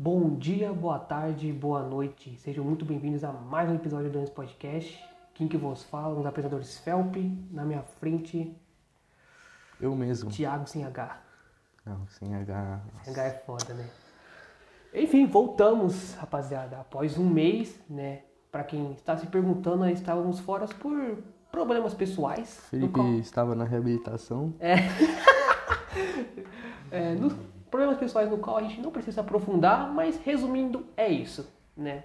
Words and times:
Bom 0.00 0.36
dia, 0.36 0.72
boa 0.72 0.96
tarde, 0.98 1.52
boa 1.52 1.82
noite. 1.82 2.36
Sejam 2.38 2.64
muito 2.64 2.84
bem-vindos 2.84 3.24
a 3.24 3.32
mais 3.32 3.68
um 3.68 3.74
episódio 3.74 4.08
do 4.10 4.20
nosso 4.20 4.30
podcast. 4.32 4.96
Quem 5.34 5.48
que 5.48 5.56
vos 5.56 5.82
fala? 5.82 6.14
Um 6.14 6.18
dos 6.18 6.26
apresentadores 6.26 6.78
Felp. 6.78 7.16
Na 7.50 7.64
minha 7.64 7.82
frente, 7.82 8.54
Eu 9.80 9.96
mesmo. 9.96 10.30
Thiago 10.30 10.68
sem 10.68 10.84
H. 10.84 11.20
Não, 11.84 12.06
sem 12.08 12.32
H. 12.34 12.80
Sem 13.02 13.12
H 13.12 13.24
é 13.24 13.30
foda, 13.44 13.74
né? 13.74 13.88
Enfim, 14.94 15.26
voltamos, 15.26 16.14
rapaziada. 16.14 16.78
Após 16.78 17.18
um 17.18 17.28
mês, 17.28 17.80
né? 17.90 18.22
Pra 18.52 18.62
quem 18.62 18.92
está 18.92 19.16
se 19.16 19.26
perguntando, 19.26 19.78
nós 19.78 19.98
estávamos 19.98 20.38
fora 20.38 20.66
por 20.66 21.18
problemas 21.50 21.92
pessoais. 21.92 22.56
no 22.66 22.68
Felipe 22.70 22.92
qual- 22.92 23.14
estava 23.14 23.54
na 23.56 23.64
reabilitação. 23.64 24.54
É, 24.60 24.76
nos 27.18 27.34
problemas 27.70 27.98
pessoais 27.98 28.30
no 28.30 28.38
qual 28.38 28.56
a 28.58 28.62
gente 28.62 28.80
não 28.80 28.90
precisa 28.90 29.20
aprofundar, 29.20 29.92
mas 29.92 30.18
resumindo, 30.18 30.86
é 30.96 31.08
isso, 31.08 31.48
né? 31.76 32.04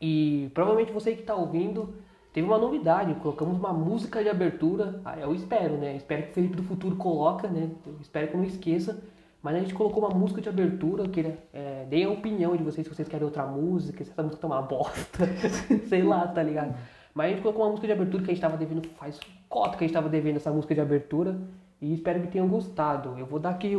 E 0.00 0.50
provavelmente 0.54 0.92
você 0.92 1.12
que 1.14 1.20
está 1.20 1.34
ouvindo 1.34 1.94
teve 2.32 2.46
uma 2.46 2.58
novidade, 2.58 3.14
colocamos 3.16 3.58
uma 3.58 3.72
música 3.72 4.22
de 4.22 4.28
abertura, 4.28 5.00
ah, 5.04 5.18
eu 5.18 5.34
espero, 5.34 5.76
né? 5.76 5.96
Espero 5.96 6.22
que 6.24 6.30
o 6.30 6.34
Felipe 6.34 6.56
do 6.56 6.62
Futuro 6.62 6.96
coloca, 6.96 7.48
né? 7.48 7.70
Eu 7.86 7.96
espero 8.00 8.28
que 8.28 8.36
não 8.36 8.44
esqueça. 8.44 9.02
Mas 9.40 9.54
a 9.54 9.60
gente 9.60 9.74
colocou 9.74 10.04
uma 10.04 10.14
música 10.14 10.40
de 10.40 10.48
abertura, 10.48 11.04
eu 11.04 11.10
queria, 11.10 11.38
é, 11.52 11.86
deem 11.88 12.04
a 12.04 12.10
opinião 12.10 12.56
de 12.56 12.64
vocês 12.64 12.86
se 12.86 12.92
vocês 12.92 13.08
querem 13.08 13.24
outra 13.24 13.46
música, 13.46 14.04
se 14.04 14.10
essa 14.10 14.22
música 14.22 14.40
tá 14.42 14.48
uma 14.48 14.60
bosta, 14.60 15.26
sei 15.88 16.02
lá, 16.02 16.26
tá 16.26 16.42
ligado? 16.42 16.74
Mas 17.14 17.26
a 17.26 17.30
gente 17.30 17.42
colocou 17.42 17.62
uma 17.62 17.70
música 17.70 17.86
de 17.86 17.92
abertura 17.92 18.24
que 18.24 18.30
a 18.30 18.34
gente 18.34 18.42
tava 18.42 18.56
devendo, 18.56 18.88
faz 18.96 19.20
cota 19.48 19.76
que 19.78 19.84
a 19.84 19.86
gente 19.86 19.94
tava 19.94 20.08
devendo 20.08 20.36
essa 20.36 20.50
música 20.50 20.74
de 20.74 20.80
abertura, 20.80 21.38
e 21.80 21.94
espero 21.94 22.20
que 22.20 22.26
tenham 22.26 22.48
gostado. 22.48 23.16
Eu 23.16 23.26
vou 23.26 23.38
dar 23.38 23.50
aqui 23.50 23.76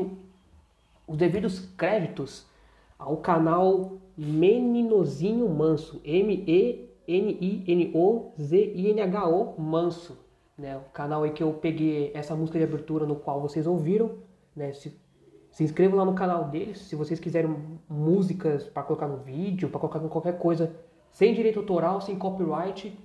os 1.09 1.17
devidos 1.17 1.59
créditos 1.75 2.45
ao 2.97 3.17
canal 3.17 3.97
Meninozinho 4.15 5.49
Manso, 5.49 5.99
M-E-N-I-N-O-Z-I-N-H-O 8.37 9.59
Manso, 9.59 10.17
né? 10.57 10.77
O 10.77 10.81
canal 10.91 11.23
aí 11.23 11.31
que 11.31 11.41
eu 11.41 11.51
peguei 11.53 12.11
essa 12.13 12.35
música 12.35 12.59
de 12.59 12.63
abertura 12.65 13.05
no 13.07 13.15
qual 13.15 13.41
vocês 13.41 13.65
ouviram, 13.65 14.11
né? 14.55 14.71
Se, 14.73 14.95
se 15.51 15.63
inscrevam 15.63 15.97
lá 15.97 16.05
no 16.05 16.13
canal 16.13 16.45
deles, 16.45 16.77
se 16.79 16.95
vocês 16.95 17.19
quiserem 17.19 17.55
músicas 17.89 18.65
para 18.65 18.83
colocar 18.83 19.07
no 19.07 19.17
vídeo, 19.17 19.69
para 19.69 19.79
colocar 19.79 19.99
em 20.03 20.07
qualquer 20.07 20.37
coisa, 20.37 20.75
sem 21.11 21.33
direito 21.33 21.59
autoral, 21.59 22.01
sem 22.01 22.15
copyright, 22.17 22.95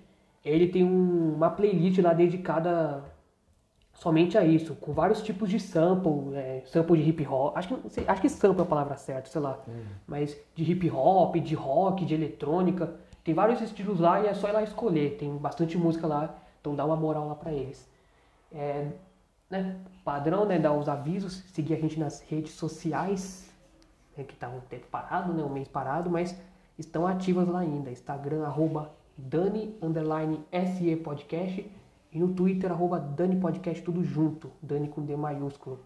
ele 0.44 0.68
tem 0.68 0.84
um- 0.84 1.34
uma 1.36 1.48
playlist 1.48 1.98
lá 2.00 2.12
dedicada 2.12 3.02
somente 3.94 4.36
a 4.36 4.44
isso, 4.44 4.74
com 4.74 4.92
vários 4.92 5.22
tipos 5.22 5.48
de 5.48 5.58
sample, 5.58 6.34
é, 6.34 6.62
sample 6.66 7.02
de 7.02 7.08
hip 7.08 7.26
hop, 7.26 7.56
acho 7.56 7.68
que, 7.68 7.90
sei, 7.90 8.04
acho 8.06 8.20
que 8.20 8.28
sample 8.28 8.60
é 8.60 8.62
a 8.62 8.66
palavra 8.66 8.96
certa, 8.96 9.28
sei 9.30 9.40
lá, 9.40 9.58
mas 10.06 10.36
de 10.54 10.70
hip 10.70 10.90
hop, 10.90 11.36
de 11.36 11.54
rock, 11.54 12.04
de 12.04 12.14
eletrônica, 12.14 12.94
tem 13.22 13.32
vários 13.32 13.60
estilos 13.62 14.00
lá 14.00 14.20
e 14.20 14.26
é 14.26 14.34
só 14.34 14.48
ir 14.48 14.52
lá 14.52 14.62
escolher, 14.62 15.16
tem 15.16 15.34
bastante 15.36 15.78
música 15.78 16.06
lá, 16.06 16.34
então 16.60 16.74
dá 16.74 16.84
uma 16.84 16.96
moral 16.96 17.28
lá 17.28 17.34
pra 17.34 17.52
eles. 17.52 17.88
É, 18.52 18.88
né, 19.48 19.76
padrão, 20.04 20.44
né, 20.44 20.58
dar 20.58 20.72
os 20.72 20.88
avisos, 20.88 21.44
seguir 21.52 21.74
a 21.74 21.80
gente 21.80 21.98
nas 21.98 22.20
redes 22.20 22.52
sociais, 22.52 23.50
né, 24.16 24.24
que 24.24 24.34
tá 24.34 24.48
um 24.48 24.60
tempo 24.60 24.86
parado, 24.90 25.32
né, 25.32 25.42
um 25.42 25.48
mês 25.48 25.68
parado, 25.68 26.10
mas 26.10 26.38
estão 26.78 27.06
ativas 27.06 27.48
lá 27.48 27.60
ainda, 27.60 27.90
Instagram, 27.90 28.44
arroba 28.44 28.90
Dani, 29.16 29.76
underline 29.80 30.44
SE 30.52 30.96
Podcast, 30.96 31.70
e 32.14 32.18
no 32.20 32.32
Twitter, 32.32 32.70
arroba 32.70 33.00
Dani 33.00 33.40
Podcast, 33.40 33.82
tudo 33.82 34.04
junto, 34.04 34.52
Dani 34.62 34.86
com 34.88 35.04
D 35.04 35.16
maiúsculo. 35.16 35.80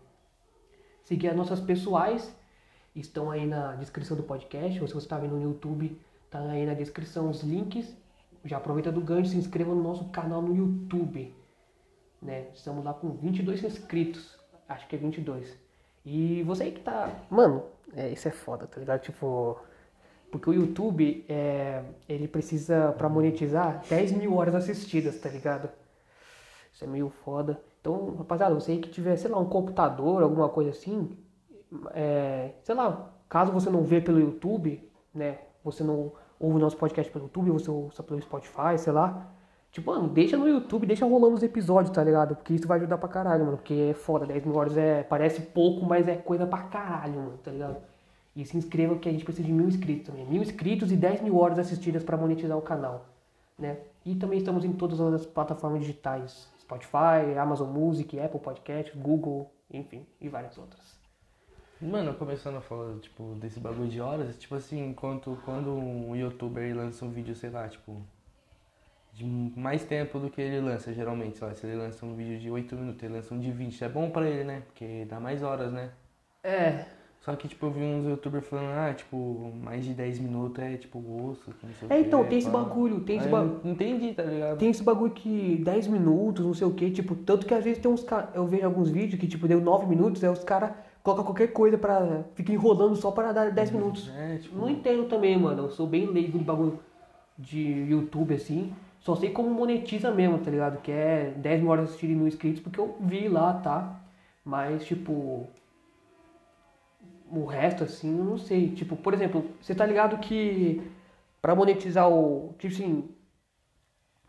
Seguir 1.02 1.28
as 1.28 1.36
nossas 1.36 1.58
pessoais, 1.58 2.36
estão 2.94 3.30
aí 3.30 3.46
na 3.46 3.74
descrição 3.76 4.14
do 4.14 4.22
podcast, 4.22 4.78
ou 4.78 4.86
se 4.86 4.92
você 4.92 5.06
está 5.06 5.16
vendo 5.18 5.36
no 5.36 5.42
YouTube, 5.42 5.98
tá 6.30 6.38
aí 6.40 6.66
na 6.66 6.74
descrição 6.74 7.30
os 7.30 7.42
links. 7.42 7.96
Já 8.44 8.58
aproveita 8.58 8.92
do 8.92 9.00
gancho, 9.00 9.30
se 9.30 9.38
inscreva 9.38 9.74
no 9.74 9.82
nosso 9.82 10.04
canal 10.10 10.42
no 10.42 10.54
YouTube. 10.54 11.34
Né? 12.20 12.48
Estamos 12.52 12.84
lá 12.84 12.92
com 12.92 13.10
22 13.10 13.64
inscritos, 13.64 14.38
acho 14.68 14.86
que 14.86 14.96
é 14.96 14.98
22. 14.98 15.56
E 16.04 16.42
você 16.42 16.64
aí 16.64 16.72
que 16.72 16.80
tá... 16.80 17.10
Mano, 17.30 17.64
é, 17.96 18.10
isso 18.10 18.28
é 18.28 18.30
foda, 18.30 18.66
tá 18.66 18.78
ligado? 18.78 19.00
Tipo... 19.00 19.58
Porque 20.30 20.50
o 20.50 20.52
YouTube, 20.52 21.24
é, 21.26 21.82
ele 22.06 22.28
precisa, 22.28 22.92
pra 22.98 23.08
monetizar, 23.08 23.82
10 23.88 24.12
mil 24.12 24.34
horas 24.34 24.54
assistidas, 24.54 25.18
tá 25.18 25.30
ligado? 25.30 25.70
Isso 26.78 26.84
é 26.84 26.86
meio 26.86 27.08
foda. 27.08 27.60
Então, 27.80 28.14
rapaziada, 28.18 28.54
você 28.54 28.70
aí 28.70 28.78
que 28.78 28.88
tiver, 28.88 29.16
sei 29.16 29.28
lá, 29.28 29.36
um 29.36 29.46
computador, 29.46 30.22
alguma 30.22 30.48
coisa 30.48 30.70
assim, 30.70 31.10
é, 31.90 32.52
sei 32.62 32.72
lá, 32.72 33.10
caso 33.28 33.50
você 33.50 33.68
não 33.68 33.82
vê 33.82 34.00
pelo 34.00 34.20
YouTube, 34.20 34.88
né? 35.12 35.38
Você 35.64 35.82
não 35.82 36.12
ouve 36.38 36.60
nosso 36.60 36.76
podcast 36.76 37.10
pelo 37.10 37.24
YouTube, 37.24 37.50
você 37.50 37.68
ouça 37.68 38.00
pelo 38.00 38.22
Spotify, 38.22 38.78
sei 38.78 38.92
lá. 38.92 39.26
Tipo, 39.72 39.90
mano, 39.90 40.08
deixa 40.08 40.36
no 40.36 40.46
YouTube, 40.46 40.86
deixa 40.86 41.04
rolando 41.04 41.34
os 41.34 41.42
episódios, 41.42 41.92
tá 41.92 42.04
ligado? 42.04 42.36
Porque 42.36 42.54
isso 42.54 42.68
vai 42.68 42.78
ajudar 42.78 42.96
pra 42.98 43.08
caralho, 43.08 43.44
mano. 43.44 43.56
Porque 43.56 43.74
é 43.90 43.94
foda, 43.94 44.24
10 44.24 44.44
mil 44.44 44.54
horas 44.54 44.76
é, 44.76 45.02
parece 45.02 45.40
pouco, 45.40 45.84
mas 45.84 46.06
é 46.06 46.14
coisa 46.14 46.46
pra 46.46 46.62
caralho, 46.62 47.14
mano, 47.14 47.38
tá 47.42 47.50
ligado? 47.50 47.78
E 48.36 48.46
se 48.46 48.56
inscreva 48.56 48.94
que 48.94 49.08
a 49.08 49.12
gente 49.12 49.24
precisa 49.24 49.44
de 49.44 49.52
mil 49.52 49.66
inscritos 49.66 50.06
também. 50.06 50.24
Mil 50.24 50.42
inscritos 50.42 50.92
e 50.92 50.96
10 50.96 51.22
mil 51.22 51.38
horas 51.38 51.58
assistidas 51.58 52.04
pra 52.04 52.16
monetizar 52.16 52.56
o 52.56 52.62
canal, 52.62 53.06
né? 53.58 53.78
E 54.06 54.14
também 54.14 54.38
estamos 54.38 54.64
em 54.64 54.72
todas 54.72 55.00
as 55.00 55.26
plataformas 55.26 55.80
digitais. 55.80 56.56
Spotify, 56.68 57.38
Amazon 57.40 57.70
Music, 57.70 58.20
Apple 58.20 58.40
Podcast, 58.40 58.94
Google, 58.94 59.50
enfim, 59.70 60.06
e 60.20 60.28
várias 60.28 60.58
outras. 60.58 60.98
Mano, 61.80 62.12
começando 62.12 62.56
a 62.56 62.60
falar, 62.60 62.98
tipo, 62.98 63.34
desse 63.36 63.58
bagulho 63.58 63.88
de 63.88 64.00
horas, 64.00 64.36
tipo 64.36 64.54
assim, 64.54 64.84
enquanto 64.90 65.38
quando 65.46 65.70
um 65.70 66.14
youtuber 66.14 66.76
lança 66.76 67.06
um 67.06 67.10
vídeo, 67.10 67.34
sei 67.34 67.48
lá, 67.48 67.66
tipo, 67.68 68.02
de 69.14 69.24
mais 69.24 69.82
tempo 69.84 70.18
do 70.18 70.28
que 70.28 70.42
ele 70.42 70.60
lança, 70.60 70.92
geralmente, 70.92 71.38
sei 71.38 71.48
lá, 71.48 71.54
se 71.54 71.66
ele 71.66 71.76
lança 71.76 72.04
um 72.04 72.14
vídeo 72.14 72.38
de 72.38 72.50
8 72.50 72.74
minutos, 72.74 73.02
ele 73.02 73.14
lança 73.14 73.32
um 73.32 73.40
de 73.40 73.50
20, 73.50 73.84
é 73.84 73.88
bom 73.88 74.10
pra 74.10 74.28
ele, 74.28 74.44
né? 74.44 74.62
Porque 74.66 75.06
dá 75.08 75.18
mais 75.18 75.42
horas, 75.42 75.72
né? 75.72 75.90
É, 76.42 76.84
Só 77.28 77.36
que, 77.36 77.46
tipo, 77.46 77.66
eu 77.66 77.70
vi 77.70 77.82
uns 77.82 78.08
youtubers 78.08 78.46
falando, 78.46 78.70
ah, 78.70 78.94
tipo, 78.94 79.52
mais 79.62 79.84
de 79.84 79.92
10 79.92 80.18
minutos 80.20 80.64
é, 80.64 80.78
tipo, 80.78 80.98
osso, 80.98 81.52
que 81.60 81.66
não 81.66 81.74
sei 81.74 81.88
o 81.88 81.92
é 81.92 81.96
quê, 81.96 82.06
então, 82.06 82.24
tem 82.24 82.38
esse 82.38 82.48
bagulho, 82.48 83.00
tem 83.00 83.16
esse 83.18 83.26
Aí 83.26 83.30
bagulho. 83.30 83.52
eu 83.56 83.60
Não 83.64 83.72
entendi, 83.72 84.14
tá 84.14 84.22
ligado? 84.22 84.56
Tem 84.56 84.70
esse 84.70 84.82
bagulho 84.82 85.10
que 85.12 85.60
10 85.62 85.88
minutos, 85.88 86.46
não 86.46 86.54
sei 86.54 86.66
o 86.66 86.70
que, 86.70 86.90
tipo, 86.90 87.14
tanto 87.14 87.44
que 87.44 87.52
às 87.52 87.62
vezes 87.62 87.82
tem 87.82 87.90
uns 87.90 88.02
caras. 88.02 88.30
Eu 88.34 88.46
vejo 88.46 88.64
alguns 88.64 88.88
vídeos 88.88 89.20
que, 89.20 89.26
tipo, 89.26 89.46
deu 89.46 89.60
9 89.60 89.84
minutos, 89.84 90.24
aí 90.24 90.30
os 90.30 90.42
caras 90.42 90.70
colocam 91.02 91.22
qualquer 91.22 91.48
coisa 91.48 91.76
pra. 91.76 92.24
Fica 92.34 92.50
enrolando 92.50 92.96
só 92.96 93.10
para 93.10 93.30
dar 93.30 93.50
10 93.50 93.72
minutos. 93.72 94.10
É, 94.16 94.38
tipo, 94.38 94.56
Não 94.56 94.70
entendo 94.70 95.04
também, 95.04 95.38
mano. 95.38 95.64
Eu 95.64 95.70
sou 95.70 95.86
bem 95.86 96.06
leigo 96.06 96.38
de 96.38 96.44
bagulho 96.44 96.78
de 97.38 97.60
YouTube, 97.90 98.32
assim. 98.32 98.72
Só 99.00 99.14
sei 99.14 99.28
como 99.28 99.50
monetiza 99.50 100.10
mesmo, 100.10 100.38
tá 100.38 100.50
ligado? 100.50 100.80
Que 100.80 100.92
é 100.92 101.34
10 101.36 101.60
mil 101.60 101.70
horas 101.70 101.90
assistindo 101.90 102.16
mil 102.16 102.26
inscritos, 102.26 102.62
porque 102.62 102.80
eu 102.80 102.96
vi 103.00 103.28
lá, 103.28 103.52
tá? 103.52 104.00
Mas, 104.42 104.86
tipo. 104.86 105.46
O 107.30 107.44
resto, 107.44 107.84
assim, 107.84 108.18
eu 108.18 108.24
não 108.24 108.38
sei. 108.38 108.70
Tipo, 108.70 108.96
por 108.96 109.12
exemplo, 109.14 109.44
você 109.60 109.74
tá 109.74 109.84
ligado 109.84 110.18
que 110.18 110.82
pra 111.40 111.54
monetizar 111.54 112.08
o. 112.08 112.54
Tipo 112.58 112.74
assim. 112.74 113.08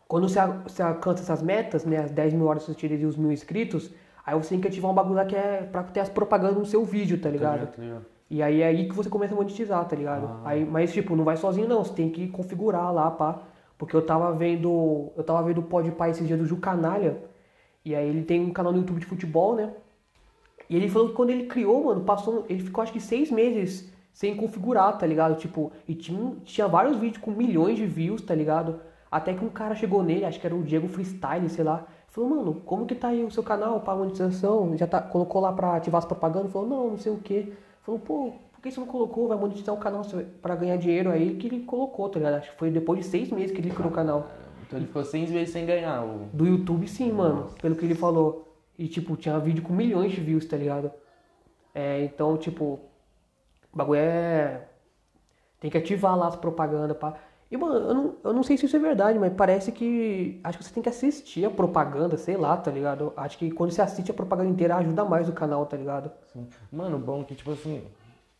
Quando 0.06 0.28
você, 0.28 0.40
você 0.64 0.82
alcança 0.82 1.22
essas 1.22 1.40
metas, 1.40 1.84
né? 1.84 1.98
As 1.98 2.10
10 2.10 2.34
mil 2.34 2.46
horas 2.46 2.64
assistidas 2.64 3.00
e 3.00 3.06
os 3.06 3.16
mil 3.16 3.30
inscritos, 3.30 3.90
aí 4.26 4.34
você 4.34 4.50
tem 4.50 4.60
que 4.60 4.66
ativar 4.66 4.90
um 4.90 4.94
bagulho 4.94 5.14
lá 5.14 5.24
que 5.24 5.36
é 5.36 5.62
pra 5.62 5.84
ter 5.84 6.00
as 6.00 6.08
propagandas 6.08 6.58
no 6.58 6.66
seu 6.66 6.84
vídeo, 6.84 7.16
tá 7.18 7.24
tá 7.24 7.30
ligado? 7.30 7.66
tá 7.68 7.82
ligado? 7.82 8.06
E 8.28 8.42
aí 8.42 8.60
é 8.62 8.66
aí 8.66 8.88
que 8.88 8.94
você 8.94 9.08
começa 9.08 9.34
a 9.34 9.36
monetizar, 9.36 9.84
tá 9.86 9.96
ligado? 9.96 10.26
Ah. 10.26 10.50
Aí, 10.50 10.64
mas 10.64 10.92
tipo, 10.92 11.16
não 11.16 11.24
vai 11.24 11.36
sozinho 11.36 11.68
não, 11.68 11.84
você 11.84 11.94
tem 11.94 12.10
que 12.10 12.28
configurar 12.28 12.92
lá, 12.92 13.10
pá. 13.10 13.42
Porque 13.76 13.96
eu 13.96 14.04
tava 14.04 14.32
vendo. 14.32 15.10
Eu 15.16 15.24
tava 15.24 15.42
vendo 15.42 15.58
o 15.58 15.62
Podpah 15.62 16.08
esses 16.08 16.26
dias 16.26 16.38
do 16.38 16.46
Ju 16.46 16.58
Canalha. 16.58 17.16
E 17.84 17.94
aí 17.94 18.08
ele 18.08 18.22
tem 18.22 18.40
um 18.44 18.52
canal 18.52 18.72
no 18.72 18.78
YouTube 18.78 19.00
de 19.00 19.06
futebol, 19.06 19.56
né? 19.56 19.72
E 20.70 20.76
ele 20.76 20.88
falou 20.88 21.08
que 21.08 21.14
quando 21.14 21.30
ele 21.30 21.46
criou, 21.46 21.84
mano, 21.84 22.02
passou. 22.02 22.46
Ele 22.48 22.62
ficou 22.62 22.80
acho 22.80 22.92
que 22.92 23.00
seis 23.00 23.28
meses 23.28 23.92
sem 24.12 24.36
configurar, 24.36 24.96
tá 24.96 25.04
ligado? 25.04 25.36
Tipo, 25.36 25.72
e 25.86 25.94
tinha, 25.94 26.36
tinha 26.44 26.68
vários 26.68 26.96
vídeos 26.96 27.22
com 27.22 27.32
milhões 27.32 27.76
de 27.76 27.84
views, 27.86 28.22
tá 28.22 28.34
ligado? 28.34 28.80
Até 29.10 29.34
que 29.34 29.44
um 29.44 29.48
cara 29.48 29.74
chegou 29.74 30.02
nele, 30.04 30.24
acho 30.24 30.38
que 30.38 30.46
era 30.46 30.54
o 30.54 30.62
Diego 30.62 30.86
Freestyle, 30.86 31.48
sei 31.48 31.64
lá. 31.64 31.86
Falou, 32.06 32.30
mano, 32.30 32.54
como 32.64 32.86
que 32.86 32.94
tá 32.94 33.08
aí 33.08 33.24
o 33.24 33.30
seu 33.30 33.42
canal 33.42 33.80
pra 33.80 33.96
monetização? 33.96 34.76
Já 34.76 34.86
tá, 34.86 35.00
colocou 35.02 35.40
lá 35.40 35.52
pra 35.52 35.74
ativar 35.74 35.98
as 35.98 36.04
propagandas? 36.04 36.52
Falou, 36.52 36.68
não, 36.68 36.90
não 36.90 36.98
sei 36.98 37.10
o 37.10 37.16
que. 37.16 37.52
Falou, 37.82 38.00
pô, 38.00 38.32
por 38.52 38.62
que 38.62 38.70
você 38.70 38.78
não 38.78 38.86
colocou? 38.86 39.26
Vai 39.26 39.38
monetizar 39.38 39.74
o 39.74 39.78
canal 39.78 40.02
pra 40.40 40.54
ganhar 40.54 40.76
dinheiro 40.76 41.10
aí 41.10 41.34
que 41.34 41.48
ele 41.48 41.60
colocou, 41.60 42.08
tá 42.08 42.20
ligado? 42.20 42.34
Acho 42.34 42.52
que 42.52 42.58
foi 42.58 42.70
depois 42.70 43.00
de 43.00 43.06
seis 43.06 43.30
meses 43.30 43.50
que 43.50 43.60
ele 43.60 43.70
criou 43.70 43.90
o 43.90 43.94
canal. 43.94 44.28
Então 44.66 44.78
ele 44.78 44.86
ficou 44.86 45.04
seis 45.04 45.30
meses 45.30 45.52
sem 45.52 45.66
ganhar 45.66 46.04
o... 46.04 46.28
Do 46.32 46.46
YouTube 46.46 46.86
sim, 46.86 47.10
mano, 47.10 47.48
pelo 47.60 47.74
que 47.74 47.84
ele 47.84 47.96
falou. 47.96 48.49
E 48.80 48.88
tipo, 48.88 49.14
tinha 49.14 49.38
vídeo 49.38 49.62
com 49.62 49.74
milhões 49.74 50.10
de 50.10 50.22
views, 50.22 50.46
tá 50.46 50.56
ligado? 50.56 50.90
É, 51.74 52.02
então, 52.02 52.38
tipo, 52.38 52.80
o 53.70 53.76
bagulho 53.76 54.00
é. 54.00 54.68
Tem 55.60 55.70
que 55.70 55.76
ativar 55.76 56.16
lá 56.16 56.28
as 56.28 56.36
propagandas, 56.36 56.96
pá. 56.96 57.12
E, 57.50 57.58
mano, 57.58 57.74
eu 57.74 57.94
não, 57.94 58.16
eu 58.24 58.32
não 58.32 58.42
sei 58.42 58.56
se 58.56 58.64
isso 58.64 58.74
é 58.74 58.78
verdade, 58.78 59.18
mas 59.18 59.34
parece 59.34 59.70
que. 59.70 60.40
Acho 60.42 60.56
que 60.56 60.64
você 60.64 60.72
tem 60.72 60.82
que 60.82 60.88
assistir 60.88 61.44
a 61.44 61.50
propaganda, 61.50 62.16
sei 62.16 62.38
lá, 62.38 62.56
tá 62.56 62.70
ligado? 62.70 63.12
Acho 63.18 63.36
que 63.36 63.50
quando 63.50 63.70
você 63.70 63.82
assiste 63.82 64.10
a 64.10 64.14
propaganda 64.14 64.48
inteira 64.48 64.76
ajuda 64.76 65.04
mais 65.04 65.28
o 65.28 65.32
canal, 65.34 65.66
tá 65.66 65.76
ligado? 65.76 66.10
Sim. 66.32 66.48
Mano, 66.72 66.98
bom 66.98 67.22
que, 67.22 67.34
tipo 67.34 67.52
assim, 67.52 67.84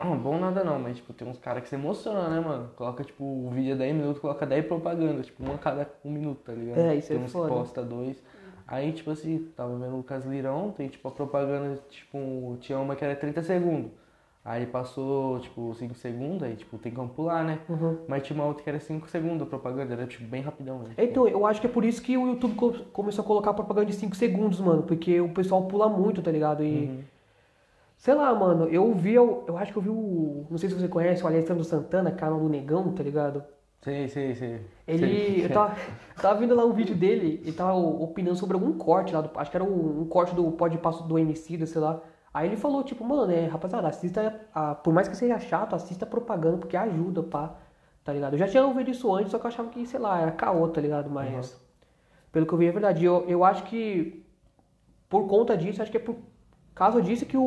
Não, 0.02 0.16
bom 0.16 0.38
nada 0.38 0.64
não, 0.64 0.78
mas 0.78 0.96
tipo, 0.96 1.12
tem 1.12 1.28
uns 1.28 1.38
caras 1.38 1.62
que 1.62 1.68
se 1.68 1.74
emocionam, 1.74 2.30
né, 2.30 2.40
mano? 2.40 2.70
Coloca, 2.76 3.04
tipo, 3.04 3.22
o 3.22 3.50
vídeo 3.50 3.74
é 3.74 3.76
10 3.76 3.94
minutos, 3.94 4.22
coloca 4.22 4.46
10 4.46 4.64
propaganda, 4.64 5.22
tipo, 5.22 5.42
uma 5.44 5.56
a 5.56 5.58
cada 5.58 5.86
um 6.02 6.10
minuto, 6.10 6.40
tá 6.44 6.54
ligado? 6.54 6.78
É, 6.78 6.96
isso 6.96 7.08
tem 7.08 7.18
é 7.18 7.20
uns 7.20 7.30
foda. 7.30 7.50
que 7.50 7.54
posta 7.54 7.82
dois. 7.82 8.22
Aí, 8.70 8.92
tipo 8.92 9.10
assim, 9.10 9.48
tava 9.56 9.76
vendo 9.76 9.92
o 9.94 9.96
Lucas 9.98 10.24
Lirão, 10.24 10.70
tem 10.70 10.88
tipo 10.88 11.08
a 11.08 11.10
propaganda, 11.10 11.80
tipo, 11.90 12.56
tinha 12.60 12.78
uma 12.78 12.94
que 12.94 13.04
era 13.04 13.16
30 13.16 13.42
segundos. 13.42 13.90
Aí 14.44 14.64
passou, 14.64 15.38
tipo, 15.40 15.74
5 15.74 15.94
segundos, 15.94 16.42
aí, 16.44 16.56
tipo, 16.56 16.78
tem 16.78 16.92
como 16.92 17.10
pular, 17.10 17.44
né? 17.44 17.58
Uhum. 17.68 17.98
Mas 18.08 18.22
tinha 18.22 18.34
uma 18.38 18.46
outra 18.46 18.62
que 18.64 18.70
era 18.70 18.80
5 18.80 19.06
segundos 19.10 19.42
a 19.42 19.46
propaganda, 19.50 19.92
era, 19.92 20.06
tipo, 20.06 20.24
bem 20.24 20.40
rapidão, 20.40 20.78
né? 20.78 20.90
Então, 20.96 21.28
eu 21.28 21.44
acho 21.44 21.60
que 21.60 21.66
é 21.66 21.70
por 21.70 21.84
isso 21.84 22.00
que 22.00 22.16
o 22.16 22.26
YouTube 22.28 22.54
co- 22.54 22.72
começou 22.92 23.22
a 23.22 23.26
colocar 23.26 23.52
propaganda 23.52 23.86
de 23.86 23.94
5 23.94 24.16
segundos, 24.16 24.58
mano. 24.60 24.84
Porque 24.84 25.20
o 25.20 25.28
pessoal 25.34 25.64
pula 25.66 25.88
muito, 25.88 26.22
tá 26.22 26.30
ligado? 26.30 26.62
E. 26.64 26.86
Uhum. 26.86 27.00
Sei 27.98 28.14
lá, 28.14 28.34
mano, 28.34 28.64
eu 28.68 28.94
vi, 28.94 29.12
eu, 29.12 29.44
eu 29.46 29.58
acho 29.58 29.72
que 29.72 29.78
eu 29.78 29.82
vi 29.82 29.90
o. 29.90 30.46
Não 30.50 30.56
sei 30.56 30.70
se 30.70 30.74
você 30.74 30.88
conhece 30.88 31.22
o 31.22 31.26
Alessandro 31.26 31.62
Santana, 31.62 32.10
canal 32.10 32.40
do 32.40 32.48
Negão, 32.48 32.92
tá 32.94 33.02
ligado? 33.02 33.44
Sei, 33.82 34.08
sei, 34.08 34.34
sei. 34.34 34.60
Ele. 34.86 35.06
Sei. 35.06 35.44
Eu 35.46 35.50
tava, 35.50 35.76
eu 36.16 36.22
tava 36.22 36.38
vendo 36.38 36.54
lá 36.54 36.64
um 36.64 36.72
vídeo 36.72 36.94
dele, 36.94 37.40
ele 37.42 37.52
tava 37.52 37.74
opinando 37.74 38.36
sobre 38.36 38.54
algum 38.54 38.76
corte 38.76 39.14
lá, 39.14 39.22
do, 39.22 39.30
acho 39.38 39.50
que 39.50 39.56
era 39.56 39.64
um, 39.64 40.02
um 40.02 40.06
corte 40.06 40.34
do 40.34 40.50
Pode 40.52 40.76
Passo 40.78 41.02
do 41.04 41.18
MC, 41.18 41.66
sei 41.66 41.80
lá. 41.80 42.02
Aí 42.32 42.46
ele 42.46 42.56
falou, 42.56 42.84
tipo, 42.84 43.04
mano, 43.04 43.32
é, 43.32 43.46
rapaziada, 43.46 43.88
assista, 43.88 44.40
a, 44.54 44.74
por 44.74 44.92
mais 44.92 45.08
que 45.08 45.16
seja 45.16 45.38
chato, 45.38 45.74
assista 45.74 46.04
a 46.04 46.08
propaganda, 46.08 46.58
porque 46.58 46.76
ajuda, 46.76 47.22
pá, 47.22 47.56
tá 48.04 48.12
ligado? 48.12 48.34
Eu 48.34 48.38
já 48.38 48.46
tinha 48.46 48.64
ouvido 48.64 48.90
isso 48.90 49.12
antes, 49.14 49.32
só 49.32 49.38
que 49.38 49.46
eu 49.46 49.48
achava 49.48 49.70
que, 49.70 49.86
sei 49.86 49.98
lá, 49.98 50.20
era 50.20 50.30
caô, 50.32 50.68
tá 50.68 50.80
ligado? 50.80 51.10
Mas, 51.10 51.58
pelo 52.30 52.46
que 52.46 52.52
eu 52.52 52.58
vi, 52.58 52.66
é 52.66 52.72
verdade. 52.72 53.04
Eu, 53.04 53.24
eu 53.28 53.42
acho 53.44 53.64
que, 53.64 54.24
por 55.08 55.26
conta 55.26 55.56
disso, 55.56 55.82
acho 55.82 55.90
que 55.90 55.96
é 55.96 56.00
por 56.00 56.16
causa 56.74 57.02
disso 57.02 57.26
que 57.26 57.36
o, 57.36 57.42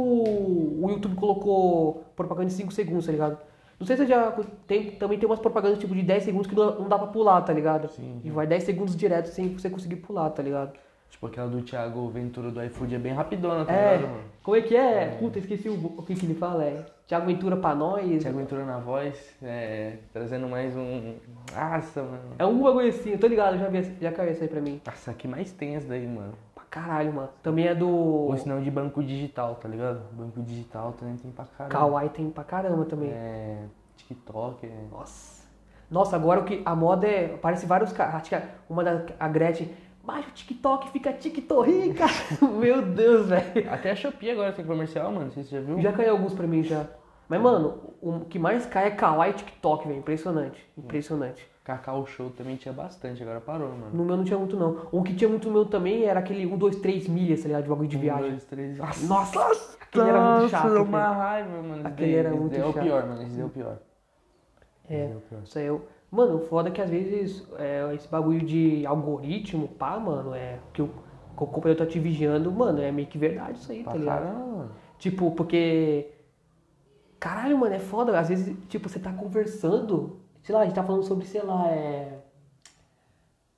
o 0.84 0.90
YouTube 0.90 1.16
colocou 1.16 2.04
propaganda 2.16 2.48
de 2.48 2.54
5 2.54 2.72
segundos, 2.74 3.06
tá 3.06 3.12
ligado? 3.12 3.38
Não 3.84 3.88
sei 3.88 3.98
se 3.98 4.04
você 4.04 4.08
já 4.10 4.32
tem, 4.66 4.92
também 4.92 5.20
tem 5.20 5.28
umas 5.28 5.40
propagandas 5.40 5.78
tipo 5.78 5.94
de 5.94 6.02
10 6.04 6.24
segundos 6.24 6.48
que 6.48 6.56
não, 6.56 6.80
não 6.80 6.88
dá 6.88 6.98
pra 6.98 7.08
pular, 7.08 7.42
tá 7.42 7.52
ligado? 7.52 7.90
Sim. 7.90 8.22
E 8.24 8.30
vai 8.30 8.48
10 8.48 8.64
segundos 8.64 8.96
direto 8.96 9.26
sem 9.28 9.50
você 9.50 9.70
conseguir 9.70 9.98
pular, 9.98 10.30
tá 10.30 10.42
ligado? 10.42 10.72
Tipo, 11.10 11.28
aquela 11.28 11.48
do 11.50 11.62
Thiago 11.62 12.08
Ventura 12.10 12.50
do 12.50 12.64
iFood 12.64 12.96
é 12.96 12.98
bem 12.98 13.12
rapidona, 13.14 13.66
tá 13.66 13.74
É, 13.74 13.98
ligado, 13.98 14.12
mano? 14.12 14.24
como 14.42 14.56
é 14.58 14.62
que 14.62 14.76
é? 14.76 15.08
Puta, 15.20 15.38
esqueci 15.38 15.68
o, 15.70 15.74
o 15.98 16.02
que, 16.02 16.16
que 16.16 16.26
ele 16.26 16.34
fala. 16.34 16.64
É 16.64 16.86
Thiago 17.06 17.26
Ventura 17.28 17.58
pra 17.58 17.76
nós. 17.76 18.22
Thiago 18.24 18.38
Ventura 18.38 18.64
na 18.66 18.80
voz, 18.80 19.36
é, 19.44 19.98
trazendo 20.14 20.48
mais 20.48 20.74
um... 20.76 21.16
Nossa, 21.54 22.02
mano. 22.02 22.20
É 22.40 22.46
um 22.46 22.64
bagulho 22.64 22.88
assim, 22.88 23.12
eu 23.12 23.20
tô 23.20 23.28
ligado, 23.28 23.58
já, 23.60 23.68
vi, 23.68 23.84
já 24.02 24.12
caiu 24.14 24.32
isso 24.32 24.42
aí 24.44 24.48
pra 24.50 24.62
mim. 24.62 24.82
Nossa, 24.88 25.14
que 25.14 25.28
mais 25.28 25.52
tem 25.52 25.76
essa 25.76 25.88
daí, 25.90 26.08
mano? 26.08 26.34
Caralho, 26.74 27.14
mano. 27.14 27.30
Também 27.44 27.68
é 27.68 27.76
do. 27.76 27.88
Ou 27.88 28.36
senão 28.36 28.60
de 28.60 28.72
banco 28.72 29.04
digital, 29.04 29.54
tá 29.62 29.68
ligado? 29.70 30.02
Banco 30.12 30.42
digital 30.42 30.92
também 30.94 31.16
tem 31.18 31.30
pra 31.30 31.46
caramba. 31.46 31.76
Kawaii 31.76 32.10
tem 32.10 32.30
pra 32.32 32.44
caramba 32.44 32.84
também. 32.86 33.12
É, 33.12 33.66
TikTok, 33.96 34.66
é... 34.66 34.88
Nossa. 34.92 35.44
Nossa, 35.92 36.16
agora 36.16 36.40
o 36.40 36.44
que. 36.46 36.64
A 36.66 36.76
moda 36.76 37.06
é. 37.08 37.38
Parece 37.40 37.68
vários 37.68 37.94
caras. 37.94 38.16
Acho 38.16 38.30
que 38.30 38.34
a- 38.36 38.48
uma 38.68 38.84
da 38.84 39.06
a 39.20 39.28
Gretchen. 39.28 39.70
Baixa 40.04 40.30
o 40.30 40.32
TikTok, 40.32 40.90
fica 40.90 41.14
TikTok, 41.14 41.94
cara. 41.94 42.12
Meu 42.60 42.82
Deus, 42.82 43.28
velho. 43.28 43.72
Até 43.72 43.92
a 43.92 43.96
Shopee 43.96 44.32
agora 44.32 44.52
tem 44.52 44.66
comercial, 44.66 45.12
mano, 45.12 45.26
não 45.26 45.32
sei 45.32 45.44
se 45.44 45.50
você 45.50 45.56
já 45.58 45.62
viu. 45.62 45.80
Já 45.80 45.94
caiu 45.94 46.12
alguns 46.14 46.34
pra 46.34 46.48
mim 46.48 46.64
já. 46.64 46.88
Mas, 47.34 47.42
mano, 47.42 47.96
o 48.02 48.20
que 48.26 48.38
mais 48.38 48.66
cai 48.66 48.88
é 48.88 48.92
Kawaii 48.92 49.32
e 49.32 49.36
TikTok, 49.36 49.88
velho. 49.88 50.00
Impressionante. 50.00 50.70
Impressionante. 50.78 51.48
Cacau 51.64 52.06
Show 52.06 52.30
também 52.30 52.58
tinha 52.58 52.74
bastante, 52.74 53.24
agora 53.24 53.40
parou, 53.40 53.70
mano. 53.70 53.90
No 53.94 54.04
meu 54.04 54.18
não 54.18 54.24
tinha 54.26 54.38
muito, 54.38 54.58
não. 54.58 54.88
O 54.92 55.02
que 55.02 55.16
tinha 55.16 55.30
muito 55.30 55.48
no 55.48 55.54
meu 55.54 55.66
também 55.66 56.04
era 56.04 56.20
aquele 56.20 56.46
1, 56.46 56.58
2, 56.58 56.76
3 56.76 57.08
milhas, 57.08 57.42
tá 57.42 57.48
ligado? 57.48 57.64
De 57.64 57.70
bagulho 57.70 57.88
de 57.88 57.98
viagem. 57.98 58.26
Um, 58.26 58.30
dois, 58.32 58.44
três... 58.44 58.78
Nossa, 59.08 59.40
aquele 59.82 60.10
era 60.10 60.22
muito 60.40 60.52
chato. 60.52 60.68
Nossa, 60.68 60.82
uma 60.82 61.10
raiva, 61.14 61.62
mano. 61.62 61.88
Aquele 61.88 62.16
era 62.16 62.32
muito 62.32 62.52
daí 62.52 62.60
É 62.62 62.66
o 62.66 62.74
chato. 62.74 62.84
pior, 62.84 63.08
mano, 63.08 63.24
esse 63.24 63.40
é 63.40 63.46
o 63.46 63.50
pior. 63.50 63.78
É. 64.90 65.08
Pior. 65.30 65.42
Isso 65.44 65.58
aí 65.58 65.66
eu. 65.66 65.86
Mano, 66.12 66.36
o 66.36 66.40
foda 66.42 66.70
é 66.70 66.72
que 66.72 66.82
às 66.82 66.90
vezes 66.90 67.48
é, 67.58 67.92
esse 67.96 68.08
bagulho 68.08 68.42
de 68.46 68.86
algoritmo, 68.86 69.68
pá, 69.70 69.98
mano, 69.98 70.36
é. 70.36 70.60
Que 70.74 70.82
o, 70.82 70.88
que 70.88 70.94
o 71.44 71.48
computador 71.48 71.78
tá 71.78 71.86
te 71.86 71.98
vigiando, 71.98 72.52
mano, 72.52 72.82
é 72.82 72.92
meio 72.92 73.08
que 73.08 73.18
verdade 73.18 73.58
isso 73.58 73.72
aí, 73.72 73.84
Pra 73.84 73.94
tá 73.94 73.98
ligado? 73.98 74.22
caramba. 74.24 74.72
Tipo, 75.00 75.32
porque. 75.32 76.12
Caralho, 77.24 77.58
mano, 77.58 77.74
é 77.74 77.80
foda. 77.80 78.20
Às 78.20 78.28
vezes, 78.28 78.54
tipo, 78.68 78.90
você 78.90 79.00
tá 79.00 79.14
conversando. 79.14 80.20
Sei 80.44 80.54
lá, 80.54 80.60
a 80.60 80.66
gente 80.66 80.76
tá 80.76 80.84
falando 80.84 81.04
sobre, 81.04 81.26
sei 81.26 81.42
lá, 81.42 81.70
é. 81.72 82.20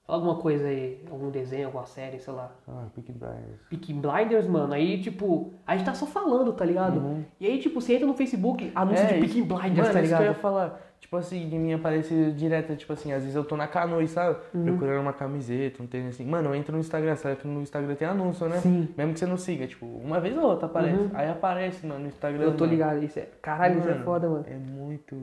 Fala 0.06 0.20
alguma 0.20 0.36
coisa 0.36 0.68
aí, 0.68 1.04
algum 1.10 1.32
desenho, 1.32 1.66
alguma 1.66 1.88
série, 1.88 2.20
sei 2.20 2.32
lá. 2.32 2.52
Ah, 2.68 2.86
Peaky 2.94 3.12
Blinders. 3.12 3.62
Peaky 3.72 3.94
Blinders, 3.94 4.48
mano, 4.48 4.72
aí, 4.72 5.02
tipo, 5.02 5.52
a 5.66 5.76
gente 5.76 5.84
tá 5.88 5.96
só 5.96 6.06
falando, 6.06 6.54
tá 6.54 6.64
ligado? 6.64 7.26
E 7.40 7.48
aí, 7.48 7.58
tipo, 7.58 7.82
você 7.82 7.96
entra 7.96 8.06
no 8.06 8.14
Facebook, 8.14 8.72
anúncio 8.76 9.04
É, 9.04 9.14
de 9.14 9.20
Peaky 9.20 9.42
Blinders, 9.42 9.78
Mano, 9.88 9.94
tá 9.94 10.02
isso 10.02 10.16
que 10.16 10.22
eu 10.22 10.26
ia 10.26 10.28
ligado? 10.28 10.36
falar. 10.42 10.80
Tipo 11.06 11.18
assim, 11.18 11.48
de 11.48 11.56
mim 11.56 11.72
aparece 11.72 12.32
direto, 12.32 12.76
tipo 12.76 12.92
assim, 12.92 13.14
às 13.14 13.22
vezes 13.22 13.36
eu 13.36 13.44
tô 13.44 13.56
na 13.56 13.68
canoa, 13.68 14.06
sabe? 14.08 14.40
Uhum. 14.56 14.66
Procurando 14.66 15.02
uma 15.04 15.14
camiseta, 15.14 15.84
um 15.84 15.86
tênis 15.86 16.16
assim. 16.16 16.26
Mano, 16.26 16.50
eu 16.50 16.56
entro 16.56 16.74
no 16.74 16.80
Instagram, 16.80 17.16
sabe 17.16 17.36
que 17.36 17.48
no 17.48 17.62
Instagram 17.62 17.94
tem 17.94 18.08
anúncio, 18.08 18.48
né? 18.50 18.58
Sim. 18.58 18.90
Mesmo 18.98 19.14
que 19.14 19.20
você 19.20 19.28
não 19.28 19.38
siga, 19.38 19.68
tipo, 19.68 19.86
uma 19.86 20.20
vez 20.20 20.36
ou 20.36 20.44
outra 20.46 20.66
aparece. 20.66 21.10
Aí 21.14 21.30
aparece, 21.30 21.86
mano, 21.86 22.00
no 22.02 22.08
Instagram. 22.08 22.40
Uhum. 22.46 22.52
Eu 22.52 22.58
tô 22.58 22.64
mano. 22.64 22.72
ligado, 22.74 23.04
isso 23.04 23.20
é. 23.20 23.28
Caralho, 23.40 23.78
isso 23.82 23.90
é 23.90 23.94
foda, 24.00 24.28
mano. 24.28 24.46
É 24.50 24.56
muito. 24.56 25.16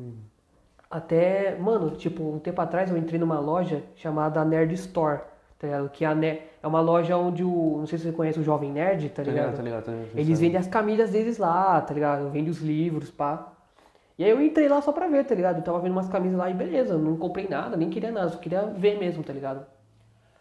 Até, 0.89 1.57
mano, 1.59 1.91
tipo, 1.93 2.23
um 2.33 2.39
tempo 2.39 2.61
atrás 2.61 2.91
eu 2.91 2.97
entrei 2.97 3.19
numa 3.19 3.41
loja 3.41 3.83
chamada 3.97 4.45
Nerd 4.45 4.75
Store, 4.75 5.21
tá 5.59 5.67
ligado? 5.67 5.89
Que 5.89 6.05
é, 6.05 6.09
a 6.09 6.15
ne- 6.15 6.43
é 6.63 6.67
uma 6.67 6.81
loja 6.81 7.17
onde 7.17 7.43
o. 7.43 7.77
Não 7.79 7.87
sei 7.87 7.99
se 7.99 8.05
você 8.05 8.13
conhece 8.13 8.39
o 8.39 8.43
Jovem 8.45 8.71
Nerd, 8.71 9.09
tá 9.09 9.17
Tá 9.17 9.23
ligado? 9.23 9.45
ligado, 9.47 9.57
tá 9.57 9.63
ligado, 9.63 9.85
tá 9.87 9.93
ligado. 9.93 10.11
Eles 10.19 10.39
vendem 10.39 10.59
as 10.59 10.67
camisas 10.69 11.11
deles 11.11 11.39
lá, 11.39 11.81
tá 11.81 11.95
ligado? 11.95 12.29
Vendem 12.31 12.51
os 12.51 12.61
livros, 12.61 13.11
pá. 13.11 13.52
E 14.19 14.25
aí 14.25 14.31
eu 14.31 14.41
entrei 14.43 14.69
lá 14.69 14.81
só 14.83 14.93
pra 14.93 15.09
ver, 15.09 15.25
tá 15.25 15.35
ligado? 15.35 15.59
Eu 15.59 15.63
tava 15.63 15.81
vendo 15.81 15.93
umas 15.93 16.09
camisas 16.09 16.37
lá 16.39 16.51
e 16.51 16.55
beleza, 16.55 16.99
não 16.99 17.17
comprei 17.17 17.49
nada, 17.49 17.77
nem 17.77 17.91
queria 17.91 18.11
nada, 18.11 18.29
só 18.29 18.39
queria 18.39 18.67
ver 18.67 18.99
mesmo, 18.99 19.23
tá 19.23 19.33
ligado? 19.33 19.67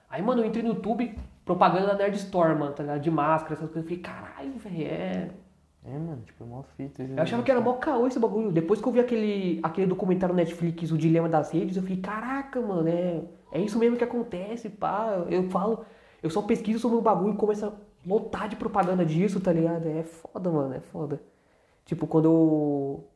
Aí, 0.09 0.21
mano, 0.21 0.41
eu 0.41 0.45
entrei 0.45 0.61
no 0.61 0.69
YouTube, 0.69 1.17
propaganda 1.45 1.87
da 1.87 1.95
Nerd 1.95 2.15
Store, 2.17 2.53
mano, 2.53 2.73
tá 2.73 2.83
ligado? 2.83 3.01
De 3.01 3.09
máscara, 3.09 3.53
essas 3.53 3.69
coisas. 3.69 3.77
Eu 3.77 3.83
falei, 3.83 3.99
caralho, 3.99 4.57
velho, 4.57 4.87
é. 4.87 5.29
É, 5.83 5.97
mano, 5.97 6.21
tipo, 6.25 6.43
é 6.43 6.47
mó 6.47 6.61
fita. 6.77 7.01
Eu 7.01 7.21
achava 7.21 7.41
que 7.41 7.49
era 7.49 7.59
mó 7.59 7.73
caô 7.73 8.05
esse 8.05 8.19
bagulho. 8.19 8.51
Depois 8.51 8.81
que 8.81 8.87
eu 8.87 8.91
vi 8.91 8.99
aquele, 8.99 9.59
aquele 9.63 9.87
documentário 9.87 10.35
Netflix, 10.35 10.91
O 10.91 10.97
Dilema 10.97 11.27
das 11.27 11.51
Redes, 11.51 11.77
eu 11.77 11.81
falei, 11.83 11.97
caraca, 11.97 12.61
mano, 12.61 12.87
é, 12.87 13.21
é 13.51 13.59
isso 13.61 13.79
mesmo 13.79 13.97
que 13.97 14.03
acontece, 14.03 14.69
pá. 14.69 15.25
Eu 15.29 15.49
falo, 15.49 15.85
eu 16.21 16.29
só 16.29 16.41
pesquiso 16.41 16.79
sobre 16.79 16.97
o 16.97 17.01
bagulho 17.01 17.33
e 17.33 17.37
começo 17.37 17.65
a 17.65 17.71
lotar 18.05 18.47
de 18.47 18.55
propaganda 18.55 19.05
disso, 19.05 19.39
tá 19.39 19.51
ligado? 19.51 19.87
É 19.87 20.03
foda, 20.03 20.51
mano, 20.51 20.73
é 20.75 20.79
foda. 20.79 21.21
Tipo, 21.85 22.05
quando 22.05 22.25
eu. 22.25 23.07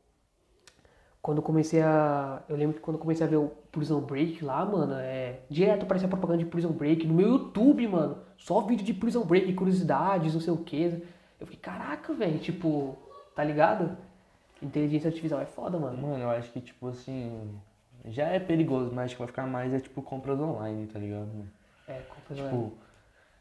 Quando 1.26 1.40
eu 1.40 1.44
comecei 1.44 1.82
a. 1.82 2.44
Eu 2.48 2.56
lembro 2.56 2.76
que 2.76 2.82
quando 2.82 2.98
eu 2.98 3.02
comecei 3.02 3.26
a 3.26 3.28
ver 3.28 3.38
o 3.38 3.48
Prison 3.72 4.00
Break 4.00 4.46
lá, 4.46 4.64
mano, 4.64 4.94
é. 4.94 5.40
Direto 5.50 5.82
aparecia 5.82 6.08
propaganda 6.08 6.38
de 6.38 6.46
Prison 6.46 6.72
Break 6.72 7.08
no 7.08 7.16
meu 7.16 7.30
YouTube, 7.30 7.88
mano. 7.88 8.20
Só 8.38 8.62
vídeo 8.62 8.86
de 8.86 8.94
Prison 8.94 9.26
Break, 9.26 9.52
curiosidades, 9.54 10.36
não 10.36 10.40
sei 10.40 10.54
o 10.54 10.58
que. 10.58 11.04
Eu 11.40 11.48
fiquei, 11.48 11.58
caraca, 11.60 12.14
velho, 12.14 12.38
tipo, 12.38 12.96
tá 13.36 13.44
ligado? 13.44 13.98
Inteligência 14.62 15.08
artificial 15.08 15.42
é 15.42 15.48
foda, 15.48 15.80
mano. 15.80 16.00
Mano, 16.00 16.26
eu 16.26 16.30
acho 16.30 16.52
que, 16.52 16.62
tipo 16.62 16.90
assim. 16.90 17.50
Já 18.06 18.28
é 18.28 18.40
perigoso, 18.40 18.92
mas 18.94 19.06
acho 19.06 19.16
que 19.16 19.20
vai 19.22 19.28
ficar 19.28 19.48
mais 19.48 19.74
é 19.74 19.80
tipo 19.80 20.04
compras 20.04 20.40
online, 20.40 20.86
tá 20.86 21.00
ligado? 21.00 21.26
mano? 21.26 21.50
É, 21.88 22.02
compra 22.02 22.36
Tipo, 22.36 22.72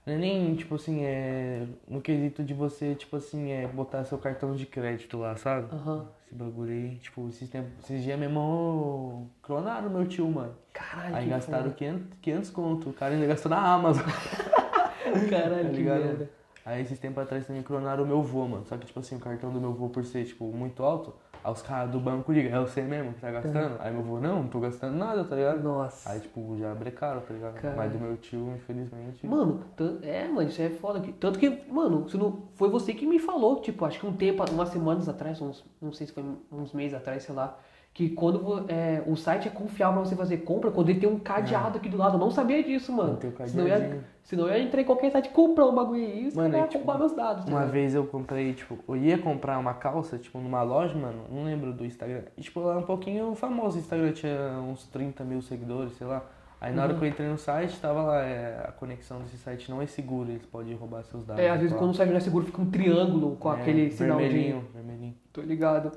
não 0.07 0.15
é 0.15 0.19
nem, 0.19 0.55
tipo 0.55 0.75
assim, 0.75 1.03
é. 1.03 1.67
No 1.89 2.01
quesito 2.01 2.43
de 2.45 2.53
você, 2.53 2.95
tipo 2.95 3.17
assim, 3.17 3.51
é 3.53 3.67
botar 3.67 4.05
seu 4.05 4.19
cartão 4.19 4.55
de 4.55 4.67
crédito 4.67 5.17
lá, 5.19 5.37
sabe? 5.37 5.75
Aham. 5.75 6.07
Esse 6.27 6.35
bagulho 6.35 6.73
aí, 6.73 6.97
tipo, 6.97 7.29
esses, 7.29 7.49
tempos, 7.49 7.73
esses 7.85 8.03
dias 8.03 8.19
mesmo 8.19 9.31
clonaram 9.43 9.89
meu 9.89 10.07
tio, 10.07 10.29
mano. 10.31 10.55
Caralho, 10.73 11.17
Aí 11.17 11.29
gastaram 11.29 11.71
500, 11.71 12.19
500 12.21 12.51
conto. 12.51 12.91
O 12.91 12.93
cara 12.93 13.15
ainda 13.15 13.27
gastou 13.27 13.49
na 13.51 13.59
Amazon. 13.59 14.05
Caralho, 15.31 15.71
Tá 15.73 15.81
merda. 15.81 16.31
Aí 16.67 16.83
esses 16.83 16.99
tempos 16.99 17.23
atrás 17.23 17.47
também 17.47 17.63
clonaram 17.63 18.05
o 18.05 18.07
meu 18.07 18.23
vô, 18.23 18.47
mano. 18.49 18.65
Só 18.67 18.77
que, 18.77 18.87
tipo 18.87 18.99
assim, 18.99 19.17
o 19.17 19.21
cartão 19.21 19.53
do 19.53 19.61
meu 19.61 19.73
vô, 19.73 19.89
por 19.89 20.05
ser, 20.05 20.25
tipo, 20.25 20.45
muito 20.47 20.83
alto, 20.83 21.15
aí 21.45 21.53
os 21.53 21.61
caras 21.63 21.91
do 21.91 22.01
banco 22.01 22.33
ligam, 22.33 22.59
é 22.59 22.61
você 22.65 22.81
mesmo 22.83 23.13
que 23.13 23.21
tá 23.21 23.31
gastando? 23.31 23.77
Aí 23.79 23.93
meu 23.93 24.03
vô, 24.03 24.19
não, 24.19 24.43
não 24.43 24.49
tô 24.49 24.59
gastando 24.61 24.97
nada, 24.97 25.23
tá 25.25 25.37
ligado? 25.37 25.63
Nossa. 25.63 26.11
Aí, 26.11 26.19
tipo, 26.21 26.57
já 26.59 26.75
brecaram, 26.75 27.21
tá 27.21 27.35
ligado? 27.35 27.55
Caralho. 27.55 27.77
Mas 27.79 27.93
do 27.93 27.99
meu 27.99 28.17
tio, 28.17 28.53
infelizmente. 28.57 29.27
Mano, 29.27 29.61
é, 30.03 30.27
mano, 30.27 30.49
isso 30.49 30.61
é 30.63 30.71
foda. 30.71 31.01
que- 31.01 31.13
Tanto 31.13 31.39
que, 31.39 31.63
mano, 31.71 32.09
se 32.09 32.17
não, 32.17 32.45
foi 32.55 32.69
você 32.71 32.95
que 32.95 33.07
me 33.07 33.19
falou, 33.19 33.61
tipo, 33.61 33.85
acho 33.85 34.01
que 34.01 34.07
um 34.07 34.13
tempo, 34.17 34.43
umas 34.51 34.71
semanas 34.71 35.09
atrás, 35.09 35.41
uns, 35.41 35.65
não 35.81 35.93
sei 35.93 36.07
se 36.07 36.13
foi 36.13 36.25
uns 36.51 36.73
meses 36.73 36.95
atrás, 36.95 37.23
sei 37.23 37.35
lá, 37.35 37.59
que 37.95 38.09
quando 38.11 38.65
é, 38.69 39.03
o 39.07 39.15
site 39.15 39.47
é 39.47 39.51
confiável 39.53 40.01
pra 40.01 40.09
você 40.11 40.17
fazer 40.17 40.39
compra, 40.39 40.69
quando 40.73 40.89
ele 40.89 40.99
tem 40.99 41.09
um 41.09 41.17
cadeado 41.19 41.79
aqui 41.79 41.89
do 41.89 41.97
lado. 41.97 42.17
Eu 42.17 42.19
não 42.19 42.29
sabia 42.31 42.61
disso, 42.61 42.93
mano. 42.93 43.17
Senão 43.47 43.69
eu 43.69 43.69
ia, 43.69 44.05
senão 44.25 44.49
eu 44.49 44.53
ia 44.59 44.65
entrar 44.65 44.81
em 44.81 44.85
qualquer 44.85 45.13
site 45.13 45.29
comprar 45.29 45.65
um 45.67 45.73
bagulho 45.75 46.01
aí 46.05 46.25
e 46.25 46.27
os 46.27 46.35
Mano, 46.35 46.57
é 46.57 46.63
tipo, 46.67 46.79
roubar 46.79 46.99
meus 46.99 47.13
dados. 47.15 47.45
tá 47.45 47.51
Uma 47.53 47.65
vez 47.67 47.95
eu 47.95 48.05
comprei, 48.05 48.53
tipo, 48.53 48.77
eu 48.89 48.97
ia 48.97 49.17
comprar 49.17 49.59
uma 49.61 49.75
calça, 49.75 50.19
tipo, 50.19 50.41
numa 50.41 50.61
loja, 50.63 50.93
mano, 50.99 51.23
não 51.31 51.45
lembro 51.45 51.73
do 51.73 51.87
Instagram. 51.87 52.23
E, 52.37 52.41
tipo, 52.43 52.69
é 52.69 52.77
um 52.77 52.83
pouquinho 52.83 53.33
famosa, 53.37 53.77
o 53.77 53.81
Instagram 53.81 54.11
tinha 54.11 54.59
uns 54.69 54.89
30 54.89 55.23
mil 55.23 55.41
seguidores, 55.41 55.93
sei 55.93 56.07
lá. 56.09 56.21
Aí 56.61 56.73
na 56.75 56.83
hora 56.83 56.95
Uhum. 56.95 56.99
que 56.99 57.05
eu 57.05 57.09
entrei 57.11 57.29
no 57.29 57.39
site, 57.39 57.79
tava 57.79 58.03
lá, 58.03 58.23
é, 58.25 58.65
a 58.67 58.73
conexão 58.73 59.21
desse 59.21 59.37
site 59.37 59.71
não 59.71 59.81
é 59.83 59.87
segura, 59.87 60.31
eles 60.31 60.47
podem 60.47 60.75
roubar 60.75 61.05
seus 61.05 61.25
dados. 61.25 61.41
É, 61.45 61.49
às 61.51 61.59
vezes 61.59 61.73
lá. 61.75 61.79
quando 61.79 61.91
o 61.93 61.95
site 61.95 62.09
não 62.11 62.17
é 62.17 62.21
seguro, 62.21 62.45
fica 62.47 62.61
um 62.61 62.71
triângulo 62.71 63.37
com 63.37 63.53
É, 63.53 63.61
aquele 63.61 63.91
sinal 63.93 64.17
de. 64.17 64.25
vermelhinho, 64.25 64.65
vermelhinho. 64.75 65.15
Tô 65.33 65.43
ligado. 65.43 65.93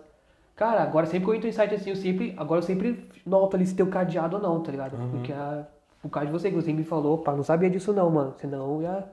Cara, 0.58 0.82
agora 0.84 1.06
sempre 1.06 1.24
que 1.26 1.32
eu 1.32 1.36
entro 1.36 1.48
em 1.48 1.52
site 1.54 1.76
assim, 1.76 1.92
eu 1.92 1.96
sempre. 1.96 2.34
Agora 2.36 2.58
eu 2.60 2.64
sempre 2.64 3.08
noto 3.26 3.56
ali 3.56 3.66
se 3.66 3.74
tem 3.76 3.86
o 3.86 3.90
cadeado 3.90 4.36
ou 4.36 4.42
não, 4.42 4.60
tá 4.62 4.72
ligado? 4.72 4.96
Uhum. 4.98 5.12
Porque 5.12 5.32
a, 5.32 5.66
o 6.04 6.10
caso 6.10 6.26
de 6.26 6.32
você, 6.34 6.50
que 6.50 6.56
você 6.56 6.74
me 6.74 6.84
falou, 6.84 7.20
pá, 7.20 7.34
não 7.34 7.44
sabia 7.44 7.70
disso 7.70 7.94
não, 7.94 8.10
mano. 8.10 8.34
Senão 8.38 8.82
ia. 8.82 9.08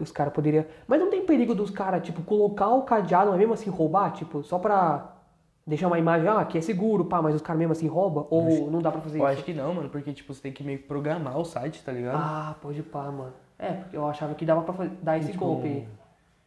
Os 0.00 0.10
caras 0.10 0.32
poderiam. 0.32 0.64
Mas 0.88 0.98
não 0.98 1.10
tem 1.10 1.24
perigo 1.26 1.54
dos 1.54 1.70
caras, 1.70 2.02
tipo, 2.02 2.22
colocar 2.22 2.68
o 2.70 2.82
cadeado, 2.82 3.30
mas 3.30 3.38
mesmo 3.38 3.52
assim 3.52 3.68
roubar, 3.68 4.10
tipo, 4.12 4.42
só 4.42 4.58
pra 4.58 5.12
deixar 5.66 5.86
uma 5.88 5.98
imagem, 5.98 6.28
ah, 6.28 6.44
que 6.44 6.56
é 6.56 6.60
seguro, 6.60 7.04
pá, 7.04 7.20
mas 7.20 7.34
os 7.34 7.42
caras 7.42 7.58
mesmo 7.58 7.72
assim 7.72 7.86
roubam? 7.86 8.26
Ou 8.30 8.70
não 8.70 8.80
dá 8.80 8.90
pra 8.90 9.00
fazer 9.02 9.18
Eu 9.18 9.24
isso? 9.24 9.32
acho 9.34 9.44
que 9.44 9.52
não, 9.52 9.74
mano, 9.74 9.90
porque 9.90 10.12
tipo, 10.12 10.32
você 10.32 10.40
tem 10.40 10.52
que 10.52 10.64
meio 10.64 10.78
que 10.78 10.86
programar 10.86 11.36
o 11.38 11.44
site, 11.44 11.82
tá 11.84 11.92
ligado? 11.92 12.16
Ah, 12.16 12.54
pode 12.62 12.82
pá, 12.82 13.10
mano. 13.10 13.32
É, 13.58 13.72
porque 13.72 13.96
eu 13.96 14.06
achava 14.06 14.34
que 14.34 14.46
dava 14.46 14.62
pra 14.62 14.72
fazer- 14.72 14.92
dar 15.02 15.18
esse 15.18 15.32
Tipo, 15.32 15.44
golpe 15.44 15.66
aí. 15.66 15.88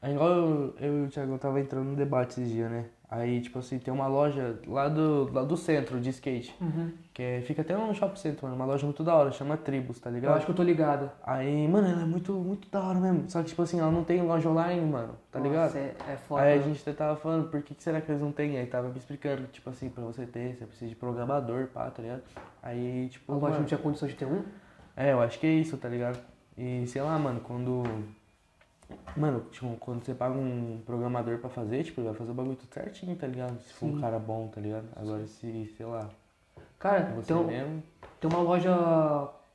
É 0.01 0.11
igual 0.13 0.29
eu, 0.29 0.73
eu 0.79 1.03
e 1.03 1.05
o 1.05 1.09
Thiago 1.09 1.37
tava 1.37 1.59
entrando 1.59 1.85
no 1.85 1.95
debate 1.95 2.31
esses 2.41 2.49
dias, 2.49 2.71
né? 2.71 2.85
Aí, 3.11 3.41
tipo 3.41 3.57
assim, 3.57 3.79
tem 3.79 3.91
uma 3.91 4.05
loja 4.05 4.59
lá 4.67 4.87
do, 4.87 5.31
lá 5.33 5.43
do 5.43 5.57
centro 5.57 5.99
de 5.99 6.11
skate. 6.11 6.55
Uhum. 6.61 6.91
Que 7.11 7.23
é- 7.23 7.41
fica 7.41 7.63
até 7.63 7.75
no 7.75 7.91
shopping 7.95 8.15
center, 8.17 8.43
mano. 8.43 8.55
Uma 8.55 8.65
loja 8.65 8.85
muito 8.85 9.03
da 9.03 9.15
hora, 9.15 9.31
chama 9.31 9.57
Tribus, 9.57 9.97
tá 9.99 10.11
Eu 10.11 10.13
ligado? 10.13 10.35
acho 10.37 10.45
que 10.45 10.51
eu 10.51 10.55
tô 10.55 10.61
ligado. 10.61 11.09
Aí, 11.23 11.67
mano, 11.67 11.87
ela 11.87 12.03
é 12.03 12.05
muito, 12.05 12.33
muito 12.33 12.69
da 12.69 12.79
hora 12.83 12.99
mesmo. 12.99 13.27
Só 13.27 13.41
que, 13.41 13.47
tipo 13.49 13.63
assim, 13.63 13.79
ela 13.79 13.89
não 13.89 14.03
tem 14.03 14.21
loja 14.21 14.47
online, 14.47 14.85
mano. 14.85 15.15
Tá 15.31 15.39
ligado? 15.39 15.63
Nossa, 15.73 15.79
é, 15.79 15.95
é 16.07 16.17
foda. 16.17 16.43
Aí 16.43 16.59
a 16.59 16.61
gente 16.61 16.79
até 16.81 16.93
tava 16.93 17.15
falando, 17.15 17.49
por 17.49 17.63
que, 17.63 17.73
que 17.73 17.81
será 17.81 17.99
que 17.99 18.11
eles 18.11 18.21
não 18.21 18.31
têm? 18.31 18.59
Aí 18.59 18.67
tava 18.67 18.89
me 18.89 18.97
explicando, 18.99 19.47
tipo 19.47 19.67
assim, 19.71 19.89
pra 19.89 20.03
você 20.03 20.27
ter, 20.27 20.55
você 20.55 20.65
precisa 20.67 20.87
de 20.89 20.95
programador, 20.95 21.65
pá, 21.73 21.89
tá 21.89 22.03
ligado? 22.03 22.21
Aí, 22.61 23.09
tipo. 23.09 23.31
A 23.31 23.35
loja 23.35 23.47
mano, 23.47 23.59
não 23.61 23.65
tinha 23.65 23.79
condição 23.79 24.07
de 24.07 24.13
ter 24.13 24.25
um? 24.25 24.43
É, 24.95 25.13
eu 25.13 25.19
acho 25.21 25.39
que 25.39 25.47
é 25.47 25.51
isso, 25.53 25.75
tá 25.77 25.89
ligado? 25.89 26.19
E 26.55 26.85
sei 26.85 27.01
lá, 27.01 27.17
mano, 27.17 27.39
quando. 27.39 27.81
Mano, 29.15 29.41
tipo, 29.51 29.67
quando 29.79 30.03
você 30.03 30.13
paga 30.13 30.36
um 30.38 30.81
programador 30.86 31.38
pra 31.39 31.50
fazer, 31.50 31.84
tipo, 31.84 32.01
ele 32.01 32.08
vai 32.10 32.17
fazer 32.17 32.31
o 32.31 32.34
bagulho 32.34 32.55
tudo 32.55 32.74
certinho, 32.74 33.15
tá 33.15 33.27
ligado? 33.27 33.60
Se 33.62 33.74
for 33.74 33.88
um 33.88 33.96
Sim. 33.96 34.01
cara 34.01 34.17
bom, 34.19 34.48
tá 34.48 34.60
ligado? 34.62 34.86
Agora 34.96 35.25
se, 35.27 35.74
sei 35.77 35.86
lá, 35.86 36.10
Cara, 36.79 37.12
você 37.15 37.34
tem, 37.34 37.36
um- 37.43 37.48
mesmo. 37.48 37.84
tem 38.19 38.29
uma 38.31 38.41
loja 38.41 38.72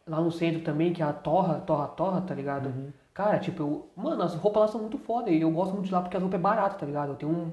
lá 0.07 0.21
no 0.21 0.31
centro 0.31 0.61
também, 0.62 0.93
que 0.93 1.03
é 1.03 1.07
a 1.07 1.12
Torra, 1.12 1.55
Torra, 1.61 1.88
Torra, 1.88 2.21
tá 2.21 2.35
ligado? 2.35 2.67
Uhum. 2.67 2.93
Cara, 3.14 3.38
tipo, 3.38 3.62
eu, 3.62 3.88
mano, 3.97 4.23
as 4.23 4.35
roupas 4.35 4.62
lá 4.62 4.69
são 4.69 4.81
muito 4.81 4.99
foda 4.99 5.31
e 5.31 5.41
eu 5.41 5.50
gosto 5.50 5.73
muito 5.73 5.87
de 5.87 5.93
lá 5.93 6.00
porque 6.03 6.17
as 6.17 6.23
roupas 6.23 6.38
é 6.38 6.43
barata, 6.43 6.75
tá 6.76 6.87
ligado? 6.87 7.11
Eu 7.11 7.17
tenho 7.17 7.33
um. 7.33 7.53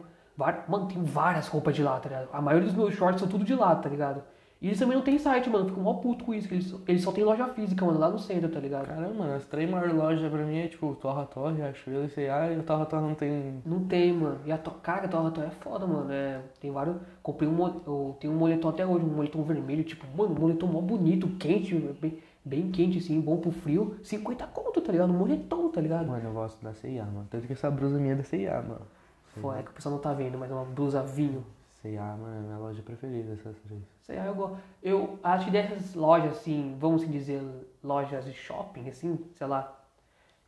Mano, 0.68 0.88
tem 0.88 1.04
várias 1.04 1.48
roupas 1.48 1.76
de 1.76 1.84
lá, 1.84 2.00
tá 2.00 2.10
ligado? 2.10 2.30
A 2.34 2.42
maioria 2.42 2.68
dos 2.68 2.76
meus 2.76 2.96
shorts 2.96 3.20
são 3.20 3.30
tudo 3.30 3.44
de 3.46 3.54
lá, 3.54 3.76
tá 3.76 3.88
ligado? 3.88 4.24
E 4.62 4.68
eles 4.68 4.78
também 4.78 4.96
não 4.96 5.04
tem 5.04 5.18
site, 5.18 5.50
mano. 5.50 5.66
Fico 5.66 5.80
mó 5.80 5.96
puto 5.96 6.24
com 6.24 6.36
isso, 6.36 6.48
que 6.48 6.54
eles, 6.54 6.76
eles 6.88 7.02
só 7.02 7.12
tem 7.12 7.24
loja 7.24 7.48
física, 7.48 7.84
mano, 7.84 7.98
lá 7.98 8.12
no 8.12 8.20
centro, 8.20 8.48
tá 8.48 8.60
ligado? 8.60 8.86
Caramba, 8.86 9.12
mano, 9.12 9.34
as 9.34 9.46
três 9.48 9.68
maiores 9.68 9.96
lojas 9.96 10.32
pra 10.32 10.46
mim 10.46 10.60
é 10.60 10.68
tipo 10.68 10.94
Torra 11.02 11.26
Torre, 11.26 11.56
Riachuelo 11.56 12.06
e 12.06 12.10
C&A, 12.10 12.54
e 12.54 12.60
o 12.60 12.64
Torra 12.64 12.86
Torre 12.86 13.02
não 13.02 13.16
tem. 13.16 13.60
Não 13.66 13.84
tem, 13.86 14.14
mano. 14.14 14.40
E 14.46 14.52
a 14.52 14.60
to... 14.60 14.70
cara, 14.70 15.06
a 15.06 15.08
Torra 15.08 15.32
Torra 15.32 15.48
é 15.48 15.50
foda, 15.50 15.88
mano. 15.88 16.12
É, 16.12 16.42
tem 16.60 16.70
vários. 16.70 16.96
Comprei 17.24 17.50
um. 17.50 17.58
Eu 17.88 18.16
tenho 18.20 18.34
um 18.34 18.38
moletom 18.38 18.70
até 18.70 18.86
hoje, 18.86 19.04
um 19.04 19.10
moletom 19.10 19.42
vermelho, 19.42 19.84
tipo, 19.84 20.06
mano, 20.16 20.36
um 20.36 20.40
moletom 20.40 20.68
mó 20.68 20.80
bonito, 20.80 21.28
quente, 21.40 21.74
bem, 22.00 22.20
bem 22.46 22.70
quente, 22.70 23.00
assim, 23.00 23.20
bom 23.20 23.38
pro 23.38 23.50
frio. 23.52 23.96
50 24.04 24.46
conto, 24.46 24.80
tá 24.80 24.92
ligado? 24.92 25.12
Um 25.12 25.18
moletom, 25.18 25.70
tá 25.70 25.82
ligado? 25.82 26.08
Mano, 26.08 26.24
eu 26.24 26.34
gosto 26.34 26.64
da 26.64 26.72
C&A, 26.76 27.04
mano. 27.06 27.28
Tanto 27.32 27.48
que 27.48 27.54
essa 27.54 27.72
blusa 27.72 27.98
minha 27.98 28.14
é 28.14 28.18
da 28.18 28.24
C&A, 28.24 28.62
mano. 28.62 28.82
Pô, 29.42 29.52
é 29.56 29.64
que 29.64 29.72
o 29.72 29.74
pessoal 29.74 29.96
não 29.96 30.02
tá 30.02 30.14
vendo, 30.14 30.38
mas 30.38 30.52
é 30.52 30.54
uma 30.54 30.66
blusa 30.66 31.02
vinho. 31.02 31.44
C&A, 31.82 32.16
mano, 32.16 32.36
é 32.36 32.40
a 32.40 32.42
minha 32.42 32.58
loja 32.60 32.84
preferida, 32.84 33.34
essas 33.34 33.58
três. 33.58 33.82
Sei 34.12 34.20
lá, 34.20 34.26
eu, 34.26 34.58
eu 34.84 35.20
acho 35.24 35.46
que 35.46 35.52
dessas 35.52 35.96
lojas, 35.96 36.32
assim, 36.34 36.76
vamos 36.78 37.02
assim 37.02 37.12
dizer, 37.12 37.42
lojas 37.82 38.26
de 38.26 38.34
shopping, 38.34 38.90
assim, 38.90 39.18
sei 39.36 39.48
lá. 39.48 39.80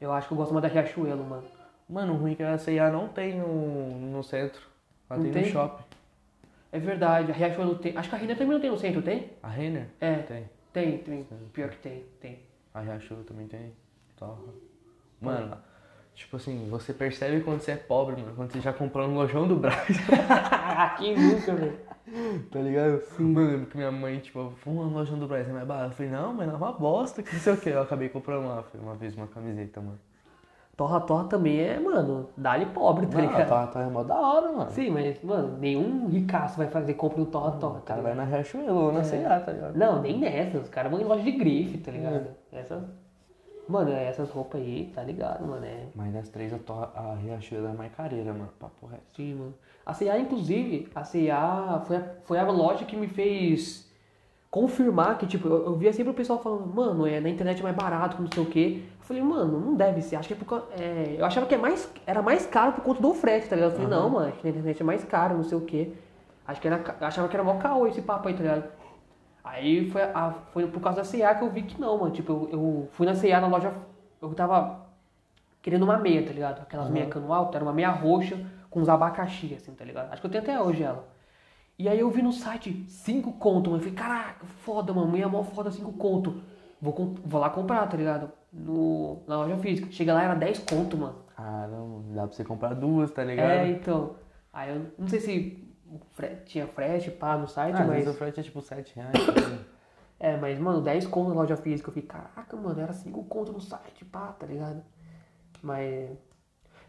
Eu 0.02 0.12
acho 0.12 0.28
que 0.28 0.34
eu 0.34 0.38
gosto 0.38 0.54
mais 0.54 0.64
da 0.64 0.68
Riachuelo, 0.68 1.24
mano. 1.24 1.48
Mano, 1.88 2.14
o 2.14 2.18
ruim 2.18 2.34
é 2.34 2.36
que 2.36 2.44
a 2.44 2.58
C&A 2.58 2.92
não 2.92 3.08
tem 3.08 3.38
no, 3.40 4.00
no 4.00 4.24
centro. 4.24 4.62
Ela 5.10 5.22
tem, 5.22 5.32
tem? 5.32 5.44
no 5.44 5.50
shopping. 5.50 5.84
É 6.74 6.80
verdade, 6.80 7.32
a 7.32 7.36
Riachuelo 7.36 7.76
tem. 7.76 7.96
Acho 7.96 8.10
que 8.10 8.16
a 8.16 8.18
Renner 8.18 8.38
também 8.38 8.54
não 8.54 8.60
tem 8.60 8.70
no 8.70 8.78
centro, 8.78 9.02
tem? 9.02 9.30
A 9.42 9.48
Renner? 9.48 9.88
É, 10.02 10.16
Tem. 10.16 10.50
tem, 10.74 10.98
tem. 10.98 11.26
Pior 11.54 11.70
que 11.70 11.78
tem, 11.78 12.04
tem. 12.20 12.40
A 12.74 12.82
Riachuelo 12.82 13.24
também 13.24 13.48
tem. 13.48 13.74
Torra. 14.18 14.40
Mano, 15.22 15.58
tipo 16.16 16.36
assim, 16.36 16.68
você 16.70 16.94
percebe 16.94 17.42
quando 17.42 17.62
você 17.62 17.72
é 17.72 17.78
pobre, 17.78 18.22
mano. 18.22 18.36
Quando 18.36 18.52
você 18.52 18.60
já 18.60 18.74
comprou 18.74 19.08
no 19.08 19.14
lojão 19.16 19.48
do 19.48 19.56
Brás, 19.56 19.88
Quem 20.98 21.16
nunca, 21.16 21.56
velho? 21.56 21.93
Tá 22.52 22.60
ligado? 22.60 23.02
Mano, 23.20 23.42
eu 23.42 23.52
lembro 23.52 23.66
que 23.68 23.78
minha 23.78 23.92
mãe, 23.92 24.20
tipo, 24.20 24.54
vamos 24.66 24.86
no 24.86 24.94
lojão 24.94 25.18
do 25.18 25.28
Brás, 25.28 25.48
é 25.48 25.52
mais 25.52 25.68
barato. 25.68 25.92
Eu 25.92 25.96
falei, 25.96 26.12
não, 26.12 26.34
mas 26.34 26.50
é 26.50 26.56
uma 26.56 26.72
bosta, 26.72 27.24
que 27.24 27.34
não 27.34 27.40
sei 27.40 27.54
o 27.54 27.58
que. 27.58 27.70
Eu 27.70 27.82
acabei 27.82 28.10
comprando 28.10 28.48
lá, 28.48 28.64
uma 28.82 28.96
vez 28.96 29.16
uma 29.16 29.28
camiseta, 29.28 29.82
mano. 29.82 30.00
Torra 30.76 31.02
Torra 31.02 31.26
também 31.26 31.60
é, 31.60 31.80
mano, 31.80 32.30
dá-lhe 32.36 32.66
pobre, 32.66 33.06
tá 33.06 33.22
ligado? 33.22 33.48
tá, 33.48 33.68
tá 33.68 33.82
é 33.82 33.86
mó 33.86 34.04
da 34.04 34.20
hora, 34.20 34.52
mano. 34.52 34.72
Sim, 34.72 34.90
mas, 34.90 35.22
mano, 35.22 35.56
nenhum 35.60 36.08
ricaço 36.08 36.58
vai 36.58 36.68
fazer 36.68 36.96
compra 36.96 37.20
no 37.20 37.28
Torra 37.28 37.52
Torra, 37.60 37.78
O 37.78 37.82
tá 37.82 37.94
cara 37.94 38.02
vai 38.02 38.16
na 38.16 38.24
Riachuelo 38.24 38.86
ou 38.86 38.92
na 38.92 39.04
C&A, 39.04 39.40
tá 39.40 39.52
ligado? 39.52 39.78
Não, 39.78 40.02
nem 40.02 40.18
nessas, 40.18 40.64
os 40.64 40.70
caras 40.70 40.92
vão 40.92 41.00
em 41.00 41.04
loja 41.04 41.24
de 41.24 41.32
grife, 41.32 41.78
tá 41.78 41.92
ligado? 41.92 42.30
Essas. 42.52 42.84
Mano, 43.68 43.92
essas 43.92 44.30
roupas 44.30 44.62
aí, 44.62 44.92
tá 44.94 45.02
ligado, 45.04 45.48
mano? 45.48 45.66
É. 45.66 45.86
Mas 45.96 46.14
das 46.14 46.30
três, 46.30 46.54
a, 46.54 46.58
Torra, 46.58 46.92
a 46.96 47.16
Riachuelo 47.16 47.68
é 47.68 47.74
mais 47.74 47.94
careira, 47.94 48.34
mano. 48.34 48.50
Papo 48.60 48.86
reto. 48.88 49.04
Sim, 49.16 49.36
mano. 49.36 49.54
A 49.86 49.94
C&A, 49.94 50.20
inclusive, 50.20 50.90
a 50.94 51.04
C&A 51.04 51.82
foi 51.86 51.96
a, 51.98 52.04
foi 52.24 52.40
a 52.40 52.50
loja 52.50 52.86
que 52.86 52.96
me 52.96 53.08
fez 53.08 53.90
confirmar 54.52 55.18
que, 55.18 55.26
tipo, 55.26 55.48
eu, 55.48 55.66
eu 55.66 55.76
via 55.76 55.92
sempre 55.92 56.12
o 56.12 56.14
pessoal 56.14 56.40
falando, 56.40 56.68
mano, 56.68 57.08
é 57.08 57.20
na 57.20 57.30
internet 57.30 57.60
é 57.60 57.64
mais 57.64 57.76
barato, 57.76 58.22
não 58.22 58.30
sei 58.32 58.44
o 58.44 58.46
quê. 58.46 58.84
Eu 59.00 59.06
falei, 59.06 59.24
mano, 59.24 59.60
não 59.60 59.76
deve 59.76 60.02
ser. 60.02 60.16
Acho 60.18 60.28
que 60.28 60.34
é 60.34 60.38
por 60.38 60.46
causa. 60.46 60.66
é, 60.78 61.16
eu 61.18 61.26
achava 61.26 61.48
que 61.48 61.56
é 61.56 61.58
mais, 61.58 61.90
era 62.06 62.22
mais 62.22 62.46
caro 62.46 62.74
por 62.74 62.84
conta 62.84 63.02
do 63.02 63.14
frete, 63.14 63.48
tá 63.48 63.56
ligado? 63.56 63.72
Eu 63.72 63.78
falei, 63.78 63.90
não, 63.90 64.10
mano, 64.10 64.28
acho 64.28 64.38
que 64.38 64.44
na 64.44 64.52
internet 64.52 64.82
é 64.82 64.86
mais 64.86 65.04
caro, 65.06 65.36
não 65.36 65.44
sei 65.44 65.58
o 65.58 65.62
quê. 65.62 65.94
Acho 66.46 66.62
que 66.62 66.68
era, 66.68 66.84
achava 67.02 67.28
que 67.30 67.36
era 67.36 67.44
mó 67.44 67.56
caô 67.58 67.88
esse 67.88 68.02
papo 68.02 68.28
aí, 68.28 68.34
tá 68.36 68.42
ligado? 68.44 68.83
Aí 69.44 69.90
foi, 69.90 70.02
a, 70.02 70.32
foi 70.52 70.68
por 70.68 70.82
causa 70.82 71.00
da 71.00 71.04
C&A 71.04 71.36
que 71.36 71.44
eu 71.44 71.50
vi 71.50 71.64
que 71.64 71.80
não, 71.80 71.98
mano. 71.98 72.14
Tipo, 72.14 72.32
eu, 72.32 72.50
eu 72.52 72.90
fui 72.94 73.06
na 73.06 73.14
C&A, 73.14 73.42
na 73.42 73.48
loja, 73.48 73.74
eu 74.22 74.34
tava 74.34 74.86
querendo 75.62 75.84
uma 75.84 75.98
meia, 75.98 76.26
tá 76.26 76.32
ligado? 76.32 76.62
Aquelas 76.62 76.90
meia 76.90 77.08
cano 77.08 77.34
alto, 77.34 77.56
era 77.56 77.64
uma 77.64 77.74
meia 77.74 77.90
roxa 77.90 78.40
com 78.70 78.82
uns 78.82 78.90
abacaxi, 78.90 79.54
assim, 79.54 79.74
tá 79.74 79.84
ligado? 79.84 80.12
Acho 80.12 80.22
que 80.22 80.28
eu 80.28 80.32
tenho 80.32 80.44
até 80.44 80.60
hoje 80.60 80.84
ela. 80.84 81.08
E 81.78 81.90
aí 81.90 82.00
eu 82.00 82.10
vi 82.10 82.22
no 82.22 82.32
site 82.32 82.86
5 82.88 83.34
conto, 83.34 83.70
mano. 83.70 83.82
Eu 83.82 83.90
falei, 83.90 83.96
caraca, 83.96 84.46
foda, 84.46 84.94
mano. 84.94 85.12
Meia 85.12 85.28
mó 85.28 85.44
foda, 85.44 85.72
5 85.72 85.92
conto. 85.94 86.42
Vou, 86.82 87.16
vou 87.26 87.42
lá 87.42 87.50
comprar, 87.50 87.88
tá 87.88 87.98
ligado? 87.98 88.32
No, 88.52 89.24
na 89.28 89.38
loja 89.38 89.58
física. 89.58 89.92
Chega 89.92 90.14
lá, 90.14 90.24
era 90.24 90.36
10 90.36 90.60
conto, 90.60 90.98
mano. 90.98 91.16
Caramba, 91.36 92.04
dá 92.14 92.28
pra 92.28 92.36
você 92.36 92.44
comprar 92.44 92.74
duas, 92.74 93.12
tá 93.12 93.24
ligado? 93.24 93.50
É, 93.50 93.70
então. 93.70 94.16
Aí 94.52 94.70
eu 94.70 94.92
não 94.98 95.08
sei 95.08 95.20
se 95.20 95.73
tinha 96.46 96.68
frete, 96.68 97.12
pá, 97.12 97.38
no 97.38 97.48
site, 97.48 97.76
Ah, 97.76 97.82
às 97.82 97.88
mas. 97.88 97.98
vezes 97.98 98.14
o 98.14 98.18
frete 98.18 98.40
é 98.40 98.44
tipo 98.44 98.62
7 98.62 98.96
reais. 98.96 99.12
tá? 99.14 99.58
É, 100.20 100.38
mas, 100.38 100.58
mano, 100.60 100.82
10 100.82 101.08
conto 101.08 101.30
na 101.30 101.36
loja 101.36 101.58
física. 101.58 101.90
Eu 101.90 101.94
fiquei, 101.94 102.08
caraca, 102.08 102.56
mano, 102.56 102.80
era 102.80 102.94
5 102.94 103.24
conto 103.26 103.52
no 103.52 103.60
site, 103.60 104.06
pá, 104.06 104.28
tá 104.40 104.46
ligado? 104.46 104.82
Mas. 105.62 106.10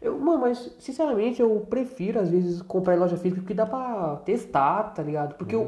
Eu, 0.01 0.19
mano, 0.19 0.39
mas 0.41 0.75
sinceramente 0.77 1.41
eu 1.41 1.65
prefiro 1.69 2.19
às 2.19 2.29
vezes 2.29 2.61
comprar 2.61 2.95
em 2.95 2.99
loja 2.99 3.17
física 3.17 3.41
porque 3.41 3.53
dá 3.53 3.65
pra 3.65 4.17
testar, 4.25 4.83
tá 4.93 5.01
ligado? 5.01 5.35
Porque 5.35 5.55
o, 5.55 5.61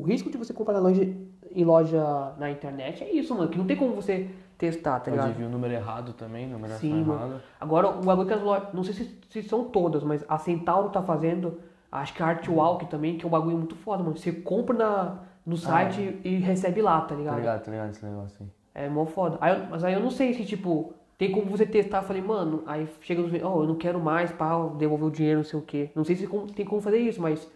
o 0.00 0.02
risco 0.02 0.30
de 0.30 0.36
você 0.36 0.52
comprar 0.52 0.74
na 0.74 0.80
loja, 0.80 1.02
em 1.50 1.64
loja 1.64 2.34
na 2.38 2.50
internet 2.50 3.02
é 3.02 3.10
isso, 3.10 3.34
mano, 3.34 3.48
que 3.48 3.56
não 3.58 3.66
tem 3.66 3.76
como 3.76 3.94
você 3.94 4.28
testar, 4.58 5.00
tá 5.00 5.06
Pode 5.06 5.16
ligado? 5.16 5.32
vir 5.34 5.44
o 5.44 5.48
número 5.48 5.72
errado 5.72 6.12
também, 6.12 6.46
numeração 6.46 6.78
Sim, 6.80 7.00
errada. 7.00 7.42
Agora, 7.58 7.88
o 7.88 8.02
bagulho 8.02 8.28
que 8.28 8.34
as 8.34 8.42
lojas, 8.42 8.68
não 8.74 8.84
sei 8.84 8.92
se, 8.94 9.18
se 9.30 9.42
são 9.42 9.64
todas, 9.64 10.04
mas 10.04 10.22
a 10.28 10.36
Centauro 10.36 10.90
tá 10.90 11.02
fazendo, 11.02 11.58
acho 11.92 12.14
que 12.14 12.22
a 12.22 12.26
Artwalk 12.26 12.86
também, 12.86 13.16
que 13.18 13.24
é 13.24 13.28
um 13.28 13.30
bagulho 13.30 13.56
muito 13.56 13.74
foda, 13.76 14.02
mano. 14.02 14.16
Você 14.16 14.32
compra 14.32 14.76
na, 14.76 15.18
no 15.46 15.56
site 15.56 16.20
e 16.24 16.36
recebe 16.38 16.80
lá, 16.82 17.00
tá 17.00 17.08
Tá 17.08 17.14
ligado? 17.16 17.36
ligado, 17.36 17.64
tá 17.64 17.70
ligado 17.70 17.90
esse 17.90 18.04
negócio 18.04 18.36
aí. 18.40 18.84
É 18.84 18.88
mó 18.88 19.04
foda. 19.06 19.36
Aí 19.40 19.58
eu- 19.58 19.66
mas 19.70 19.82
aí 19.84 19.94
eu 19.94 20.00
não 20.00 20.10
sei 20.10 20.32
se, 20.32 20.44
tipo, 20.44 20.94
tem 21.18 21.32
como 21.32 21.50
você 21.50 21.66
testar. 21.66 21.98
Eu 21.98 22.02
falei, 22.04 22.22
mano, 22.22 22.62
aí 22.66 22.88
chega 23.00 23.20
nos. 23.20 23.32
Ó, 23.42 23.62
eu 23.62 23.66
não 23.66 23.74
quero 23.74 23.98
mais, 24.00 24.30
pá, 24.32 24.66
devolver 24.78 25.08
o 25.08 25.10
dinheiro, 25.10 25.38
não 25.38 25.44
sei 25.44 25.58
o 25.58 25.62
quê. 25.62 25.90
Não 25.94 26.04
sei 26.04 26.14
se 26.16 26.26
tem 26.54 26.64
como 26.64 26.80
fazer 26.80 26.98
isso, 26.98 27.20
mas. 27.20 27.50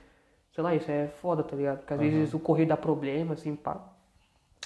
Sei 0.52 0.62
lá, 0.62 0.74
isso 0.74 0.88
é 0.90 1.08
foda, 1.20 1.42
tá 1.42 1.56
ligado? 1.56 1.78
Porque 1.78 1.94
às 1.94 2.00
vezes 2.00 2.32
o 2.34 2.38
correio 2.38 2.68
dá 2.68 2.76
problema, 2.76 3.34
assim, 3.34 3.56
pá. 3.56 3.80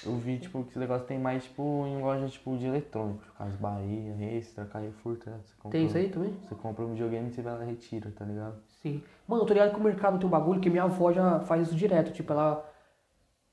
Eu 0.05 0.15
vi, 0.15 0.37
tipo, 0.37 0.63
que 0.63 0.69
esse 0.69 0.79
negócio 0.79 1.05
tem 1.07 1.17
mais, 1.19 1.43
tipo, 1.43 1.83
em 1.87 1.99
loja, 2.01 2.27
tipo, 2.27 2.55
de 2.57 2.65
eletrônicos. 2.67 3.27
Casa 3.37 3.57
Bahia, 3.59 4.15
Extra, 4.37 4.65
Carrefour, 4.65 5.17
tá 5.17 5.25
ligado? 5.31 5.71
Tem 5.71 5.85
isso 5.85 5.97
aí 5.97 6.09
também? 6.09 6.33
Você 6.47 6.55
compra 6.55 6.85
um 6.85 6.89
videogame 6.93 7.27
e 7.29 7.33
você 7.33 7.41
vai 7.41 7.57
lá 7.57 7.63
e 7.65 7.67
retira, 7.69 8.11
tá 8.15 8.23
ligado? 8.23 8.55
Sim. 8.81 9.03
Mano, 9.27 9.43
eu 9.43 9.45
tô 9.45 9.53
ligado 9.53 9.73
que 9.73 9.79
o 9.79 9.83
mercado 9.83 10.17
tem 10.17 10.27
um 10.27 10.29
bagulho 10.29 10.59
que 10.59 10.69
minha 10.69 10.83
avó 10.83 11.11
já 11.11 11.39
faz 11.41 11.67
isso 11.67 11.75
direto. 11.75 12.11
Tipo, 12.11 12.33
ela. 12.33 12.65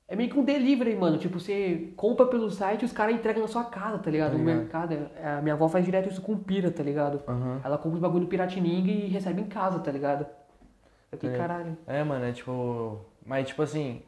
É 0.07 0.15
meio 0.15 0.29
que 0.29 0.39
um 0.39 0.43
delivery, 0.43 0.95
mano. 0.95 1.17
Tipo, 1.17 1.37
você 1.39 1.91
compra 1.97 2.25
pelo 2.27 2.49
site 2.49 2.83
e 2.83 2.85
os 2.85 2.93
caras 2.93 3.13
entregam 3.15 3.41
na 3.41 3.47
sua 3.47 3.65
casa, 3.65 3.99
tá 3.99 4.09
ligado? 4.09 4.31
Tá 4.31 4.37
no 4.37 4.43
ligado. 4.45 4.57
mercado. 4.59 4.93
É- 4.93 5.27
A 5.37 5.41
minha 5.41 5.53
avó 5.53 5.67
faz 5.67 5.83
direto 5.83 6.09
isso 6.09 6.21
com 6.21 6.37
pira, 6.37 6.71
tá 6.71 6.81
ligado? 6.81 7.21
Aham. 7.27 7.59
Ela 7.63 7.77
compra 7.77 7.95
os 7.95 8.01
bagulho 8.01 8.23
no 8.23 8.29
Piratininga 8.29 8.89
e 8.89 9.07
recebe 9.09 9.41
em 9.41 9.47
casa, 9.47 9.79
tá 9.79 9.91
ligado? 9.91 10.25
Eu 11.11 11.17
que 11.17 11.29
Tá 11.29 11.37
caralho. 11.37 11.77
É, 11.85 12.03
mano, 12.03 12.23
é 12.25 12.31
tipo. 12.31 13.01
Mas, 13.25 13.49
tipo 13.49 13.61
assim, 13.61 14.01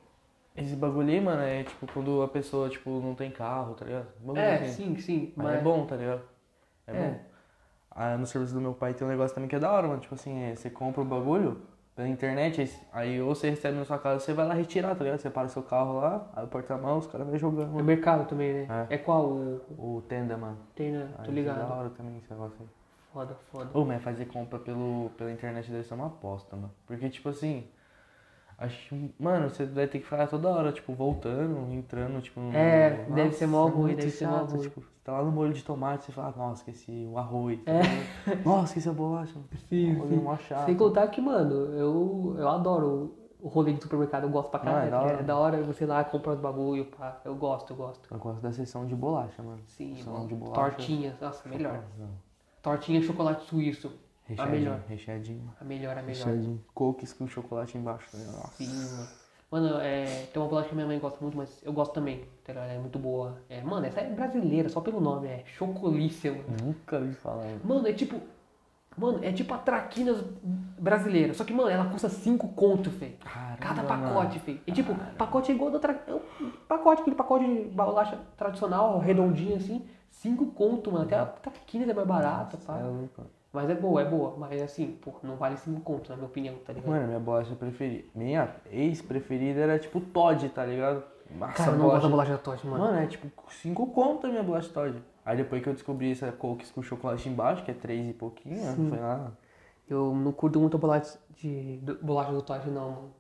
esse 0.56 0.74
bagulho 0.76 1.10
aí, 1.10 1.20
mano, 1.20 1.42
é 1.42 1.64
tipo 1.64 1.86
quando 1.92 2.22
a 2.22 2.28
pessoa, 2.30 2.70
tipo, 2.70 2.90
não 3.02 3.14
tem 3.14 3.30
carro, 3.30 3.74
tá 3.76 3.84
ligado? 3.86 4.08
Bagulho 4.22 4.40
É, 4.42 4.56
assim. 4.56 4.96
sim, 4.96 4.98
sim. 5.00 5.34
Mas 5.36 5.56
é 5.60 5.62
bom, 5.62 5.86
tá 5.86 5.98
ligado? 5.98 6.22
É, 6.88 6.92
É. 6.92 7.10
bom. 7.10 7.20
Ah, 7.92 8.18
no 8.18 8.26
serviço 8.26 8.54
do 8.54 8.62
meu 8.62 8.74
pai 8.74 8.94
tem 8.94 9.06
um 9.06 9.10
negócio 9.10 9.34
também 9.36 9.50
que 9.50 9.56
é 9.56 9.60
da 9.60 9.72
hora, 9.72 9.88
mano. 9.88 10.00
Tipo 10.00 10.16
assim, 10.16 10.42
é, 10.44 10.56
você 10.56 10.70
compra 10.70 11.02
o 11.02 11.06
bagulho, 11.06 11.62
pela 11.96 12.08
internet, 12.08 12.62
aí- 12.62 12.70
aí 12.94 13.22
ou 13.22 13.36
você 13.36 13.50
recebe 13.50 13.78
na 13.78 13.84
sua 13.84 13.98
casa, 14.00 14.20
você 14.24 14.32
vai 14.34 14.48
lá 14.48 14.54
retirar, 14.54 14.96
tá 14.96 15.04
ligado? 15.04 15.20
Você 15.20 15.30
para 15.30 15.48
o 15.48 15.50
seu 15.50 15.62
carro 15.64 16.00
lá, 16.00 16.30
aí 16.34 16.46
o 16.46 16.48
porta-mão, 16.48 16.98
os 16.98 17.08
caras 17.08 17.28
vão 17.28 17.38
jogando. 17.38 17.78
É 17.78 17.84
mercado 17.84 18.26
também, 18.28 18.54
né? 18.54 18.88
É, 18.90 18.98
qual 18.98 19.26
o. 19.26 19.62
O 19.78 20.02
tenda, 20.08 20.38
mano. 20.38 20.58
Tem, 20.76 20.92
né? 20.92 21.10
Tô 21.18 21.24
Da 21.24 21.32
ligado. 21.32 21.70
hora 21.72 21.90
também 21.90 22.18
esse 22.18 22.32
negócio 22.32 22.56
aí. 22.62 22.68
Foda, 23.12 23.36
foda. 23.52 23.70
Ô, 23.78 23.84
mas 23.84 24.02
fazer 24.04 24.26
compra 24.28 24.60
pelo, 24.60 25.10
pela 25.18 25.32
internet 25.32 25.70
deve 25.70 25.84
ser 25.84 25.96
uma 25.96 26.08
aposta, 26.08 26.56
mano. 26.56 26.72
Porque, 26.88 27.10
tipo 27.10 27.28
assim, 27.28 27.68
acho. 28.60 28.96
Mano, 29.20 29.50
você 29.50 29.66
vai 29.66 29.88
ter 29.88 30.00
que 30.00 30.06
ficar 30.06 30.28
toda 30.28 30.50
hora, 30.50 30.72
tipo, 30.72 30.94
voltando, 30.94 31.72
entrando, 31.74 32.22
tipo. 32.22 32.40
no- 32.40 32.54
É, 32.56 33.06
deve 33.10 33.34
ser 33.34 33.48
mó 33.48 33.68
é 33.68 33.72
ruim, 33.72 33.96
deve 33.96 34.10
ser 34.12 34.28
mó 34.28 34.44
ruim. 34.44 34.60
Tipo, 34.62 34.82
você 34.82 34.88
tá 35.04 35.14
lá 35.14 35.24
no 35.24 35.32
molho 35.32 35.54
de 35.54 35.64
tomate, 35.64 36.06
você 36.06 36.12
fala, 36.12 36.34
nossa, 36.38 36.70
esqueci 36.70 37.08
o 37.12 37.18
arroz. 37.18 37.60
É. 37.66 37.82
Nossa, 38.46 38.66
esqueci 38.68 38.90
a 38.90 38.94
bolacha. 38.94 39.34
Sim, 39.70 39.96
Rolê 39.98 40.16
sim. 40.18 40.22
mó 40.24 40.38
chato. 40.38 40.66
Sem 40.66 40.76
contar 40.78 41.08
que, 41.08 41.20
mano, 41.22 41.56
eu, 41.76 42.36
eu 42.38 42.48
adoro 42.50 43.16
o 43.42 43.48
rolê 43.48 43.72
de 43.74 43.82
supermercado, 43.82 44.24
eu 44.24 44.30
gosto 44.30 44.50
pra 44.52 44.60
Ah, 44.60 44.64
caralho. 44.64 44.88
é 44.88 44.92
da 44.92 45.02
hora. 45.02 45.14
É 45.20 45.24
da 45.24 45.38
hora 45.38 45.64
você 45.64 45.86
ir 45.86 45.88
lá 45.88 46.04
comprar 46.04 46.34
os 46.34 46.40
bagulho, 46.40 46.86
pá. 46.86 47.22
Eu 47.24 47.36
gosto, 47.36 47.72
eu 47.72 47.78
gosto. 47.78 48.14
Eu 48.14 48.18
gosto 48.20 48.42
da 48.42 48.52
sessão 48.52 48.86
de 48.86 48.94
bolacha, 48.96 49.42
mano. 49.42 49.62
Sim, 49.66 49.96
Sessão 49.96 50.14
mano. 50.14 50.28
de 50.28 50.36
bolacha. 50.36 50.60
Tortinhas, 50.76 51.14
nossa, 51.22 51.48
melhor. 51.48 51.82
Tortinha 52.62 53.02
chocolate 53.02 53.46
suíço. 53.46 53.92
A 54.30 54.46
Recheadinho, 54.46 54.60
melhor. 54.60 54.80
recheadinho. 54.88 55.54
A 55.60 55.64
melhor, 55.64 55.98
a 55.98 56.02
melhor. 56.02 56.26
Recheadinho. 56.28 56.64
Cookies 56.74 57.14
com 57.14 57.28
chocolate 57.28 57.78
embaixo. 57.78 58.16
né? 58.16 58.26
Nossa. 58.26 58.54
Sim, 58.64 58.68
mano. 58.68 59.08
Mano, 59.52 59.80
é, 59.82 60.06
tem 60.32 60.40
uma 60.40 60.48
bolacha 60.48 60.70
que 60.70 60.76
minha 60.76 60.86
mãe 60.86 61.00
gosta 61.00 61.18
muito, 61.22 61.36
mas 61.36 61.60
eu 61.64 61.74
gosto 61.74 61.92
também. 61.94 62.24
tá 62.44 62.54
ligado? 62.54 62.70
É 62.70 62.78
muito 62.78 63.00
boa. 63.00 63.42
É, 63.50 63.62
mano, 63.62 63.86
essa 63.86 64.00
é 64.02 64.08
brasileira, 64.10 64.70
só 64.70 64.80
pelo 64.80 65.02
nome. 65.02 65.28
É 65.28 65.44
Chocolícia, 65.46 66.32
mano. 66.32 66.46
Nunca 66.64 67.00
vi 67.00 67.14
falar. 67.14 67.44
mano. 67.46 67.62
Mano, 67.64 67.88
é 67.88 67.94
tipo. 67.94 68.22
Mano, 68.98 69.24
é 69.24 69.32
tipo 69.32 69.54
a 69.54 69.58
Traquinas 69.58 70.22
brasileira. 70.78 71.34
Só 71.34 71.44
que, 71.44 71.54
mano, 71.54 71.70
ela 71.70 71.90
custa 71.90 72.10
5 72.10 72.50
conto. 72.50 72.92
Caramba, 72.92 73.58
Cada 73.58 73.84
mano. 73.84 74.04
pacote, 74.14 74.40
filho. 74.40 74.60
E 74.68 74.72
tipo, 74.72 74.94
pacote 75.18 75.52
é 75.52 75.56
igual 75.56 75.72
da 75.72 75.80
tra... 75.80 76.00
é 76.08 76.14
um 76.14 76.52
pacote, 76.68 77.02
aquele 77.02 77.16
pacote 77.16 77.46
de 77.46 77.70
bolacha 77.70 78.20
tradicional, 78.38 79.00
redondinho 79.00 79.56
assim, 79.56 79.86
5 80.12 80.48
conto, 80.48 80.92
mano. 80.92 81.06
Até 81.06 81.16
a 81.18 81.26
traquinas 81.26 81.88
é 81.90 81.94
mais 81.94 82.08
barata, 82.08 82.58
É 82.62 82.66
pá. 82.66 82.78
louco. 82.80 83.26
Mas 83.52 83.70
é 83.70 83.76
boa, 83.76 84.02
é 84.02 84.06
boa. 84.06 84.36
Mas 84.38 84.62
assim, 84.62 84.98
pô, 85.02 85.14
não 85.24 85.36
vale 85.36 85.58
5 85.58 85.82
conto, 85.82 86.10
na 86.10 86.16
minha 86.16 86.28
opinião, 86.28 86.56
tá 86.66 86.72
ligado? 86.74 86.90
Mano, 86.92 87.08
minha 87.08 87.20
bolacha 87.20 87.56
preferida. 87.56 88.08
Minha 88.14 88.56
ex-preferida 88.72 89.60
era 89.62 89.80
tipo 89.80 90.00
Todd, 90.02 90.48
tá 90.50 90.66
ligado? 90.66 91.04
Nossa, 91.32 91.54
Cara, 91.54 91.72
eu 91.72 91.78
não 91.78 91.86
gosto 91.90 92.04
da 92.04 92.10
bolacha 92.10 92.38
Todd, 92.38 92.68
mano. 92.68 92.84
Mano, 92.86 93.00
é 93.00 93.08
tipo 93.08 93.28
5 93.52 93.88
conto 93.88 94.28
a 94.28 94.30
minha 94.30 94.44
bolacha 94.44 94.70
Todd. 94.70 95.02
Aí 95.26 95.38
depois 95.38 95.62
que 95.62 95.70
eu 95.70 95.74
descobri 95.74 96.12
essa 96.12 96.32
cookies 96.32 96.72
com 96.72 96.82
chocolate 96.82 97.28
embaixo, 97.30 97.64
que 97.64 97.72
é 97.72 97.74
3 97.74 98.10
e 98.10 98.14
pouquinho, 98.14 98.62
foi 98.90 99.00
lá. 99.00 99.32
Eu 99.88 100.14
não 100.14 100.32
curto 100.32 100.60
muito 100.60 100.78
a 100.78 100.80
bolacha 100.80 101.18
de 101.36 101.78
do- 101.78 101.98
bolacha 102.04 102.32
do 102.32 102.42
Todd, 102.44 102.70
não, 102.70 102.90
mano. 102.92 103.14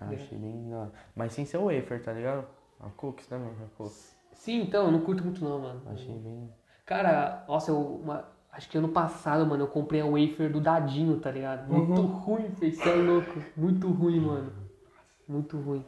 Ah, 0.00 0.08
achei 0.12 0.36
bem 0.36 0.68
da. 0.68 0.88
Mas 1.16 1.32
sem 1.32 1.44
ser 1.46 1.56
o 1.58 1.66
wafer, 1.66 2.02
tá 2.02 2.12
ligado? 2.12 2.46
A 2.80 2.88
cookies 2.90 3.26
também, 3.26 3.48
a 3.48 3.76
cookies. 3.78 4.14
Sim, 4.32 4.62
então, 4.62 4.86
eu 4.86 4.92
não 4.92 5.00
curto 5.00 5.22
muito 5.24 5.42
não, 5.42 5.58
mano. 5.58 5.80
Achei 5.86 6.18
bem. 6.18 6.50
Cara, 6.84 7.44
nossa, 7.48 7.70
eu. 7.70 7.78
uma- 7.78 8.33
acho 8.56 8.68
que 8.68 8.78
ano 8.78 8.88
passado, 8.88 9.44
mano, 9.46 9.64
eu 9.64 9.68
comprei 9.68 10.00
a 10.00 10.06
wafer 10.06 10.50
do 10.50 10.60
Dadinho, 10.60 11.18
tá 11.20 11.30
ligado? 11.30 11.70
Muito 11.72 12.02
ruim, 12.02 12.48
fez. 12.50 12.76
Você 12.78 12.88
é 12.88 12.94
louco. 12.94 13.40
Muito 13.56 13.88
ruim, 13.90 14.20
mano. 14.20 14.52
Muito 15.28 15.56
ruim. 15.58 15.84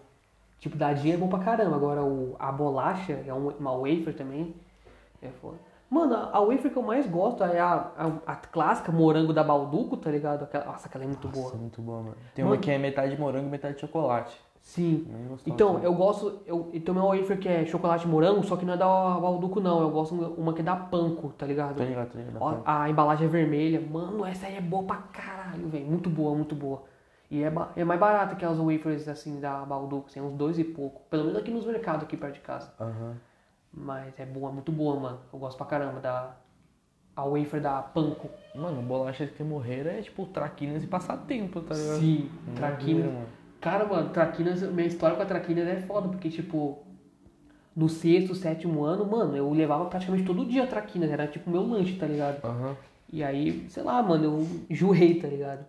Tipo, 0.58 0.76
Dadinho 0.76 1.14
é 1.14 1.16
bom 1.16 1.28
pra 1.28 1.38
caramba. 1.40 1.76
Agora 1.76 2.02
o, 2.02 2.34
a 2.38 2.50
bolacha 2.50 3.12
é 3.26 3.32
um- 3.32 3.48
uma 3.50 3.72
wafer 3.72 4.14
também. 4.16 4.54
É 5.22 5.28
foda. 5.28 5.56
Mano, 5.88 6.14
a, 6.16 6.36
a 6.38 6.40
wafer 6.40 6.70
que 6.72 6.76
eu 6.76 6.82
mais 6.82 7.06
gosto 7.06 7.44
é 7.44 7.60
a, 7.60 7.74
a, 7.96 8.32
a 8.32 8.36
clássica 8.36 8.90
morango 8.90 9.32
da 9.32 9.44
Balduco, 9.44 9.96
tá 9.96 10.10
ligado? 10.10 10.42
Aquela, 10.42 10.64
nossa, 10.64 10.88
aquela 10.88 11.04
é 11.04 11.06
muito 11.06 11.28
Nossa, 11.28 11.40
boa. 11.40 11.54
é 11.54 11.56
muito 11.58 11.80
boa, 11.80 12.02
mano. 12.02 12.16
Tem 12.34 12.44
Mano. 12.44 12.56
uma 12.56 12.60
que 12.60 12.70
é 12.70 12.78
metade 12.78 13.16
morango 13.18 13.46
e 13.46 13.50
metade 13.50 13.80
chocolate. 13.80 14.36
Sim. 14.66 15.06
Gostosa 15.28 15.54
Então, 15.54 15.68
também. 15.74 15.84
eu 15.84 15.94
gosto. 15.94 16.40
Eu, 16.44 16.70
e 16.72 16.80
também 16.80 17.00
uma 17.00 17.14
wafer 17.16 17.38
que 17.38 17.48
é 17.48 17.64
chocolate 17.64 18.04
morango, 18.06 18.42
só 18.42 18.56
que 18.56 18.64
não 18.64 18.74
é 18.74 18.76
da 18.76 18.84
Balduco, 18.84 19.60
não. 19.60 19.80
Eu 19.80 19.90
gosto 19.90 20.12
uma 20.12 20.52
que 20.52 20.60
é 20.60 20.64
da 20.64 20.74
Panko, 20.74 21.28
tá 21.38 21.46
ligado? 21.46 21.76
Tô 21.76 21.84
ligado. 21.84 22.10
Ó, 22.40 22.62
a 22.64 22.90
embalagem 22.90 23.28
é 23.28 23.30
vermelha. 23.30 23.80
Mano, 23.80 24.26
essa 24.26 24.46
aí 24.46 24.56
é 24.56 24.60
boa 24.60 24.82
pra 24.82 24.96
caralho, 24.96 25.68
velho. 25.68 25.86
Muito 25.86 26.10
boa, 26.10 26.34
muito 26.34 26.56
boa. 26.56 26.82
E 27.30 27.44
é, 27.44 27.52
é 27.76 27.84
mais 27.84 28.00
barata 28.00 28.34
que 28.34 28.44
as 28.44 28.58
wafers, 28.58 29.06
assim, 29.06 29.38
da 29.38 29.64
Balduco. 29.64 30.08
Assim, 30.08 30.20
uns 30.20 30.32
dois 30.32 30.58
e 30.58 30.64
pouco. 30.64 31.02
Pelo 31.08 31.26
menos 31.26 31.38
aqui 31.38 31.52
nos 31.52 31.64
mercados, 31.64 32.02
aqui 32.02 32.16
perto 32.16 32.34
de 32.34 32.40
casa. 32.40 32.74
Aham. 32.80 33.14
Mas 33.72 34.18
é 34.18 34.26
boa, 34.26 34.50
muito 34.50 34.72
boa, 34.72 34.98
mano. 34.98 35.20
Eu 35.32 35.38
gosto 35.38 35.56
pra 35.56 35.66
caramba 35.66 36.00
da... 36.00 36.34
A 37.14 37.24
wafer 37.24 37.60
da 37.62 37.80
Panko. 37.82 38.28
Mano, 38.54 38.82
bolacha 38.82 39.26
que 39.28 39.42
morreram 39.44 39.92
é 39.92 40.02
tipo 40.02 40.26
traquinas 40.26 40.82
e 40.82 40.86
passatempo, 40.88 41.60
tá 41.62 41.74
ligado? 41.74 41.98
Sim, 42.00 42.30
Traquinas. 42.56 43.28
Mano. 43.56 43.60
Cara, 43.60 43.86
mano, 43.86 44.10
Traquinas... 44.10 44.62
Minha 44.62 44.86
história 44.86 45.16
com 45.16 45.22
a 45.22 45.26
Traquinas 45.26 45.66
é 45.66 45.80
foda, 45.80 46.08
porque, 46.08 46.28
tipo... 46.30 46.82
No 47.74 47.88
sexto, 47.90 48.34
sétimo 48.34 48.84
ano, 48.84 49.04
mano, 49.04 49.36
eu 49.36 49.50
levava 49.52 49.84
praticamente 49.84 50.24
todo 50.24 50.46
dia 50.46 50.64
a 50.64 50.66
Traquinas. 50.66 51.10
Era, 51.10 51.26
tipo, 51.26 51.50
meu 51.50 51.62
lanche, 51.62 51.96
tá 51.98 52.06
ligado? 52.06 52.42
Aham. 52.42 52.74
E 53.12 53.22
aí, 53.22 53.66
sei 53.68 53.82
lá, 53.82 54.02
mano, 54.02 54.24
eu 54.24 54.46
enjoei, 54.70 55.20
tá 55.20 55.28
ligado? 55.28 55.64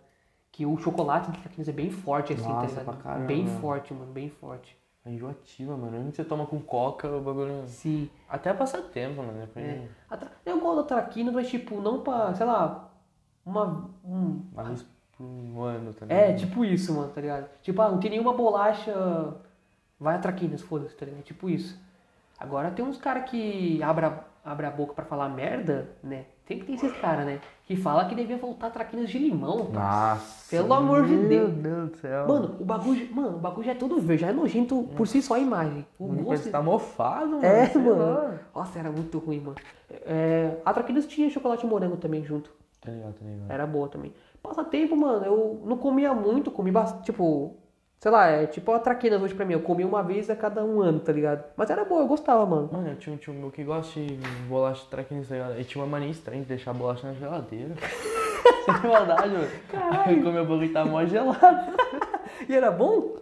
Que 0.52 0.66
o 0.66 0.78
chocolate 0.78 1.30
do 1.30 1.38
Traquinas 1.38 1.68
é 1.68 1.72
bem 1.74 1.90
forte, 1.92 2.32
assim, 2.34 2.48
Nossa, 2.48 2.76
tá 2.76 2.82
ligado? 2.82 3.04
caramba. 3.04 3.26
Bem 3.28 3.46
forte, 3.46 3.94
mano, 3.94 4.12
bem 4.14 4.30
forte. 4.30 4.78
É 5.06 5.12
enjoativa, 5.12 5.76
mano. 5.78 6.10
Que 6.10 6.16
você 6.16 6.24
toma 6.24 6.46
com 6.46 6.60
coca, 6.62 7.10
o 7.10 7.22
bagulho. 7.22 7.64
Sim. 7.68 8.10
Até 8.30 8.54
passatempo, 8.54 9.22
mano. 9.22 9.40
Depois 9.42 9.66
É. 9.66 9.88
Tra- 10.10 10.32
Eu 10.46 10.60
gosto 10.62 10.78
da 10.78 10.84
Traquinas, 10.84 11.34
mas 11.34 11.50
tipo, 11.50 11.80
não 11.82 12.02
pra, 12.02 12.34
sei 12.34 12.46
lá, 12.46 12.90
uma. 13.46 13.90
Um... 14.04 14.42
Uma 14.54 14.64
vez 14.64 14.86
por 15.18 15.24
um 15.26 15.62
ano 15.64 15.94
também. 15.94 16.16
É, 16.16 16.34
tipo 16.34 16.64
isso, 16.64 16.94
mano, 16.94 17.10
tá 17.10 17.20
ligado? 17.20 17.50
Tipo, 17.62 17.82
ah, 17.82 17.90
não 17.90 18.00
tem 18.00 18.12
nenhuma 18.12 18.34
bolacha. 18.34 18.94
Vai 20.00 20.16
a 20.16 20.20
Traquinas, 20.20 20.62
foda-se, 20.62 20.96
tá 20.96 21.06
ligado? 21.06 21.24
Tipo 21.24 21.50
isso. 21.50 21.80
Agora 22.40 22.70
tem 22.70 22.86
uns 22.86 22.98
caras 22.98 23.28
que 23.30 23.82
abre 23.82 24.06
a, 24.06 24.24
abre 24.46 24.68
a 24.68 24.72
boca 24.72 24.94
pra 24.94 25.06
falar 25.06 25.28
merda, 25.30 25.90
né? 26.04 26.26
Tem 26.46 26.64
esses 26.70 26.96
caras, 26.98 27.26
né? 27.26 27.42
Que 27.66 27.76
fala 27.76 28.06
que 28.06 28.16
devia 28.16 28.38
voltar 28.38 28.70
Traquinas 28.70 29.10
de 29.10 29.18
limão. 29.18 29.70
Nossa. 29.74 30.50
Pelo 30.50 30.74
amor 30.74 31.06
de 31.06 31.14
meu 31.14 31.28
Deus. 31.28 31.54
Deus 31.56 31.90
do 31.90 31.98
céu. 31.98 32.28
Mano, 32.28 32.56
o 32.60 32.64
bagulho, 32.64 33.14
mano, 33.14 33.38
o 33.38 33.40
bagulho 33.40 33.66
já 33.66 33.72
é 33.72 33.76
todo 33.76 34.00
verde, 34.00 34.22
já 34.22 34.28
é 34.30 34.32
nojento 34.32 34.84
por 34.96 35.08
si 35.08 35.22
só 35.22 35.34
a 35.34 35.40
imagem. 35.40 35.86
O 36.00 36.08
gosto. 36.08 36.44
que 36.44 36.50
tá 36.52 36.62
mofado, 36.62 37.32
mano. 37.32 37.46
É, 37.46 37.66
sei 37.66 37.82
mano. 37.82 37.98
lá. 37.98 38.40
Nossa, 38.56 38.80
era 38.80 38.92
muito 38.92 39.18
ruim, 39.18 39.40
mano. 39.40 39.58
É, 39.90 40.58
a 40.64 40.74
Traquinas 40.74 41.08
tinha 41.08 41.30
chocolate 41.30 41.66
morango 41.66 41.98
também 41.98 42.24
junto. 42.24 42.52
Tá 42.80 42.92
ligado, 42.92 43.14
tá 43.16 43.26
ligado. 43.26 43.52
Era 43.52 43.68
boa 43.68 43.90
também. 43.90 44.14
Passatempo, 44.48 44.96
mano, 44.96 45.26
eu 45.26 45.62
não 45.66 45.78
comia 45.78 46.14
muito, 46.14 46.50
comi 46.50 46.72
bastante, 46.72 47.06
tipo, 47.06 47.58
sei 48.00 48.12
lá, 48.12 48.28
é 48.28 48.48
tipo 48.48 48.72
a 48.72 48.80
Traquinas 48.80 49.22
hoje 49.22 49.34
pra 49.34 49.46
mim. 49.46 49.54
Eu 49.54 49.62
comia 49.62 49.86
uma 49.86 50.02
vez 50.02 50.30
a 50.30 50.36
cada 50.36 50.64
um 50.64 50.82
ano, 50.82 51.00
tá 51.00 51.12
ligado? 51.12 51.44
Mas 51.56 51.70
era 51.70 51.84
boa, 51.84 52.02
eu 52.02 52.08
gostava, 52.08 52.46
mano. 52.46 52.70
Mano, 52.72 52.90
eu 52.90 52.96
tinha 52.96 53.14
um 53.14 53.18
tio 53.18 53.34
meu 53.34 53.52
que 53.52 53.64
gosta 53.64 54.00
de 54.00 54.16
bolacha 54.48 54.84
de 54.84 54.90
traquinas, 54.90 55.28
tá 55.28 55.36
ligado? 55.36 55.54
Ele 55.54 55.66
tinha 55.66 55.84
uma 55.84 55.90
mania 55.90 56.10
estranha 56.10 56.42
de 56.42 56.48
deixar 56.48 56.72
a 56.72 56.74
bolacha 56.74 57.08
na 57.08 57.14
geladeira. 57.14 57.76
Sem 58.66 58.90
maldade, 58.90 59.30
mano. 59.30 59.48
Aí 60.06 60.18
eu 60.18 60.24
comi 60.24 60.38
o 60.38 60.42
bagulho 60.44 60.64
e 60.64 60.70
tava 60.70 60.90
mó 60.90 61.06
gelado. 61.06 61.78
E 62.48 62.54
era 62.54 62.70
bom? 62.70 63.16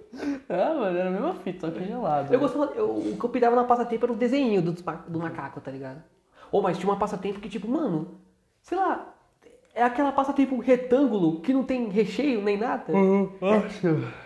Ah, 0.50 0.74
mano, 0.74 0.98
era 0.98 1.08
a 1.08 1.12
mesma 1.12 1.34
fita, 1.36 1.68
só 1.68 1.74
que 1.74 1.86
gelado. 1.86 2.34
Eu 2.34 2.40
gostava, 2.40 2.66
eu, 2.76 2.90
o 2.90 3.18
que 3.18 3.24
eu 3.24 3.30
pirava 3.30 3.56
na 3.56 3.64
passatempo 3.64 4.06
era 4.06 4.12
o 4.14 4.16
desenho 4.16 4.62
do, 4.62 4.72
do 4.74 5.20
macaco, 5.20 5.62
tá 5.62 5.72
ligado? 5.72 6.04
Ou, 6.52 6.62
mas 6.62 6.78
tinha 6.78 6.90
uma 6.90 7.00
passatempo 7.00 7.40
que, 7.40 7.48
tipo, 7.48 7.68
mano, 7.68 8.20
sei 8.62 8.78
lá, 8.78 9.15
é 9.76 9.84
aquela 9.84 10.12
passatempo 10.12 10.58
retângulo 10.60 11.42
que 11.42 11.54
não 11.54 11.64
tem 11.64 11.90
recheio 11.90 12.42
nem 12.42 12.58
nada. 12.58 12.92
Nossa. 12.94 14.26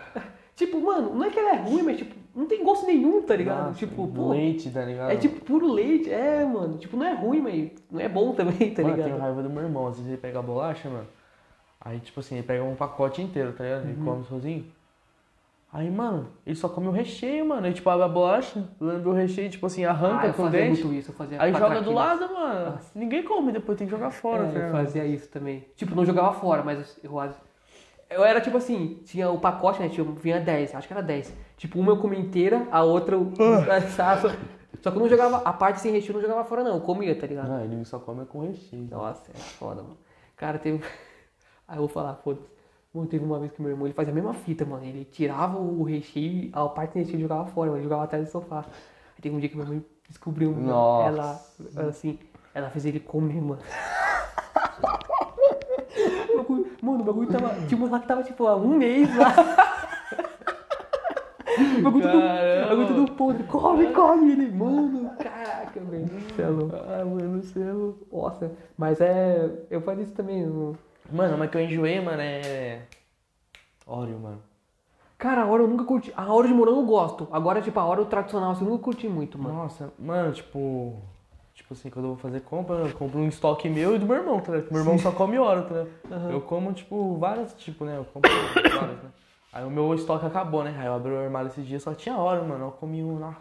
Tipo, 0.56 0.78
mano, 0.78 1.14
não 1.14 1.24
é 1.24 1.30
que 1.30 1.38
ela 1.38 1.54
é 1.54 1.56
ruim, 1.56 1.80
mas, 1.80 1.96
tipo, 1.96 2.14
não 2.34 2.44
tem 2.44 2.62
gosto 2.62 2.84
nenhum, 2.84 3.22
tá 3.22 3.34
ligado? 3.34 3.68
Nossa, 3.68 3.78
tipo, 3.78 4.06
pô, 4.06 4.28
leite, 4.28 4.68
tá 4.68 4.84
ligado? 4.84 5.10
é 5.10 5.16
tipo 5.16 5.42
puro 5.42 5.72
leite. 5.72 6.10
É, 6.12 6.44
mano, 6.44 6.76
tipo, 6.76 6.98
não 6.98 7.06
é 7.06 7.14
ruim, 7.14 7.40
mas 7.40 7.70
não 7.90 7.98
é 7.98 8.06
bom 8.10 8.32
também, 8.36 8.74
tá 8.74 8.82
mano, 8.82 8.92
eu 8.92 8.96
ligado? 8.98 9.06
tenho 9.08 9.18
raiva 9.18 9.42
do 9.42 9.48
meu 9.48 9.62
irmão. 9.62 9.86
Às 9.86 9.96
vezes 9.96 10.10
ele 10.12 10.20
pega 10.20 10.38
a 10.38 10.42
bolacha, 10.42 10.90
mano. 10.90 11.06
Aí, 11.80 11.98
tipo 12.00 12.20
assim, 12.20 12.34
ele 12.34 12.46
pega 12.46 12.62
um 12.62 12.74
pacote 12.76 13.22
inteiro, 13.22 13.54
tá 13.54 13.64
ligado? 13.64 13.84
Uhum. 13.84 13.90
Ele 13.90 14.04
come 14.04 14.24
sozinho. 14.26 14.66
Aí, 15.72 15.88
mano, 15.88 16.28
ele 16.44 16.56
só 16.56 16.68
come 16.68 16.88
o 16.88 16.90
recheio, 16.90 17.46
mano. 17.46 17.64
Ele, 17.64 17.74
tipo, 17.74 17.88
abre 17.88 18.04
a 18.04 18.08
bolacha, 18.08 18.68
lambe 18.80 19.08
o 19.08 19.12
recheio, 19.12 19.48
tipo 19.48 19.66
assim, 19.66 19.84
arranca 19.84 20.22
Ah, 20.24 20.26
eu 20.26 20.34
com 20.34 20.42
o 20.42 20.44
fazia 20.46 20.60
dente. 20.62 20.82
muito 20.82 20.98
isso, 20.98 21.10
eu 21.12 21.14
fazia 21.14 21.40
Aí 21.40 21.52
joga 21.54 21.80
do 21.80 21.92
lado, 21.92 22.32
mano. 22.32 22.78
Ninguém 22.92 23.22
come, 23.22 23.52
depois 23.52 23.78
tem 23.78 23.86
que 23.86 23.90
jogar 23.92 24.10
fora, 24.10 24.46
É, 24.46 24.50
tá 24.52 24.58
eu 24.58 24.72
fazia 24.72 25.04
isso 25.06 25.28
também. 25.28 25.64
Tipo, 25.76 25.94
não 25.94 26.04
jogava 26.04 26.32
fora, 26.32 26.64
mas 26.64 26.98
eu, 27.04 27.10
eu 28.10 28.24
era 28.24 28.40
tipo 28.40 28.56
assim, 28.56 29.00
tinha 29.04 29.30
o 29.30 29.38
pacote, 29.38 29.80
né? 29.80 29.88
Tinha, 29.88 30.04
vinha 30.04 30.40
10, 30.40 30.74
acho 30.74 30.88
que 30.88 30.92
era 30.92 31.02
10. 31.02 31.32
Tipo, 31.56 31.78
uma 31.78 31.92
eu 31.92 31.98
comia 31.98 32.18
inteira, 32.18 32.66
a 32.72 32.82
outra 32.82 33.14
eu 33.14 33.32
assava. 33.72 34.34
Só 34.82 34.90
que 34.90 34.96
eu 34.96 35.00
não 35.02 35.08
jogava, 35.08 35.36
a 35.44 35.52
parte 35.52 35.80
sem 35.80 35.92
recheio 35.92 36.10
eu 36.10 36.14
não 36.14 36.22
jogava 36.22 36.44
fora, 36.44 36.64
não. 36.64 36.74
Eu 36.76 36.80
comia, 36.80 37.14
tá 37.14 37.28
ligado? 37.28 37.48
Não, 37.48 37.62
ele 37.62 37.84
só 37.84 38.00
come 38.00 38.24
com 38.26 38.40
recheio. 38.40 38.88
Nossa, 38.90 39.30
é 39.30 39.38
foda, 39.38 39.82
mano. 39.82 39.96
Cara, 40.36 40.58
teve. 40.58 40.82
Aí 41.68 41.76
eu 41.76 41.82
vou 41.82 41.88
falar, 41.88 42.14
foda-se. 42.16 42.59
Mano, 42.92 43.06
teve 43.06 43.24
uma 43.24 43.38
vez 43.38 43.52
que 43.52 43.62
meu 43.62 43.70
irmão 43.70 43.86
ele 43.86 43.94
fazia 43.94 44.12
a 44.12 44.14
mesma 44.14 44.34
fita, 44.34 44.64
mano. 44.64 44.84
Ele 44.84 45.04
tirava 45.04 45.58
o 45.58 45.82
recheio, 45.84 46.50
a 46.52 46.68
parte 46.68 46.94
sem 46.94 47.02
recheio 47.02 47.20
jogava 47.22 47.46
fora, 47.46 47.68
mano. 47.68 47.78
Ele 47.78 47.84
jogava 47.84 48.04
atrás 48.04 48.24
do 48.24 48.30
sofá. 48.30 48.60
Aí 48.60 49.22
teve 49.22 49.34
um 49.34 49.38
dia 49.38 49.48
que 49.48 49.56
minha 49.56 49.68
mãe 49.68 49.84
descobriu. 50.08 50.50
Nossa. 50.52 51.08
Ela, 51.08 51.40
ela, 51.76 51.88
assim, 51.90 52.18
ela 52.52 52.68
fez 52.70 52.84
ele 52.84 52.98
comer, 52.98 53.40
mano. 53.40 53.62
Mano, 56.82 57.00
o 57.02 57.04
bagulho 57.04 57.28
tava. 57.28 57.54
Tinha 57.66 57.78
uma 57.78 57.90
lá 57.90 58.00
que 58.00 58.08
tava 58.08 58.22
tipo 58.24 58.46
há 58.46 58.56
um 58.56 58.76
mês 58.76 59.08
lá. 59.16 59.34
O 61.78 61.82
bagulho 61.82 62.10
tudo, 62.10 62.20
Caramba. 62.20 62.64
o 62.64 62.68
bagulho 62.68 62.86
tudo 62.88 63.12
podre. 63.12 63.44
Come, 63.44 63.92
come 63.92 64.32
ele. 64.32 64.50
Mano, 64.50 65.10
caraca, 65.18 65.80
velho. 65.80 66.56
Louco. 66.56 66.76
Ah, 66.76 67.04
mano, 67.04 67.42
céu. 67.42 67.98
Nossa, 68.10 68.50
mas 68.76 69.00
é. 69.00 69.66
Eu 69.70 69.80
fazia 69.82 70.04
isso 70.04 70.14
também. 70.14 70.44
Mano, 71.10 71.38
mas 71.38 71.50
que 71.50 71.56
eu 71.56 71.62
enjoei, 71.62 72.00
mano, 72.00 72.20
é. 72.22 72.82
Oreo, 73.86 74.18
mano. 74.18 74.42
Cara, 75.18 75.42
a 75.42 75.46
hora 75.46 75.62
eu 75.62 75.68
nunca 75.68 75.84
curti. 75.84 76.12
A 76.16 76.32
hora 76.32 76.48
de 76.48 76.54
morango 76.54 76.80
eu 76.80 76.86
gosto. 76.86 77.28
Agora, 77.30 77.60
tipo, 77.60 77.78
a 77.78 77.84
hora 77.84 78.04
tradicional 78.06 78.52
assim, 78.52 78.64
eu 78.64 78.70
nunca 78.70 78.84
curti 78.84 79.06
muito, 79.08 79.38
mano. 79.38 79.54
Nossa, 79.54 79.92
mano, 79.98 80.32
tipo. 80.32 80.96
Tipo 81.54 81.74
assim, 81.74 81.90
quando 81.90 82.06
eu 82.06 82.14
vou 82.14 82.18
fazer 82.18 82.40
compra, 82.40 82.76
eu 82.76 82.92
compro 82.94 83.18
um 83.18 83.28
estoque 83.28 83.68
meu 83.68 83.94
e 83.94 83.98
do 83.98 84.06
meu 84.06 84.16
irmão, 84.16 84.40
tá 84.40 84.52
ligado? 84.52 84.72
Meu 84.72 84.80
irmão 84.80 84.98
só 84.98 85.12
come 85.12 85.38
Oreo, 85.38 85.64
tá 85.64 85.74
ligado? 85.74 86.32
Eu 86.32 86.40
como, 86.40 86.72
tipo, 86.72 87.18
vários, 87.18 87.52
tipo, 87.52 87.84
né? 87.84 87.98
Eu 87.98 88.04
compro 88.06 88.30
vários, 88.30 89.02
né? 89.02 89.10
Aí 89.52 89.64
o 89.64 89.70
meu 89.70 89.92
estoque 89.94 90.24
acabou, 90.24 90.64
né? 90.64 90.74
Aí 90.78 90.86
eu 90.86 90.94
abri 90.94 91.12
o 91.12 91.18
armário 91.18 91.48
esse 91.48 91.60
dia 91.60 91.78
só 91.78 91.92
tinha 91.92 92.16
Oreo, 92.16 92.46
mano. 92.46 92.66
Eu 92.66 92.70
comi 92.70 93.04
um, 93.04 93.18
nossa, 93.18 93.36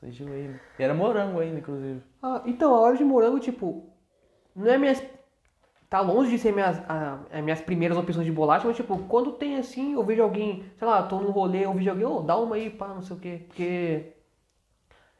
enjoei. 0.00 0.54
E 0.78 0.82
era 0.82 0.94
morango 0.94 1.40
ainda, 1.40 1.58
inclusive. 1.58 2.00
Ah, 2.22 2.40
então, 2.44 2.72
a 2.72 2.80
hora 2.80 2.96
de 2.96 3.02
morango, 3.02 3.40
tipo, 3.40 3.90
não 4.54 4.70
é 4.70 4.78
minhas. 4.78 5.02
Tá 5.88 6.00
longe 6.00 6.30
de 6.30 6.38
ser 6.38 6.52
minhas, 6.52 6.78
a- 6.88 7.20
é 7.30 7.40
minhas 7.40 7.60
primeiras 7.60 7.96
opções 7.96 8.26
de 8.26 8.32
bolacha, 8.32 8.66
mas, 8.66 8.76
tipo, 8.76 8.98
quando 9.04 9.32
tem 9.32 9.56
assim, 9.56 9.92
eu 9.94 10.02
vejo 10.02 10.22
alguém, 10.22 10.64
sei 10.78 10.86
lá, 10.88 11.02
tô 11.04 11.20
num 11.20 11.30
rolê, 11.30 11.64
eu 11.64 11.72
vejo 11.72 11.88
alguém, 11.90 12.04
ô, 12.04 12.20
dá 12.20 12.36
uma 12.36 12.56
aí, 12.56 12.70
pá, 12.70 12.88
não 12.88 13.02
sei 13.02 13.16
o 13.16 13.20
quê. 13.20 13.44
Porque. 13.46 14.12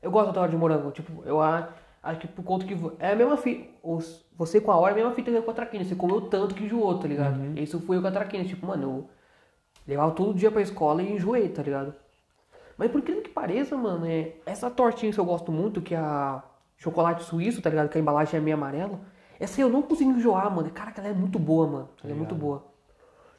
Eu 0.02 0.11
gosto 0.11 0.33
da 0.33 0.40
hora 0.40 0.50
de 0.50 0.57
morango, 0.57 0.90
tipo, 0.90 1.22
eu 1.24 1.40
a- 1.40 1.68
acho 2.02 2.20
que 2.20 2.29
por 2.29 2.44
conta 2.44 2.66
que. 2.66 2.76
É 2.98 3.12
a 3.12 3.16
mesma 3.16 3.37
fita. 3.37 3.68
Você 4.37 4.61
com 4.61 4.70
a 4.72 4.76
hora 4.76 4.90
é 4.90 4.94
a 4.94 4.96
mesma 4.96 5.12
fita 5.12 5.31
que 5.31 5.37
eu 5.37 5.42
com 5.42 5.50
a 5.50 5.55
traquina. 5.55 5.85
Você 5.85 5.94
comeu 5.94 6.20
tanto 6.22 6.55
que 6.55 6.64
enjoou, 6.64 6.98
tá 6.98 7.07
ligado? 7.09 7.40
Isso 7.59 7.81
fui 7.81 7.96
eu 7.96 8.02
com 8.02 8.09
a 8.09 8.12
traquina. 8.12 8.44
Tipo, 8.44 8.66
mano, 8.66 8.83
eu 8.83 9.09
levava 9.87 10.11
todo 10.12 10.35
dia 10.35 10.50
pra 10.50 10.61
escola 10.61 11.02
e 11.02 11.12
enjoei, 11.12 11.48
tá 11.48 11.62
ligado? 11.62 11.94
Mas 12.76 12.90
por 12.90 12.98
incrível 12.98 13.22
que 13.22 13.31
pareça, 13.31 13.76
mano, 13.76 14.05
é, 14.07 14.33
essa 14.44 14.68
tortinha 14.68 15.11
que 15.12 15.18
eu 15.18 15.24
gosto 15.24 15.50
muito, 15.50 15.81
que 15.81 15.94
é 15.94 15.98
a 15.98 16.42
chocolate 16.76 17.22
suíço, 17.24 17.62
tá 17.62 17.70
ligado? 17.70 17.88
Que 17.88 17.96
a 17.96 18.00
embalagem 18.00 18.38
é 18.38 18.42
meio 18.42 18.57
amarela. 18.57 19.00
Essa 19.38 19.61
aí 19.61 19.62
eu 19.62 19.68
não 19.68 19.83
consigo 19.83 20.11
enjoar, 20.11 20.55
mano. 20.55 20.70
Caraca, 20.70 21.01
ela 21.01 21.11
é 21.11 21.12
muito 21.12 21.38
boa, 21.38 21.66
mano. 21.66 21.88
Ela 22.03 22.12
é 22.12 22.16
muito 22.16 22.35
boa. 22.35 22.64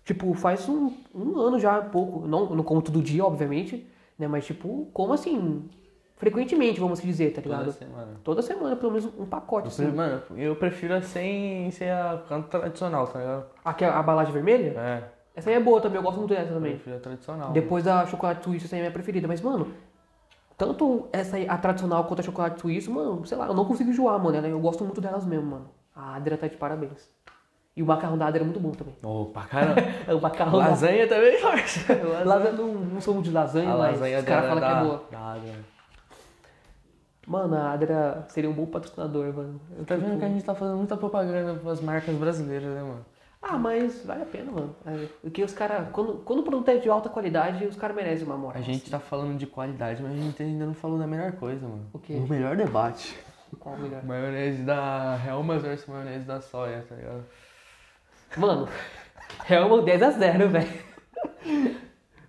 Tipo, 0.03 0.33
faz 0.33 0.69
um, 0.69 0.91
um 1.13 1.37
ano 1.39 1.59
já, 1.59 1.81
pouco. 1.81 2.25
Não, 2.27 2.55
não 2.55 2.63
como 2.63 2.81
todo 2.81 3.01
dia, 3.01 3.25
obviamente, 3.25 3.85
né? 4.17 4.27
Mas, 4.27 4.45
tipo, 4.45 4.87
como 4.93 5.11
assim, 5.13 5.67
frequentemente, 6.15 6.79
vamos 6.79 7.01
dizer, 7.01 7.33
tá 7.33 7.41
ligado? 7.41 7.59
Toda 7.65 7.71
semana. 7.73 8.07
Toda 8.23 8.41
semana, 8.41 8.75
pelo 8.75 8.91
menos 8.93 9.05
um 9.19 9.25
pacote, 9.25 9.67
Eu 9.67 9.71
assim. 9.85 9.95
Mano, 9.95 10.21
eu 10.37 10.55
prefiro 10.55 10.93
a 10.93 11.01
sem 11.01 11.69
ser 11.71 11.91
a 11.91 12.23
canto 12.27 12.47
tradicional, 12.47 13.05
tá 13.07 13.19
ligado? 13.19 13.45
Aqui, 13.65 13.83
a 13.83 13.99
embalagem 13.99 14.31
vermelha? 14.33 14.73
É, 14.79 15.03
Essa 15.35 15.49
aí 15.49 15.55
é 15.55 15.59
boa 15.59 15.81
também, 15.81 15.97
eu 15.97 16.03
gosto 16.03 16.17
muito 16.19 16.29
dessa 16.33 16.51
eu 16.51 16.55
também. 16.55 16.73
prefiro 16.73 16.95
a 16.95 16.99
tradicional. 16.99 17.51
Depois 17.51 17.83
da 17.83 18.05
chocolate 18.05 18.43
suíço, 18.45 18.65
essa 18.65 18.75
aí 18.75 18.79
é 18.79 18.83
a 18.83 18.85
minha 18.85 18.93
preferida. 18.93 19.27
Mas, 19.27 19.41
mano, 19.41 19.73
tanto 20.57 21.07
essa 21.11 21.35
aí, 21.35 21.47
a 21.49 21.57
tradicional 21.57 22.05
quanto 22.05 22.21
a 22.21 22.23
chocolate 22.23 22.61
suíço, 22.61 22.91
mano, 22.91 23.25
sei 23.25 23.37
lá, 23.37 23.47
eu 23.47 23.53
não 23.53 23.65
consigo 23.65 23.89
enjoar, 23.89 24.17
mano. 24.23 24.37
Eu 24.47 24.59
gosto 24.59 24.83
muito 24.83 25.01
delas 25.01 25.25
mesmo, 25.25 25.45
mano. 25.47 25.76
A 25.97 26.15
Adria 26.15 26.37
tá 26.37 26.47
de 26.47 26.55
parabéns. 26.55 27.09
E 27.75 27.81
o 27.81 27.85
macarrão 27.85 28.17
da 28.17 28.27
Adria 28.27 28.41
é 28.41 28.45
muito 28.45 28.59
bom 28.59 28.71
também. 28.71 28.95
Opa, 29.03 29.43
caramba. 29.45 29.81
É 30.07 30.13
o 30.13 30.21
macarrão 30.21 30.51
da 30.59 30.69
Lasanha 30.69 31.07
também, 31.07 31.39
forte. 31.39 31.79
Lasanha 32.25 32.51
não, 32.53 32.67
não 32.73 33.01
sou 33.01 33.21
de 33.21 33.31
lasanha, 33.31 33.71
A 33.73 33.77
mas 33.77 33.91
lasanha 33.93 34.19
os 34.19 34.25
caras 34.25 34.47
falam 34.49 34.63
que 34.63 34.69
é 34.71 34.83
boa. 34.83 35.03
dá. 35.11 35.37
Mano, 37.25 37.55
a 37.57 37.71
Adria 37.73 38.23
seria 38.29 38.49
um 38.49 38.53
bom 38.53 38.65
patrocinador, 38.67 39.33
mano. 39.33 39.59
Eu, 39.77 39.85
Tá 39.85 39.95
vendo 39.95 40.05
tipo, 40.05 40.19
que 40.19 40.25
a 40.25 40.29
gente 40.29 40.43
tá 40.45 40.55
fazendo 40.55 40.77
muita 40.77 40.95
propaganda 40.95 41.59
pras 41.59 41.81
marcas 41.81 42.15
brasileiras, 42.15 42.69
né, 42.73 42.81
mano? 42.81 43.05
Ah, 43.41 43.57
mas 43.57 44.03
vale 44.05 44.23
a 44.23 44.25
pena, 44.25 44.51
mano. 44.51 44.75
É, 44.85 45.07
Porque 45.21 45.43
os 45.43 45.53
caras, 45.53 45.87
quando, 45.91 46.13
quando 46.23 46.39
o 46.39 46.43
produto 46.43 46.69
é 46.69 46.77
de 46.77 46.89
alta 46.89 47.09
qualidade, 47.09 47.65
os 47.65 47.75
caras 47.75 47.95
merecem 47.95 48.25
uma 48.25 48.37
moral. 48.37 48.57
A 48.57 48.61
gente 48.63 48.89
tá 48.89 48.97
falando 48.99 49.37
de 49.37 49.45
qualidade, 49.45 50.01
mas 50.01 50.13
a 50.13 50.15
gente 50.15 50.41
ainda 50.41 50.65
não 50.65 50.73
falou 50.73 50.97
da 50.97 51.05
melhor 51.05 51.33
coisa, 51.33 51.67
mano. 51.67 51.85
O 51.93 51.99
quê? 51.99 52.13
O 52.13 52.27
melhor 52.27 52.55
debate. 52.55 53.15
Qual 53.59 53.77
melhor? 53.77 54.03
Maionese 54.03 54.63
da 54.63 55.19
Helmas 55.25 55.61
versus 55.61 55.87
maionese 55.87 56.25
da 56.25 56.41
soia, 56.41 56.85
tá 56.87 56.95
ligado? 56.95 57.25
Mano, 58.37 58.67
uma 59.67 59.81
10 59.81 60.01
a 60.03 60.11
0, 60.11 60.49
velho. 60.49 60.87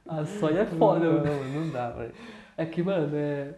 A 0.08 0.24
soja 0.24 0.60
é 0.60 0.66
foda, 0.66 1.04
não, 1.04 1.20
mano. 1.20 1.60
não 1.64 1.70
dá, 1.70 1.90
velho. 1.90 2.14
É 2.56 2.64
que, 2.64 2.82
mano, 2.82 3.10
é. 3.14 3.54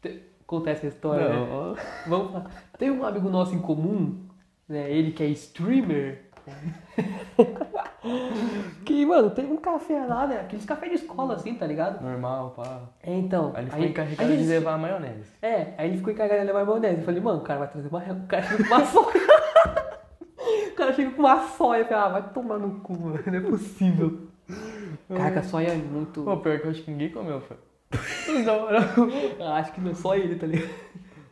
te- 0.00 0.22
Contar 0.46 0.70
essa 0.72 0.86
história, 0.86 1.28
né? 1.28 1.34
Não, 1.34 1.50
ó. 1.72 1.76
Vamos 2.06 2.32
lá. 2.32 2.46
Tem 2.78 2.90
um 2.90 3.04
amigo 3.04 3.28
nosso 3.28 3.54
em 3.54 3.60
comum, 3.60 4.26
né? 4.68 4.90
Ele 4.90 5.10
que 5.12 5.22
é 5.22 5.26
streamer. 5.26 6.27
que, 8.84 9.06
mano, 9.06 9.30
tem 9.30 9.50
um 9.50 9.56
café 9.56 10.04
lá, 10.04 10.26
né? 10.26 10.40
Aqueles 10.40 10.64
cafés 10.64 10.92
de 10.92 10.98
escola, 10.98 11.34
assim, 11.34 11.54
tá 11.54 11.66
ligado? 11.66 12.02
normal, 12.02 12.52
pá. 12.56 12.82
É, 13.02 13.14
então. 13.14 13.52
Aí 13.54 13.64
ele 13.64 13.70
foi 13.70 13.84
encarregado 13.86 14.30
aí 14.30 14.38
de 14.38 14.44
levar 14.44 14.74
a 14.74 14.78
maionese. 14.78 15.30
É, 15.42 15.74
aí 15.76 15.88
ele 15.88 15.98
ficou 15.98 16.12
encarregado 16.12 16.40
de 16.40 16.46
levar 16.46 16.64
maionese. 16.64 16.98
Eu 16.98 17.04
falei, 17.04 17.20
mano, 17.20 17.38
o 17.38 17.42
cara 17.42 17.60
vai 17.60 17.68
trazer 17.68 17.88
uma. 17.88 17.98
O 17.98 18.26
cara 18.26 18.42
chega 18.42 18.64
com 18.64 18.74
uma 18.74 18.84
soia. 18.84 19.22
o 20.68 20.74
cara 20.74 20.92
chega 20.92 21.10
com 21.10 21.22
uma 21.22 21.48
soia. 21.48 21.80
Eu 21.80 21.84
falei, 21.86 22.04
ah, 22.04 22.08
vai 22.08 22.22
tomar 22.30 22.58
no 22.58 22.80
cu, 22.80 22.98
mano. 22.98 23.20
Não 23.26 23.34
é 23.34 23.40
possível. 23.40 24.28
Caraca, 25.08 25.40
a 25.40 25.42
soia 25.42 25.68
é 25.68 25.76
muito. 25.76 26.22
Pô, 26.22 26.36
pior 26.38 26.58
que 26.60 26.66
eu 26.66 26.70
acho 26.70 26.82
que 26.82 26.90
ninguém 26.90 27.10
comeu, 27.10 27.40
foi. 27.40 27.56
Moral. 28.44 28.82
Ah, 29.40 29.56
Acho 29.56 29.72
que 29.72 29.80
não 29.80 29.92
é 29.92 29.94
só 29.94 30.14
ele, 30.14 30.36
tá 30.36 30.46
ligado? 30.46 30.68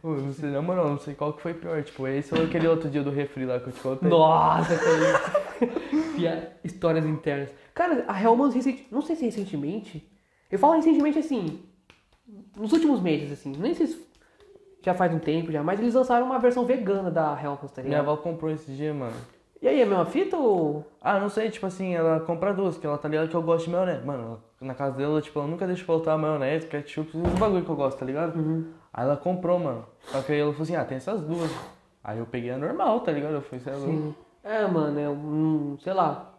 Pô, 0.06 0.12
não 0.12 0.32
sei, 0.32 0.50
na 0.50 0.62
moral, 0.62 0.88
não 0.90 1.00
sei 1.00 1.16
qual 1.16 1.32
que 1.32 1.42
foi 1.42 1.52
pior. 1.52 1.82
Tipo, 1.82 2.06
esse 2.06 2.32
ou 2.32 2.44
aquele 2.44 2.68
outro 2.68 2.88
dia 2.88 3.02
do 3.02 3.10
refri 3.10 3.44
lá 3.44 3.58
que 3.58 3.66
eu 3.66 3.72
te 3.72 3.80
contei. 3.80 4.08
Nossa, 4.08 4.78
cara. 4.78 6.52
Histórias 6.62 7.04
internas. 7.04 7.50
Cara, 7.74 8.04
a 8.06 8.22
Hellmann's, 8.22 8.54
recenti... 8.54 8.86
não 8.88 9.02
sei 9.02 9.16
se 9.16 9.24
recentemente. 9.24 10.08
Eu 10.48 10.60
falo 10.60 10.74
recentemente 10.74 11.18
assim. 11.18 11.58
Nos 12.56 12.72
últimos 12.72 13.00
meses, 13.00 13.32
assim. 13.32 13.50
Nem 13.58 13.74
sei 13.74 13.88
se 13.88 14.06
já 14.80 14.94
faz 14.94 15.12
um 15.12 15.18
tempo 15.18 15.50
já, 15.50 15.60
mas 15.64 15.80
eles 15.80 15.94
lançaram 15.94 16.26
uma 16.26 16.38
versão 16.38 16.64
vegana 16.64 17.10
da 17.10 17.36
Hellmann's, 17.42 17.72
tá 17.72 17.82
Minha 17.82 17.98
avó 17.98 18.16
comprou 18.16 18.52
esse 18.52 18.70
dia, 18.70 18.94
mano. 18.94 19.16
E 19.60 19.66
aí, 19.66 19.80
é 19.80 19.82
a 19.82 19.86
mesma 19.86 20.06
fita 20.06 20.36
ou. 20.36 20.86
Ah, 21.00 21.18
não 21.18 21.28
sei, 21.28 21.50
tipo 21.50 21.66
assim, 21.66 21.96
ela 21.96 22.20
compra 22.20 22.54
duas, 22.54 22.78
que 22.78 22.86
ela 22.86 22.96
tá 22.96 23.08
ligado 23.08 23.28
que 23.28 23.34
eu 23.34 23.42
gosto 23.42 23.64
de 23.64 23.72
maionese. 23.72 24.06
Mano, 24.06 24.40
na 24.60 24.74
casa 24.74 24.96
dela, 24.96 25.20
tipo, 25.20 25.38
ela 25.38 25.48
nunca 25.48 25.66
deixa 25.66 25.84
faltar 25.84 26.16
maionese, 26.18 26.66
ketchup, 26.66 27.10
esses 27.18 27.38
bagulho 27.38 27.64
que 27.64 27.70
eu 27.70 27.76
gosto, 27.76 27.98
tá 27.98 28.06
ligado? 28.06 28.36
Uhum. 28.38 28.64
Aí 28.92 29.04
ela 29.04 29.16
comprou, 29.16 29.58
mano. 29.58 29.84
Só 30.00 30.22
que 30.22 30.32
aí 30.32 30.40
ela 30.40 30.50
falou 30.52 30.62
assim, 30.64 30.76
ah, 30.76 30.84
tem 30.84 30.96
essas 30.96 31.20
duas. 31.22 31.50
Aí 32.02 32.18
eu 32.18 32.26
peguei 32.26 32.50
a 32.50 32.56
normal, 32.58 33.00
tá 33.00 33.12
ligado? 33.12 33.34
Eu 33.34 33.42
fui, 33.42 33.58
sei 33.58 33.72
lá. 33.74 34.12
É, 34.44 34.66
mano, 34.66 34.98
é 34.98 35.08
um. 35.08 35.76
sei 35.82 35.92
lá. 35.92 36.32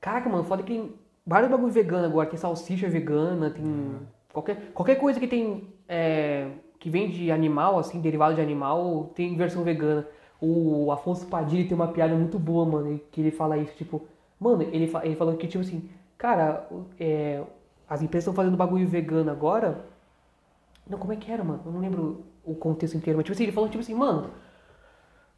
Caraca, 0.00 0.28
mano, 0.28 0.44
foda 0.44 0.62
que 0.62 0.72
tem 0.74 0.92
vários 1.26 1.50
bagulho 1.50 1.72
vegano 1.72 2.06
agora. 2.06 2.28
Tem 2.28 2.38
salsicha 2.38 2.88
vegana, 2.88 3.50
tem. 3.50 3.96
Qualquer, 4.32 4.70
qualquer 4.72 4.94
coisa 4.96 5.18
que 5.18 5.26
tem. 5.26 5.68
é, 5.88 6.48
que 6.78 6.88
vem 6.88 7.10
de 7.10 7.30
animal, 7.32 7.78
assim, 7.78 8.00
derivado 8.00 8.34
de 8.34 8.40
animal, 8.40 9.10
tem 9.14 9.36
versão 9.36 9.62
vegana. 9.64 10.06
O 10.40 10.90
Afonso 10.92 11.26
Padilha 11.26 11.66
tem 11.68 11.74
uma 11.74 11.88
piada 11.88 12.14
muito 12.14 12.38
boa, 12.38 12.64
mano, 12.64 12.98
que 13.10 13.20
ele 13.20 13.30
fala 13.30 13.58
isso, 13.58 13.74
tipo. 13.76 14.06
Mano, 14.38 14.62
ele, 14.62 14.86
fa- 14.86 15.04
ele 15.04 15.16
falou 15.16 15.34
que, 15.36 15.46
tipo 15.46 15.62
assim, 15.62 15.90
cara, 16.20 16.68
é, 16.98 17.42
as 17.88 18.02
empresas 18.02 18.24
estão 18.24 18.34
fazendo 18.34 18.54
bagulho 18.54 18.86
vegano 18.86 19.30
agora. 19.30 19.86
Não, 20.86 20.98
como 20.98 21.14
é 21.14 21.16
que 21.16 21.32
era, 21.32 21.42
mano? 21.42 21.62
Eu 21.64 21.72
não 21.72 21.80
lembro 21.80 22.26
o 22.44 22.54
contexto 22.54 22.94
inteiro, 22.94 23.16
mas 23.16 23.24
tipo 23.24 23.34
assim, 23.34 23.44
ele 23.44 23.52
falou, 23.52 23.70
tipo 23.70 23.80
assim, 23.80 23.94
mano, 23.94 24.30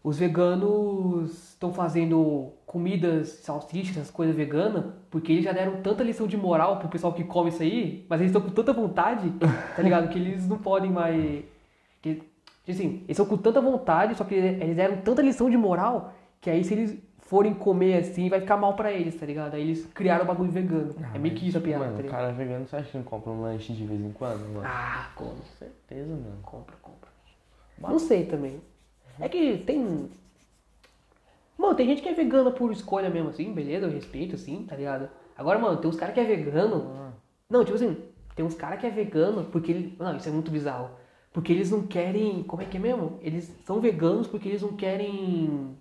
os 0.03 0.19
veganos 0.19 1.51
estão 1.51 1.73
fazendo 1.73 2.53
comidas, 2.67 3.29
salsichas, 3.29 3.97
essas 3.97 4.11
coisas 4.11 4.35
veganas, 4.35 4.87
porque 5.09 5.31
eles 5.31 5.45
já 5.45 5.53
deram 5.53 5.81
tanta 5.83 6.03
lição 6.03 6.27
de 6.27 6.37
moral 6.37 6.81
pro 6.81 6.89
pessoal 6.89 7.13
que 7.13 7.23
come 7.23 7.51
isso 7.51 7.63
aí, 7.63 8.05
mas 8.09 8.21
eles 8.21 8.31
estão 8.35 8.43
com 8.43 8.53
tanta 8.53 8.73
vontade, 8.73 9.33
tá 9.77 9.79
ligado? 9.81 10.09
Que 10.09 10.19
eles 10.19 10.49
não 10.49 10.59
podem 10.59 10.91
mais. 10.91 11.45
Que, 12.01 12.23
assim, 12.69 13.05
eles 13.05 13.11
estão 13.11 13.27
com 13.27 13.37
tanta 13.37 13.61
vontade, 13.61 14.17
só 14.17 14.25
que 14.25 14.35
eles 14.35 14.75
deram 14.75 14.97
tanta 14.97 15.23
lição 15.23 15.49
de 15.49 15.57
moral, 15.57 16.13
que 16.41 16.51
aí 16.51 16.65
se 16.65 16.75
eles 16.75 16.99
forem 17.33 17.55
comer 17.55 17.97
assim, 17.97 18.29
vai 18.29 18.41
ficar 18.41 18.59
mal 18.59 18.77
pra 18.77 18.93
eles, 18.93 19.19
tá 19.19 19.25
ligado? 19.25 19.55
Aí 19.55 19.63
eles 19.63 19.87
criaram 19.87 20.25
o 20.25 20.27
bagulho 20.27 20.51
vegano. 20.51 20.95
é 21.15 21.19
meio 21.19 21.35
que 21.35 21.49
isso 21.49 21.57
a 21.57 21.63
piada, 21.63 21.87
Mano, 21.87 21.97
tá 21.97 22.05
o 22.07 22.11
cara 22.11 22.31
vegano, 22.31 22.67
você 22.67 22.77
acha 22.77 22.91
que 22.91 22.99
não 22.99 23.05
compra 23.05 23.31
um 23.31 23.41
lanche 23.41 23.73
de 23.73 23.87
vez 23.87 23.99
em 23.99 24.13
quando, 24.13 24.41
mano? 24.53 24.67
Ah, 24.67 25.11
como? 25.17 25.31
Com 25.31 25.43
certeza, 25.59 26.11
mano. 26.11 26.41
Compra, 26.43 26.77
compra. 26.83 27.09
Não 27.79 27.99
sei 27.99 28.27
também. 28.27 28.61
É 29.19 29.31
que 29.31 29.57
tem. 29.65 30.11
Mano, 31.57 31.75
tem 31.75 31.87
gente 31.87 32.03
que 32.03 32.09
é 32.11 32.13
vegana 32.13 32.51
por 32.51 32.71
escolha 32.71 33.09
mesmo, 33.09 33.31
assim, 33.31 33.51
beleza, 33.55 33.87
eu 33.87 33.91
respeito, 33.91 34.35
assim, 34.35 34.67
tá 34.69 34.77
ligado? 34.77 35.09
Agora, 35.35 35.59
mano, 35.59 35.79
tem 35.79 35.89
uns 35.89 35.97
caras 35.97 36.13
que 36.13 36.21
é 36.21 36.25
vegano. 36.25 37.15
Não, 37.49 37.65
tipo 37.65 37.77
assim, 37.77 37.97
tem 38.37 38.45
uns 38.45 38.55
caras 38.55 38.79
que 38.79 38.87
é 38.87 38.91
vegano 38.91 39.45
porque 39.45 39.73
ele. 39.73 39.97
Não, 39.99 40.15
isso 40.15 40.29
é 40.29 40.33
muito 40.33 40.51
bizarro. 40.51 40.91
Porque 41.33 41.51
eles 41.51 41.71
não 41.71 41.87
querem. 41.87 42.43
Como 42.43 42.61
é 42.61 42.67
que 42.67 42.77
é 42.77 42.81
mesmo? 42.81 43.19
Eles 43.23 43.45
são 43.65 43.81
veganos 43.81 44.27
porque 44.27 44.51
eles 44.51 44.61
não 44.61 44.77
querem. 44.77 45.79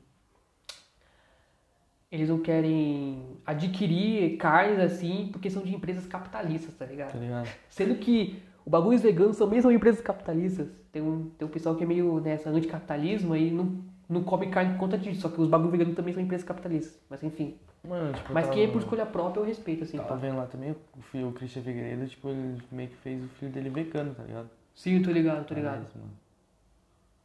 Eles 2.12 2.28
não 2.28 2.40
querem 2.40 3.26
adquirir 3.46 4.36
carnes 4.38 4.80
assim 4.80 5.30
porque 5.32 5.50
são 5.50 5.64
de 5.64 5.74
empresas 5.74 6.06
capitalistas, 6.06 6.74
tá 6.76 6.86
ligado? 6.86 7.14
Tá 7.14 7.18
ligado? 7.20 7.48
Sendo 7.70 7.96
que 7.96 8.42
o 8.66 8.70
bagulho 8.70 9.00
veganos 9.00 9.38
são 9.38 9.48
mesmo 9.50 9.72
empresas 9.72 10.02
capitalistas. 10.02 10.68
Tem 10.92 11.02
um, 11.02 11.30
tem 11.38 11.48
um 11.48 11.52
pessoal 11.52 11.74
que 11.76 11.84
é 11.84 11.88
meio 11.88 12.20
nessa 12.20 12.50
anticapitalismo 12.50 13.34
aí 13.34 13.50
não, 13.50 13.78
não 14.10 14.24
come 14.24 14.48
carne 14.50 14.74
por 14.74 14.80
conta 14.80 14.98
disso. 14.98 15.22
Só 15.22 15.30
que 15.30 15.40
os 15.40 15.48
bagulho 15.48 15.72
veganos 15.72 15.96
também 15.96 16.14
são 16.14 16.22
empresas 16.22 16.46
capitalistas. 16.46 17.00
Mas 17.10 17.24
enfim. 17.24 17.56
Mano, 17.88 18.14
tipo, 18.14 18.30
eu 18.30 18.34
Mas 18.34 18.44
tava- 18.46 18.56
quem 18.56 18.66
é 18.66 18.68
por 18.68 18.80
escolha 18.80 19.06
própria 19.06 19.40
eu 19.42 19.46
respeito, 19.46 19.86
assim, 19.86 19.96
Tava 19.98 20.10
pá. 20.10 20.16
vendo 20.16 20.36
lá 20.38 20.46
também 20.48 20.72
o 20.72 21.02
filho, 21.02 21.30
o 21.30 21.32
Christian 21.32 21.64
Figueiredo, 21.64 22.06
tipo, 22.08 22.28
ele 22.30 22.62
meio 22.72 22.90
que 22.90 22.96
fez 22.98 23.24
o 23.24 23.28
filho 23.30 23.52
dele 23.52 23.70
vegano, 23.70 24.14
tá 24.14 24.22
ligado? 24.24 24.50
Sim, 24.76 25.02
tô 25.02 25.10
ligado, 25.12 25.46
tô 25.46 25.54
ligado. 25.56 25.78
Parece, 25.78 25.98
mano. 25.98 26.12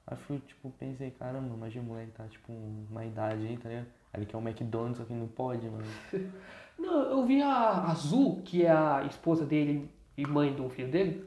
Aí 0.06 0.16
fui, 0.16 0.38
tipo, 0.46 0.70
pensei, 0.78 1.10
caramba, 1.10 1.52
imagina 1.54 1.84
o 1.84 1.88
moleque 1.88 2.12
tá, 2.12 2.24
tipo, 2.30 2.52
uma 2.90 3.04
idade 3.04 3.44
aí, 3.46 3.56
tá 3.58 3.68
ligado? 3.68 3.86
Ele 4.14 4.26
quer 4.26 4.36
um 4.36 4.48
McDonald's, 4.48 4.98
só 4.98 5.04
que 5.04 5.12
não 5.12 5.28
pode, 5.28 5.68
mano. 5.68 5.84
Não, 6.78 7.02
eu 7.04 7.24
vi 7.24 7.40
a 7.40 7.84
Azul, 7.90 8.42
que 8.44 8.62
é 8.62 8.70
a 8.70 9.02
esposa 9.08 9.46
dele 9.46 9.90
e 10.14 10.26
mãe 10.26 10.52
do 10.52 10.68
filho 10.68 10.90
dele. 10.90 11.26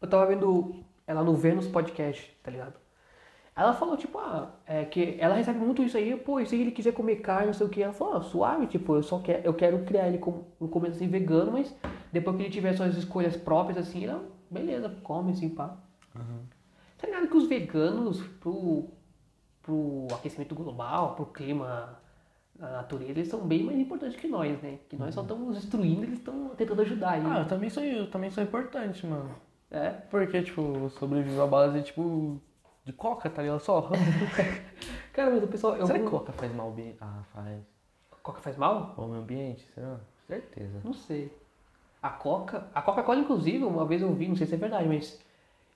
Eu 0.00 0.08
tava 0.08 0.26
vendo 0.26 0.82
ela 1.06 1.22
no 1.22 1.34
Vênus 1.34 1.68
Podcast, 1.68 2.34
tá 2.42 2.50
ligado? 2.50 2.74
Ela 3.54 3.72
falou, 3.72 3.96
tipo, 3.96 4.18
ah, 4.18 4.50
é 4.66 4.84
que 4.84 5.16
ela 5.18 5.34
recebe 5.34 5.58
muito 5.58 5.82
isso 5.82 5.96
aí, 5.96 6.14
pô, 6.14 6.38
e 6.38 6.46
se 6.46 6.56
ele 6.56 6.70
quiser 6.70 6.92
comer 6.92 7.16
carne, 7.16 7.46
não 7.46 7.54
sei 7.54 7.66
o 7.66 7.70
que, 7.70 7.82
ela 7.82 7.92
falou, 7.92 8.16
ah, 8.16 8.20
suave, 8.22 8.66
tipo, 8.66 8.94
eu 8.94 9.02
só 9.02 9.18
quero, 9.18 9.42
eu 9.44 9.54
quero 9.54 9.84
criar 9.84 10.08
ele 10.08 10.18
como, 10.18 10.46
no 10.60 10.68
começo 10.68 10.96
assim, 10.96 11.08
vegano, 11.08 11.52
mas 11.52 11.74
depois 12.12 12.36
que 12.36 12.42
ele 12.42 12.50
tiver 12.50 12.74
suas 12.74 12.94
escolhas 12.96 13.34
próprias, 13.34 13.78
assim, 13.78 14.04
ela, 14.04 14.22
beleza, 14.50 14.90
come, 15.02 15.32
assim, 15.32 15.48
pá. 15.48 15.74
Tá 16.98 17.06
ligado 17.06 17.28
que 17.28 17.36
os 17.36 17.46
veganos, 17.46 18.20
pro, 18.40 18.90
pro 19.66 20.06
aquecimento 20.14 20.54
global, 20.54 21.16
pro 21.16 21.26
clima, 21.26 22.00
a 22.60 22.68
natureza, 22.68 23.10
eles 23.10 23.28
são 23.28 23.40
bem 23.40 23.64
mais 23.64 23.78
importantes 23.78 24.16
que 24.16 24.28
nós, 24.28 24.62
né? 24.62 24.78
Que 24.88 24.96
nós 24.96 25.12
só 25.12 25.22
estamos 25.22 25.56
destruindo, 25.56 26.04
eles 26.04 26.18
estão 26.20 26.50
tentando 26.50 26.80
ajudar 26.82 27.10
aí. 27.10 27.22
Ah, 27.26 27.40
eu 27.40 27.48
também 27.48 27.68
sou, 27.68 27.82
eu 27.82 28.08
também 28.08 28.30
sou 28.30 28.42
importante, 28.42 29.04
mano. 29.04 29.34
É. 29.70 29.90
Porque, 29.90 30.40
tipo, 30.42 30.88
sobrevivo 30.90 31.42
à 31.42 31.46
base, 31.46 31.82
tipo, 31.82 32.40
de 32.84 32.92
coca, 32.92 33.28
tá 33.28 33.42
ligado? 33.42 33.60
Só. 33.60 33.90
Cara, 35.12 35.32
mas 35.32 35.42
o 35.42 35.48
pessoal. 35.48 35.76
Eu, 35.76 35.86
Será 35.86 35.98
que 35.98 36.04
coca 36.06 36.32
faz 36.32 36.54
mal 36.54 36.70
ambiente? 36.70 36.96
Ah, 37.00 37.22
faz. 37.34 37.60
Coca 38.22 38.40
faz 38.40 38.56
mal? 38.56 38.94
Ao 38.96 39.08
meio 39.08 39.20
ambiente, 39.20 39.66
será? 39.74 39.98
Certeza. 40.26 40.80
Não 40.84 40.92
sei. 40.92 41.32
A 42.00 42.10
Coca. 42.10 42.68
A 42.72 42.80
Coca-Cola, 42.80 43.18
inclusive, 43.18 43.64
uma 43.64 43.84
vez 43.84 44.02
eu 44.02 44.12
vi, 44.14 44.28
não 44.28 44.36
sei 44.36 44.46
se 44.46 44.54
é 44.54 44.58
verdade, 44.58 44.88
mas. 44.88 45.20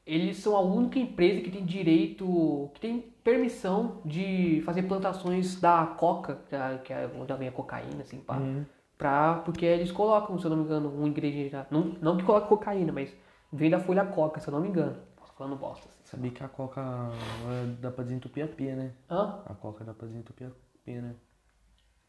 Eles 0.06 0.38
são 0.38 0.56
a 0.56 0.60
única 0.60 0.98
empresa 0.98 1.40
que 1.40 1.50
tem 1.50 1.64
direito. 1.64 2.70
que 2.74 2.80
tem 2.80 3.00
permissão 3.22 4.00
de 4.04 4.62
fazer 4.64 4.82
plantações 4.84 5.60
da 5.60 5.86
Coca, 5.86 6.38
que 6.48 6.54
é- 6.56 6.78
que 6.78 6.92
é 6.92 7.10
onde 7.18 7.32
vem 7.34 7.48
a 7.48 7.52
cocaína, 7.52 8.02
assim, 8.02 8.18
pá. 8.18 8.36
Uhum. 8.38 8.64
Pra, 8.98 9.34
porque 9.44 9.64
eles 9.64 9.92
colocam, 9.92 10.38
se 10.38 10.44
eu 10.44 10.50
não 10.50 10.56
me 10.58 10.64
engano, 10.64 10.88
um 10.94 11.06
ingrediente. 11.06 11.54
Não, 11.70 11.96
não 12.02 12.16
que 12.16 12.24
coloque 12.24 12.48
cocaína, 12.48 12.92
mas 12.92 13.14
vem 13.52 13.70
da 13.70 13.78
folha 13.78 14.04
coca, 14.04 14.40
se 14.40 14.48
eu 14.48 14.52
não 14.52 14.60
me 14.60 14.68
engano. 14.68 14.96
Posso 15.16 15.32
falando 15.34 15.56
bosta. 15.56 15.86
Assim. 15.88 15.98
Sabia 16.04 16.30
que 16.30 16.42
a 16.44 16.48
coca 16.48 16.82
dá 17.80 17.90
pra 17.90 18.04
desentupir 18.04 18.44
a 18.44 18.48
pia, 18.48 18.74
né? 18.76 18.92
Hã? 19.10 19.40
A 19.46 19.54
coca 19.54 19.84
dá 19.84 19.94
pra 19.94 20.06
desentupir 20.06 20.48
a 20.48 20.50
pia, 20.84 21.00
né? 21.02 21.14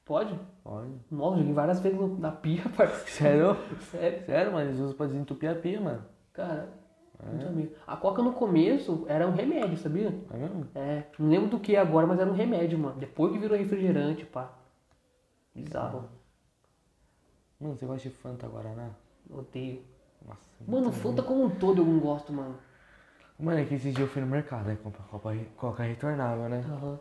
Pode? 0.03 0.37
Olha. 0.65 0.89
Nossa, 1.09 1.37
joguei 1.37 1.53
várias 1.53 1.79
vezes 1.79 2.19
na 2.19 2.31
pia, 2.31 2.63
parceiro. 2.75 3.55
Sério? 3.55 3.57
Sério? 3.91 4.25
Sério, 4.25 4.51
mano, 4.51 4.69
eles 4.69 4.79
usam 4.79 4.95
pra 4.97 5.05
desentupir 5.05 5.49
a 5.49 5.55
pia, 5.55 5.79
mano. 5.79 6.03
Cara, 6.33 6.69
não 7.29 7.41
sabia. 7.41 7.71
A 7.85 7.95
coca 7.97 8.21
no 8.21 8.33
começo 8.33 9.05
era 9.07 9.27
um 9.27 9.31
remédio, 9.31 9.77
sabia? 9.77 10.13
É 10.31 10.37
mesmo? 10.37 10.67
É, 10.73 11.03
não 11.19 11.29
lembro 11.29 11.49
do 11.49 11.59
que 11.59 11.75
agora, 11.75 12.07
mas 12.07 12.19
era 12.19 12.29
um 12.29 12.33
remédio, 12.33 12.79
mano. 12.79 12.99
Depois 12.99 13.31
que 13.31 13.37
virou 13.39 13.57
refrigerante, 13.57 14.25
pá. 14.25 14.51
Bizarro. 15.53 16.09
Mano, 17.59 17.75
você 17.75 17.85
gosta 17.85 18.09
de 18.09 18.15
Fanta 18.15 18.47
Guaraná? 18.47 18.89
Odeio. 19.29 19.83
Nossa. 20.27 20.39
Mano, 20.67 20.85
muito 20.85 20.97
Fanta 20.97 21.21
como 21.21 21.43
um 21.45 21.49
todo 21.49 21.81
eu 21.81 21.85
não 21.85 21.99
gosto, 21.99 22.33
mano. 22.33 22.55
Mano, 23.37 23.59
é 23.59 23.65
que 23.65 23.73
esses 23.75 23.93
dias 23.93 24.07
eu 24.07 24.07
fui 24.07 24.21
no 24.21 24.27
mercado, 24.27 24.67
né? 24.67 24.77
Comprar 24.81 25.03
coca, 25.05 25.35
coca 25.57 25.83
retornável, 25.83 26.47
né? 26.49 26.63
Aham, 26.67 26.99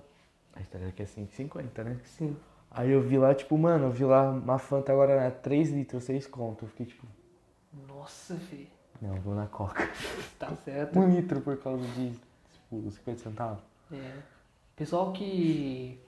A 0.55 0.61
história 0.61 0.89
aqui 0.89 1.03
é 1.03 1.07
5,50, 1.07 1.85
né? 1.85 2.01
sim. 2.05 2.37
Aí 2.71 2.91
eu 2.91 3.03
vi 3.03 3.19
lá, 3.19 3.35
tipo, 3.35 3.59
mano, 3.59 3.87
eu 3.87 3.91
vi 3.91 4.05
lá 4.05 4.31
uma 4.31 4.59
Fanta 4.59 4.95
Guaraná, 4.95 5.31
3 5.31 5.71
litros, 5.73 6.05
6 6.05 6.27
conto. 6.27 6.65
Eu 6.65 6.69
fiquei 6.69 6.87
tipo, 6.87 7.05
Nossa, 7.89 8.35
velho. 8.35 8.69
Não, 9.01 9.15
vou 9.17 9.35
na 9.35 9.47
coca. 9.47 9.89
Tá 10.39 10.55
certo. 10.65 10.99
Um 10.99 11.09
litro 11.15 11.41
por 11.43 11.57
causa 11.59 11.85
de, 11.89 12.11
tipo, 12.11 12.91
50 12.91 13.19
centavos. 13.21 13.63
É. 13.93 14.11
Pessoal 14.75 15.13
que. 15.13 16.01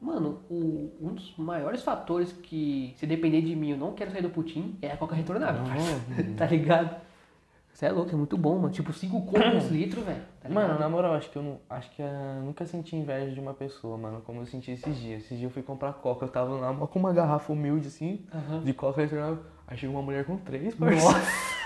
Mano, 0.00 0.40
o- 0.50 0.92
um 1.00 1.14
dos 1.14 1.36
maiores 1.36 1.82
fatores 1.82 2.32
que, 2.32 2.94
se 2.96 3.06
depender 3.06 3.40
de 3.42 3.54
mim, 3.56 3.70
eu 3.72 3.76
não 3.76 3.92
quero 3.92 4.10
sair 4.12 4.22
do 4.22 4.30
Putin 4.30 4.76
é 4.82 4.90
a 4.92 4.96
coca 4.96 5.14
retornável. 5.16 5.62
Não. 5.62 6.34
tá 6.36 6.46
ligado? 6.46 6.96
Você 7.72 7.86
é 7.86 7.90
louco, 7.90 8.10
é 8.12 8.14
muito 8.14 8.36
bom, 8.36 8.56
mano. 8.58 8.70
Tipo, 8.72 8.92
5 8.92 9.20
contos 9.26 9.68
litros, 9.72 10.04
velho. 10.04 10.22
Tá? 10.40 10.48
Mano, 10.48 10.78
na 10.78 10.88
moral, 10.88 11.14
acho 11.14 11.30
que 11.30 11.36
eu 11.38 11.42
não. 11.42 11.58
Acho 11.70 11.90
que 11.90 12.02
eu 12.02 12.08
nunca 12.44 12.64
senti 12.66 12.94
inveja 12.94 13.32
de 13.32 13.40
uma 13.40 13.54
pessoa, 13.54 13.96
mano, 13.96 14.20
como 14.24 14.40
eu 14.42 14.46
senti 14.46 14.70
esses 14.72 14.96
dias. 14.96 15.22
Esses 15.24 15.38
dias 15.38 15.42
eu 15.42 15.50
fui 15.50 15.62
comprar 15.62 15.92
coca, 15.94 16.24
eu 16.24 16.28
tava 16.28 16.50
lá 16.54 16.72
com 16.86 16.98
uma 16.98 17.12
garrafa 17.12 17.52
humilde 17.52 17.88
assim, 17.88 18.24
de 18.64 18.72
coca 18.74 19.00
retornável. 19.00 19.38
Aí 19.66 19.76
chegou 19.76 19.96
uma 19.96 20.02
mulher 20.02 20.24
com 20.24 20.36
três, 20.36 20.74
parceiro. 20.74 21.02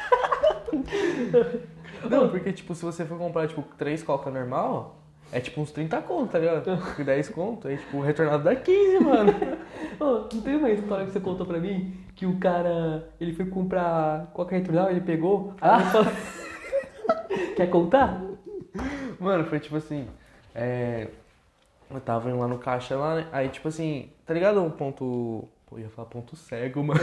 Não, 2.09 2.29
porque, 2.29 2.53
tipo, 2.53 2.75
se 2.75 2.85
você 2.85 3.05
for 3.05 3.19
comprar, 3.19 3.49
tipo, 3.49 3.63
três 3.79 4.03
coca 4.03 4.31
normal, 4.31 4.97
é 5.33 5.41
tipo 5.41 5.61
uns 5.61 5.73
30 5.73 6.01
conto, 6.03 6.31
tá 6.33 6.39
ligado? 6.39 6.65
10 7.05 7.29
conto, 7.31 7.67
aí, 7.69 7.77
tipo, 7.79 7.97
o 7.97 8.01
retornado 8.01 8.45
dá 8.45 8.55
15, 8.55 9.01
mano. 9.01 9.33
Ô, 9.99 10.29
não 10.33 10.43
tem 10.43 10.57
uma 10.57 10.71
história 10.71 11.07
que 11.07 11.13
você 11.13 11.21
contou 11.21 11.47
pra 11.47 11.59
mim? 11.59 11.95
Que 12.15 12.27
o 12.27 12.37
cara, 12.39 13.09
ele 13.21 13.33
foi 13.33 13.47
comprar 13.47 14.31
coca 14.35 14.55
retornável, 14.57 14.91
ele 14.93 15.01
pegou. 15.01 15.55
ele 15.61 15.85
falou- 15.91 16.13
Quer 17.57 17.69
contar? 17.71 18.23
Mano, 19.19 19.45
foi 19.47 19.59
tipo 19.59 19.77
assim, 19.77 20.07
é... 20.55 21.09
Eu 21.91 22.01
tava 22.01 22.29
indo 22.29 22.39
lá 22.39 22.49
no 22.49 22.59
caixa 22.59 22.97
lá, 22.97 23.15
né? 23.17 23.27
Aí, 23.33 23.49
tipo 23.49 23.69
assim, 23.69 24.11
tá 24.27 24.35
ligado 24.35 24.61
um 24.63 24.71
ponto... 24.71 25.49
Pô, 25.67 25.79
ia 25.79 25.89
falar 25.89 26.09
ponto 26.09 26.37
cego, 26.37 26.83
mano. 26.85 27.01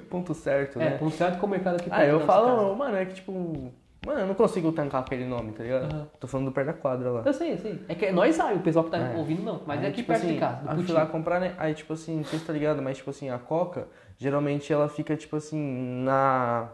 ponto 0.10 0.34
certo, 0.34 0.80
É, 0.80 0.90
né? 0.90 0.98
com 0.98 1.10
certo 1.10 1.38
que 1.38 1.44
o 1.44 1.48
mercado 1.48 1.76
aqui 1.76 1.88
Aí 1.90 2.08
eu 2.08 2.20
falo, 2.20 2.74
mano, 2.76 2.96
é 2.96 3.04
que 3.04 3.14
tipo... 3.14 3.72
Mano, 4.06 4.20
eu 4.20 4.26
não 4.26 4.34
consigo 4.34 4.70
tancar 4.70 5.00
aquele 5.00 5.24
nome, 5.24 5.52
tá 5.52 5.62
ligado? 5.62 5.84
Aham. 5.90 6.06
Tô 6.20 6.26
falando 6.26 6.46
do 6.48 6.52
pé 6.52 6.62
da 6.62 6.74
quadra 6.74 7.10
lá. 7.10 7.22
Eu 7.24 7.32
sei, 7.32 7.52
eu 7.54 7.58
sei. 7.58 7.80
É 7.88 7.94
que 7.94 8.12
nós 8.12 8.34
sabe, 8.36 8.54
o 8.56 8.60
pessoal 8.60 8.84
que 8.84 8.90
tá 8.90 8.98
É. 8.98 9.16
ouvindo 9.16 9.42
não. 9.42 9.62
Mas 9.66 9.78
Aí, 9.80 9.86
é 9.86 9.88
aqui 9.88 9.96
tipo 10.02 10.08
perto 10.08 10.24
assim, 10.24 10.34
de 10.34 10.38
casa. 10.40 10.60
Aí 10.66 10.76
eu 10.76 10.82
fui 10.82 10.94
lá 10.94 11.06
comprar, 11.06 11.40
né? 11.40 11.54
Aí, 11.56 11.72
tipo 11.72 11.92
assim, 11.94 12.16
não 12.18 12.24
sei 12.24 12.38
se 12.38 12.44
tá 12.44 12.52
ligado, 12.52 12.82
mas, 12.82 12.98
tipo 12.98 13.08
assim, 13.08 13.30
a 13.30 13.38
Coca, 13.38 13.88
geralmente 14.18 14.70
ela 14.70 14.88
fica, 14.90 15.16
tipo 15.16 15.36
assim, 15.36 16.02
na... 16.04 16.68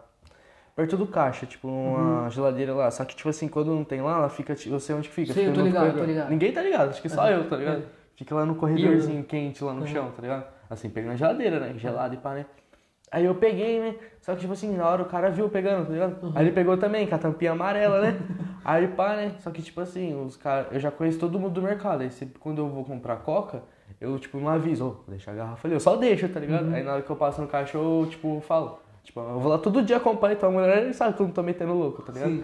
Perto 0.75 0.97
do 0.97 1.07
caixa, 1.07 1.45
tipo, 1.45 1.69
uma 1.69 2.29
geladeira 2.29 2.73
lá. 2.73 2.91
Só 2.91 3.05
que, 3.05 3.15
tipo 3.15 3.29
assim, 3.29 3.47
quando 3.47 3.67
não 3.73 3.85
tem 3.85 4.01
lá, 4.01 4.17
ela 4.17 4.29
fica, 4.29 4.53
tipo, 4.53 4.75
eu 4.75 4.79
sei 4.81 4.95
onde 4.95 5.07
que 5.07 5.13
fica. 5.15 5.33
Sei, 5.33 5.45
fica 5.45 5.55
eu 5.57 5.61
tô 5.61 5.65
ligado, 5.65 5.81
corredor. 5.83 6.01
tô 6.03 6.11
ligado. 6.11 6.29
Ninguém 6.29 6.51
tá 6.51 6.61
ligado, 6.61 6.89
acho 6.89 7.01
que 7.01 7.07
só 7.09 7.21
Aham. 7.21 7.31
eu, 7.31 7.49
tá 7.49 7.55
ligado? 7.55 7.79
É. 7.79 7.83
Fica 8.15 8.35
lá 8.35 8.45
no 8.45 8.55
corredorzinho 8.55 9.23
quente, 9.23 9.63
lá 9.63 9.73
no 9.73 9.87
chão, 9.87 10.11
tá 10.13 10.21
ligado? 10.21 10.45
Assim, 10.69 10.89
pegando 10.89 11.13
a 11.13 11.15
geladeira, 11.15 11.59
né? 11.61 11.73
Gelado 11.77 12.13
e 12.13 12.17
pá, 12.17 12.33
né? 12.33 12.45
Aí 13.11 13.25
eu 13.25 13.35
peguei, 13.35 13.79
né? 13.79 13.95
Só 14.21 14.33
que, 14.33 14.41
tipo 14.41 14.53
assim, 14.53 14.75
na 14.75 14.87
hora 14.87 15.01
o 15.01 15.05
cara 15.05 15.29
viu 15.29 15.49
pegando, 15.49 15.87
tá 15.87 15.91
ligado? 15.91 16.31
Aí 16.33 16.45
ele 16.45 16.53
pegou 16.53 16.77
também, 16.77 17.05
com 17.05 17.15
a 17.15 17.17
tampinha 17.17 17.51
amarela, 17.51 17.99
né? 17.99 18.17
Aí 18.63 18.87
pá, 18.87 19.15
né? 19.15 19.33
Só 19.39 19.51
que, 19.51 19.61
tipo 19.61 19.81
assim, 19.81 20.15
os 20.23 20.37
caras... 20.37 20.67
Eu 20.71 20.79
já 20.79 20.89
conheço 20.89 21.19
todo 21.19 21.37
mundo 21.37 21.53
do 21.53 21.61
mercado. 21.61 22.01
Aí 22.01 22.09
sempre, 22.09 22.39
quando 22.39 22.59
eu 22.59 22.69
vou 22.69 22.85
comprar 22.85 23.17
coca, 23.17 23.63
eu, 23.99 24.17
tipo, 24.17 24.39
não 24.39 24.47
aviso. 24.47 24.85
Ô, 24.85 24.89
vou 24.91 25.03
deixar 25.09 25.31
a 25.31 25.35
garrafa 25.35 25.67
ali. 25.67 25.75
Eu 25.75 25.79
só 25.79 25.97
deixo, 25.97 26.29
tá 26.29 26.39
ligado? 26.39 26.73
Aí 26.73 26.83
na 26.83 26.93
hora 26.93 27.01
que 27.01 27.09
eu 27.09 27.15
passo 27.17 27.41
no 27.41 27.47
caixa, 27.47 27.77
eu, 27.77 28.07
tipo, 28.09 28.39
falo. 28.41 28.79
Tipo, 29.03 29.19
eu 29.19 29.39
vou 29.39 29.51
lá 29.51 29.57
todo 29.57 29.81
dia 29.81 29.99
comprar, 29.99 30.31
então 30.31 30.47
a 30.49 30.51
mulher 30.51 30.93
sabe 30.93 31.15
que 31.15 31.21
eu 31.21 31.25
não 31.25 31.33
tô 31.33 31.43
metendo 31.43 31.73
louco, 31.73 32.01
tá 32.03 32.13
ligado? 32.13 32.29
Sim. 32.29 32.43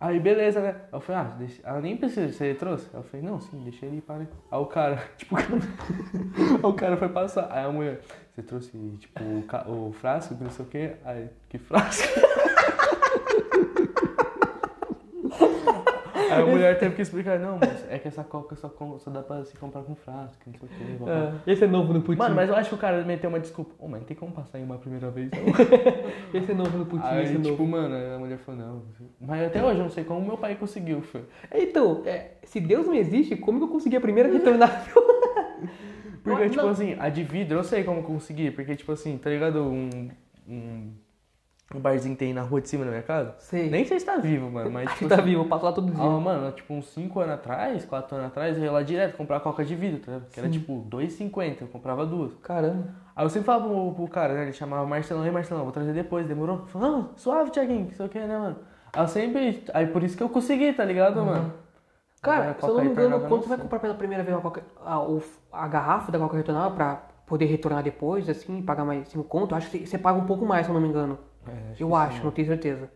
Aí 0.00 0.20
beleza, 0.20 0.60
né? 0.60 0.76
Eu 0.92 1.00
falei, 1.00 1.22
ah, 1.22 1.34
deixa... 1.38 1.62
ela 1.64 1.80
nem 1.80 1.96
precisa, 1.96 2.30
você 2.32 2.52
trouxe? 2.54 2.88
Eu 2.92 3.02
falei, 3.04 3.24
não, 3.24 3.40
sim, 3.40 3.62
deixa 3.62 3.86
ele 3.86 3.98
ir 3.98 4.00
para. 4.02 4.16
Aí 4.22 4.26
o 4.58 4.66
cara, 4.66 4.96
tipo, 5.16 5.34
o 6.62 6.72
cara 6.74 6.96
foi 6.96 7.08
passar. 7.08 7.48
Aí 7.50 7.64
a 7.64 7.70
mulher, 7.70 8.00
você 8.34 8.42
trouxe, 8.42 8.70
tipo, 8.98 9.22
o, 9.22 9.42
ca- 9.44 9.64
o 9.68 9.92
frasco, 9.92 10.36
não 10.38 10.50
sei 10.50 10.64
o 10.64 10.68
quê? 10.68 10.96
Aí, 11.04 11.28
que 11.48 11.58
frasco? 11.58 12.06
Aí 16.36 16.42
a 16.42 16.46
mulher 16.46 16.76
teve 16.80 16.94
que 16.94 17.02
explicar, 17.02 17.38
não, 17.38 17.58
mas 17.58 17.84
é 17.90 17.98
que 17.98 18.08
essa 18.08 18.22
coca 18.24 18.54
só, 18.56 18.68
com- 18.68 18.98
só 18.98 19.10
dá 19.10 19.22
pra 19.22 19.44
se 19.44 19.56
comprar 19.56 19.82
com 19.82 19.94
frasco, 19.94 20.42
não 20.46 20.68
sei 20.68 20.94
o 20.94 20.98
blá. 20.98 21.32
É, 21.46 21.52
esse 21.52 21.64
é 21.64 21.66
novo 21.66 21.92
no 21.92 22.02
Putin. 22.02 22.18
Mano, 22.18 22.34
mas 22.34 22.48
eu 22.48 22.54
acho 22.56 22.68
que 22.70 22.74
o 22.74 22.78
cara 22.78 23.02
meteu 23.04 23.28
uma 23.30 23.40
desculpa. 23.40 23.74
Ô, 23.78 23.88
mas 23.88 24.00
não 24.00 24.06
tem 24.06 24.16
como 24.16 24.32
passar 24.32 24.58
em 24.58 24.64
uma 24.64 24.78
primeira 24.78 25.10
vez, 25.10 25.30
não. 25.30 25.44
Esse 26.40 26.52
é 26.52 26.54
novo 26.54 26.76
no 26.78 26.86
Putin, 26.86 27.04
esse 27.06 27.14
é 27.14 27.18
Aí, 27.18 27.32
novo. 27.34 27.50
tipo, 27.50 27.66
mano, 27.66 27.94
a 28.14 28.18
mulher 28.18 28.38
falou, 28.38 28.60
não. 28.60 28.82
Mas 29.20 29.46
até 29.46 29.62
hoje 29.64 29.78
eu 29.78 29.84
não 29.84 29.90
sei 29.90 30.04
como 30.04 30.26
meu 30.26 30.36
pai 30.38 30.54
conseguiu, 30.56 31.00
filho. 31.02 31.26
Então, 31.52 32.02
é, 32.04 32.32
se 32.42 32.60
Deus 32.60 32.86
não 32.86 32.94
existe, 32.94 33.36
como 33.36 33.58
que 33.58 33.64
eu 33.64 33.68
consegui 33.68 33.96
a 33.96 34.00
primeira 34.00 34.30
retornável? 34.32 35.02
Porque, 36.22 36.44
Não. 36.44 36.50
tipo 36.50 36.66
assim, 36.68 36.96
a 36.98 37.10
de 37.10 37.22
vidro 37.22 37.58
eu 37.58 37.64
sei 37.64 37.84
como 37.84 38.02
conseguir, 38.02 38.52
porque, 38.52 38.74
tipo 38.74 38.90
assim, 38.90 39.18
tá 39.18 39.28
ligado? 39.28 39.62
Um, 39.62 40.08
um, 40.48 40.90
um 41.74 41.80
barzinho 41.80 42.16
tem 42.16 42.32
na 42.34 42.42
rua 42.42 42.60
de 42.60 42.68
cima 42.68 42.84
da 42.84 42.90
minha 42.90 43.02
casa. 43.02 43.34
Sei. 43.38 43.70
Nem 43.70 43.84
sei 43.84 43.98
se 44.00 44.06
tá 44.06 44.16
vivo, 44.16 44.50
mano, 44.50 44.70
mas, 44.70 44.90
tipo 44.94 45.08
tá 45.08 45.16
assim, 45.16 45.24
vivo, 45.24 45.42
eu 45.42 45.48
passo 45.48 45.64
lá 45.64 45.72
todo 45.72 45.90
dia. 45.90 46.04
ah, 46.04 46.20
mano, 46.20 46.52
tipo, 46.52 46.74
uns 46.74 46.86
5 46.92 47.20
anos 47.20 47.34
atrás, 47.34 47.84
4 47.84 48.16
anos 48.16 48.28
atrás, 48.28 48.56
eu 48.56 48.64
ia 48.64 48.70
lá 48.72 48.82
direto 48.82 49.16
comprar 49.16 49.40
coca 49.40 49.64
de 49.64 49.74
vidro, 49.74 50.00
tá 50.00 50.12
ligado? 50.12 50.30
Que 50.30 50.40
era, 50.40 50.48
tipo, 50.50 50.84
2,50, 50.90 51.62
eu 51.62 51.68
comprava 51.68 52.04
duas. 52.04 52.32
Caramba. 52.42 52.88
Aí 53.16 53.24
eu 53.24 53.30
sempre 53.30 53.46
falava 53.46 53.68
pro, 53.68 53.92
pro 53.94 54.08
cara, 54.08 54.34
né? 54.34 54.42
Ele 54.42 54.52
chamava 54.52 54.86
Marcelão, 54.86 55.24
ei 55.24 55.30
Marcelão, 55.30 55.62
vou 55.62 55.72
trazer 55.72 55.92
depois, 55.92 56.26
demorou? 56.26 56.56
Eu 56.60 56.66
falava, 56.66 56.92
não, 56.92 57.10
suave, 57.16 57.50
Thiaguinho, 57.50 57.86
que 57.86 57.94
sei 57.94 58.06
o 58.06 58.08
que, 58.08 58.18
né, 58.18 58.38
mano? 58.38 58.56
Aí 58.92 59.02
eu 59.02 59.08
sempre. 59.08 59.64
Aí 59.72 59.86
por 59.86 60.02
isso 60.02 60.16
que 60.16 60.22
eu 60.22 60.28
consegui, 60.28 60.72
tá 60.72 60.84
ligado, 60.84 61.18
Uhum. 61.20 61.26
mano? 61.26 61.52
Cara, 62.22 62.56
se 62.58 62.66
eu 62.66 62.74
não 62.74 62.84
me 62.84 62.90
engano, 62.90 63.20
quando 63.28 63.42
você 63.42 63.48
vai 63.50 63.58
comprar 63.58 63.78
pela 63.80 63.94
primeira 63.94 64.22
vez 64.22 64.36
a, 64.36 64.40
Coca- 64.40 64.62
a, 64.82 64.98
a 65.52 65.68
garrafa 65.68 66.10
da 66.10 66.18
Coca 66.18 66.36
retornável 66.36 66.70
pra 66.74 67.02
poder 67.26 67.44
retornar 67.46 67.82
depois, 67.82 68.28
assim, 68.30 68.62
pagar 68.62 68.84
mais 68.84 69.08
5 69.08 69.24
conto, 69.24 69.54
acho 69.54 69.70
que 69.70 69.86
você 69.86 69.98
paga 69.98 70.18
um 70.18 70.24
pouco 70.24 70.46
mais, 70.46 70.64
se 70.66 70.70
eu 70.70 70.74
não 70.74 70.80
me 70.80 70.88
engano. 70.88 71.18
É, 71.48 71.74
eu 71.78 71.88
que 71.88 71.94
acho, 71.94 72.24
não 72.24 72.30
tenho 72.30 72.48
certeza. 72.48 72.90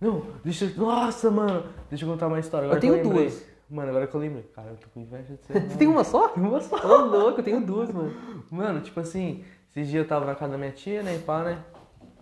Não, 0.00 0.22
deixa 0.44 0.66
eu... 0.66 0.76
Nossa, 0.76 1.30
mano. 1.30 1.64
Deixa 1.88 2.04
eu 2.04 2.08
contar 2.10 2.28
uma 2.28 2.38
história. 2.38 2.66
Eu 2.66 2.70
Agora 2.70 2.80
tenho 2.80 2.94
que 2.94 3.02
lembrei. 3.02 3.24
duas. 3.24 3.44
Mano, 3.70 3.90
agora 3.90 4.06
que 4.06 4.14
eu 4.14 4.20
lembrei. 4.20 4.44
Cara, 4.54 4.68
eu 4.68 4.76
tô 4.76 4.86
com 4.88 5.00
inveja 5.00 5.34
de 5.34 5.40
você. 5.44 5.52
Você 5.60 5.76
tem 5.76 5.88
uma 5.88 6.04
só? 6.04 6.32
uma 6.34 6.60
só. 6.60 6.76
Ô, 6.76 7.04
louco, 7.04 7.40
eu 7.40 7.44
tenho 7.44 7.64
duas, 7.64 7.90
mano. 7.90 8.14
Mano, 8.50 8.80
tipo 8.80 8.98
assim, 9.00 9.44
esses 9.68 9.88
dias 9.88 10.04
eu 10.04 10.08
tava 10.08 10.24
na 10.24 10.34
casa 10.34 10.52
da 10.52 10.58
minha 10.58 10.72
tia, 10.72 11.02
né, 11.02 11.16
e 11.16 11.18
pá, 11.18 11.42
né? 11.42 11.62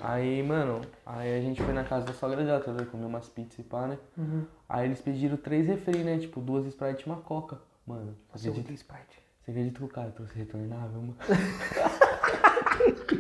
Aí, 0.01 0.43
mano, 0.43 0.83
aí 1.07 1.39
a 1.39 1.41
gente 1.41 1.63
foi 1.63 1.73
na 1.73 1.85
casa 1.85 2.05
da 2.05 2.13
sogra 2.13 2.45
dela, 2.45 2.61
tá? 2.61 2.73
Comeu 2.87 3.09
umas 3.09 3.29
pizzas 3.29 3.59
e 3.59 3.63
pá, 3.63 3.87
né? 3.87 3.99
Uhum. 4.17 4.45
Aí 4.69 4.87
eles 4.87 5.01
pediram 5.01 5.37
três 5.37 5.67
refri, 5.67 5.99
né? 5.99 6.19
Tipo, 6.19 6.41
duas 6.41 6.67
Sprite 6.67 7.03
e 7.03 7.07
uma 7.07 7.17
Coca. 7.21 7.59
Mano, 7.87 8.17
você 8.33 8.49
Nossa, 8.49 8.49
eu 8.49 8.51
acredita, 8.51 8.61
odeio 8.61 8.75
Sprite. 8.77 9.23
você 9.43 9.51
acredita 9.53 9.79
que 9.79 9.85
o 9.85 9.89
cara 9.89 10.11
trouxe 10.11 10.37
retornável, 10.37 11.01
mano? 11.01 11.17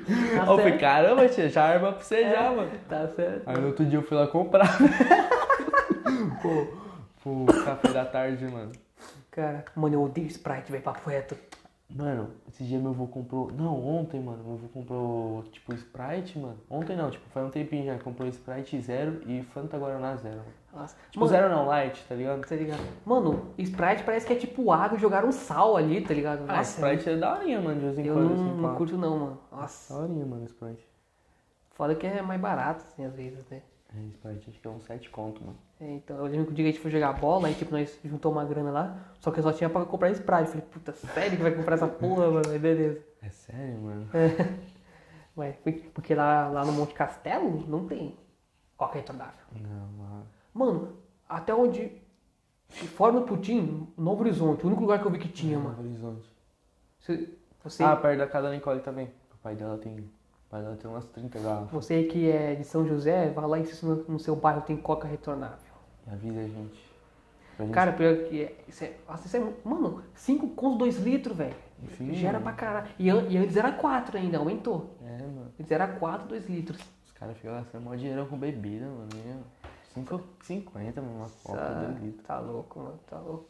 Tá 0.04 0.46
eu 0.46 0.58
falei, 0.58 0.78
caramba, 0.78 1.28
tia, 1.28 1.48
já 1.48 1.64
arma 1.64 1.92
pra 1.92 2.02
você 2.02 2.22
já, 2.22 2.50
mano. 2.50 2.70
Tá 2.88 3.08
certo. 3.08 3.42
Aí 3.46 3.58
no 3.58 3.68
outro 3.68 3.84
dia 3.84 3.98
eu 3.98 4.02
fui 4.02 4.16
lá 4.16 4.26
comprar. 4.26 4.68
Pô, 6.42 7.46
pro 7.46 7.64
café 7.64 7.88
da 7.88 8.04
tarde, 8.04 8.44
mano. 8.46 8.72
Cara, 9.30 9.64
mano, 9.74 9.94
eu 9.94 10.02
odeio 10.02 10.26
Sprite, 10.28 10.72
velho, 10.72 10.82
papo 10.82 11.10
reto. 11.10 11.36
Mano, 11.88 12.30
esse 12.48 12.64
dia 12.64 12.78
meu 12.80 12.90
avô 12.90 13.06
comprou. 13.06 13.50
Não, 13.52 13.74
ontem, 13.86 14.20
mano, 14.20 14.42
meu 14.42 14.54
avô 14.54 14.68
comprou, 14.68 15.42
tipo, 15.44 15.72
Sprite, 15.72 16.38
mano. 16.38 16.58
Ontem 16.68 16.96
não, 16.96 17.10
tipo, 17.10 17.28
faz 17.30 17.46
um 17.46 17.50
tempinho 17.50 17.86
já. 17.86 17.98
Comprou 17.98 18.28
Sprite 18.28 18.80
zero 18.80 19.22
e 19.24 19.42
Fanta 19.42 19.78
Guaraná 19.78 20.16
zero. 20.16 20.42
Nossa. 20.74 20.96
Tipo, 21.10 21.20
mano, 21.20 21.30
zero 21.30 21.48
não, 21.48 21.66
light, 21.66 22.04
tá 22.08 22.14
ligado? 22.14 22.46
Tá 22.46 22.56
ligado? 22.56 22.80
Mano, 23.04 23.54
Sprite 23.56 24.02
parece 24.02 24.26
que 24.26 24.32
é 24.32 24.36
tipo 24.36 24.72
água 24.72 24.98
jogaram 24.98 25.30
sal 25.30 25.76
ali, 25.76 26.00
tá 26.00 26.12
ligado? 26.12 26.44
Ah, 26.48 26.60
Sprite 26.60 27.08
é 27.08 27.16
daorinha, 27.16 27.60
mano, 27.60 27.76
de 27.76 27.86
vez 27.86 27.98
em 27.98 28.06
eu 28.06 28.14
quando, 28.14 28.34
não, 28.34 28.50
assim, 28.50 28.60
não 28.60 28.74
curto 28.74 28.98
não, 28.98 29.18
mano. 29.18 29.38
Nossa. 29.52 29.94
Daorinha, 29.94 30.26
mano, 30.26 30.44
Sprite. 30.44 30.86
Foda 31.70 31.94
que 31.94 32.06
é 32.06 32.20
mais 32.20 32.40
barato, 32.40 32.84
assim, 32.84 33.04
às 33.04 33.14
vezes, 33.14 33.46
né? 33.48 33.62
É, 33.94 34.06
Sprite 34.08 34.50
acho 34.50 34.60
que 34.60 34.66
é 34.66 34.70
um 34.70 34.80
7 34.80 35.08
conto, 35.10 35.40
mano. 35.42 35.58
É, 35.78 35.92
então, 35.92 36.16
eu 36.16 36.24
lembro 36.24 36.46
que 36.46 36.52
o 36.52 36.54
dia 36.54 36.64
que 36.64 36.68
a 36.70 36.72
gente 36.72 36.80
foi 36.80 36.90
jogar 36.90 37.12
bola, 37.12 37.48
aí 37.48 37.54
tipo, 37.54 37.70
nós 37.70 37.98
juntou 38.04 38.32
uma 38.32 38.44
grana 38.44 38.70
lá, 38.70 38.98
só 39.20 39.30
que 39.30 39.38
eu 39.40 39.42
só 39.42 39.52
tinha 39.52 39.68
pra 39.68 39.84
comprar 39.84 40.10
Sprite. 40.10 40.42
Eu 40.44 40.48
Falei, 40.48 40.66
puta, 40.72 40.92
sério 40.92 41.36
que 41.36 41.42
vai 41.42 41.54
comprar 41.54 41.74
essa 41.74 41.86
porra, 41.86 42.30
mano? 42.32 42.48
Aí 42.50 42.58
beleza. 42.58 43.00
É 43.22 43.28
sério, 43.28 43.78
mano? 43.80 44.08
Ué, 45.36 45.58
porque 45.92 46.14
lá, 46.14 46.48
lá 46.48 46.64
no 46.64 46.72
Monte 46.72 46.94
Castelo 46.94 47.62
não 47.68 47.86
tem 47.86 48.16
qualquer 48.76 49.00
retornável. 49.00 49.44
Não, 49.52 49.86
mano. 49.98 50.26
Mano, 50.54 50.96
até 51.28 51.54
onde. 51.54 51.92
Fora 52.68 53.12
do 53.12 53.22
Putin, 53.22 53.86
Novo 53.96 54.22
Horizonte, 54.22 54.64
o 54.64 54.66
único 54.66 54.80
lugar 54.80 54.98
que 55.00 55.06
eu 55.06 55.10
vi 55.10 55.18
que 55.18 55.28
tinha, 55.28 55.58
mano. 55.58 55.76
Novo 55.76 55.88
Horizonte. 55.88 56.34
Você, 56.98 57.28
você, 57.62 57.84
Ah, 57.84 57.94
perto 57.96 58.18
da 58.18 58.26
casa 58.26 58.48
da 58.48 58.54
Nicole 58.54 58.80
também. 58.80 59.12
O 59.34 59.36
pai 59.42 59.54
dela 59.54 59.76
tem. 59.76 59.98
O 60.00 60.48
pai 60.48 60.62
dela 60.62 60.76
tem 60.76 60.90
umas 60.90 61.04
30 61.06 61.38
garrafas. 61.38 61.70
você 61.70 62.04
que 62.04 62.30
é 62.30 62.54
de 62.54 62.64
São 62.64 62.86
José, 62.86 63.28
vai 63.30 63.46
lá 63.46 63.58
e 63.58 63.66
se 63.66 63.84
no, 63.84 63.96
no 64.08 64.18
seu 64.18 64.34
bairro 64.34 64.62
tem 64.62 64.76
coca 64.76 65.06
retornável. 65.06 65.58
Avisa 66.10 66.40
a 66.40 66.44
gente. 66.44 66.96
Gente- 67.58 67.72
Cara, 67.72 67.92
pior 67.92 68.16
que 68.28 68.42
é, 68.42 68.54
isso 68.68 68.84
é, 68.84 68.92
nossa, 69.08 69.26
isso 69.26 69.36
é. 69.36 69.52
Mano, 69.64 70.02
5 70.14 70.48
com 70.50 70.76
2 70.76 70.98
litros, 70.98 71.36
velho. 71.36 71.54
Gera 72.12 72.38
pra 72.40 72.52
caralho. 72.52 72.86
E, 72.98 73.06
e 73.08 73.36
antes 73.38 73.56
era 73.56 73.72
4 73.72 74.16
ainda, 74.18 74.38
aumentou. 74.38 74.90
É, 75.02 75.18
mano. 75.22 75.52
Antes 75.58 75.70
era 75.72 75.86
4, 75.88 76.28
2 76.28 76.48
litros. 76.48 76.78
Os 77.06 77.12
caras 77.12 77.36
ficam 77.36 77.54
gastando 77.54 77.82
mó 77.84 77.94
dinheiro 77.94 78.26
com 78.26 78.36
bebida, 78.38 78.86
mano. 78.86 79.08
E, 79.14 79.98
5,50, 79.98 80.96
mano, 81.00 81.16
uma 81.16 81.28
coca, 81.42 81.58
Tá, 81.58 81.72
2 81.86 82.02
litros. 82.02 82.26
tá 82.26 82.38
louco, 82.40 82.78
mano, 82.78 83.00
tá 83.08 83.18
louco. 83.18 83.46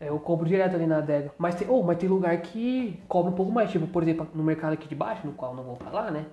É, 0.00 0.08
eu 0.08 0.18
compro 0.20 0.46
direto 0.46 0.74
ali 0.74 0.86
na 0.86 0.98
adega. 0.98 1.32
Mas 1.38 1.54
tem, 1.56 1.68
oh, 1.70 1.82
mas 1.82 1.98
tem 1.98 2.08
lugar 2.08 2.36
que 2.40 3.00
cobra 3.08 3.30
um 3.30 3.34
pouco 3.34 3.50
mais. 3.52 3.70
Tipo, 3.70 3.86
por 3.88 4.02
exemplo, 4.02 4.28
no 4.34 4.42
mercado 4.44 4.72
aqui 4.72 4.88
de 4.88 4.94
baixo, 4.94 5.26
no 5.26 5.32
qual 5.32 5.52
eu 5.52 5.56
não 5.56 5.64
vou 5.64 5.76
falar, 5.76 6.10
né? 6.10 6.26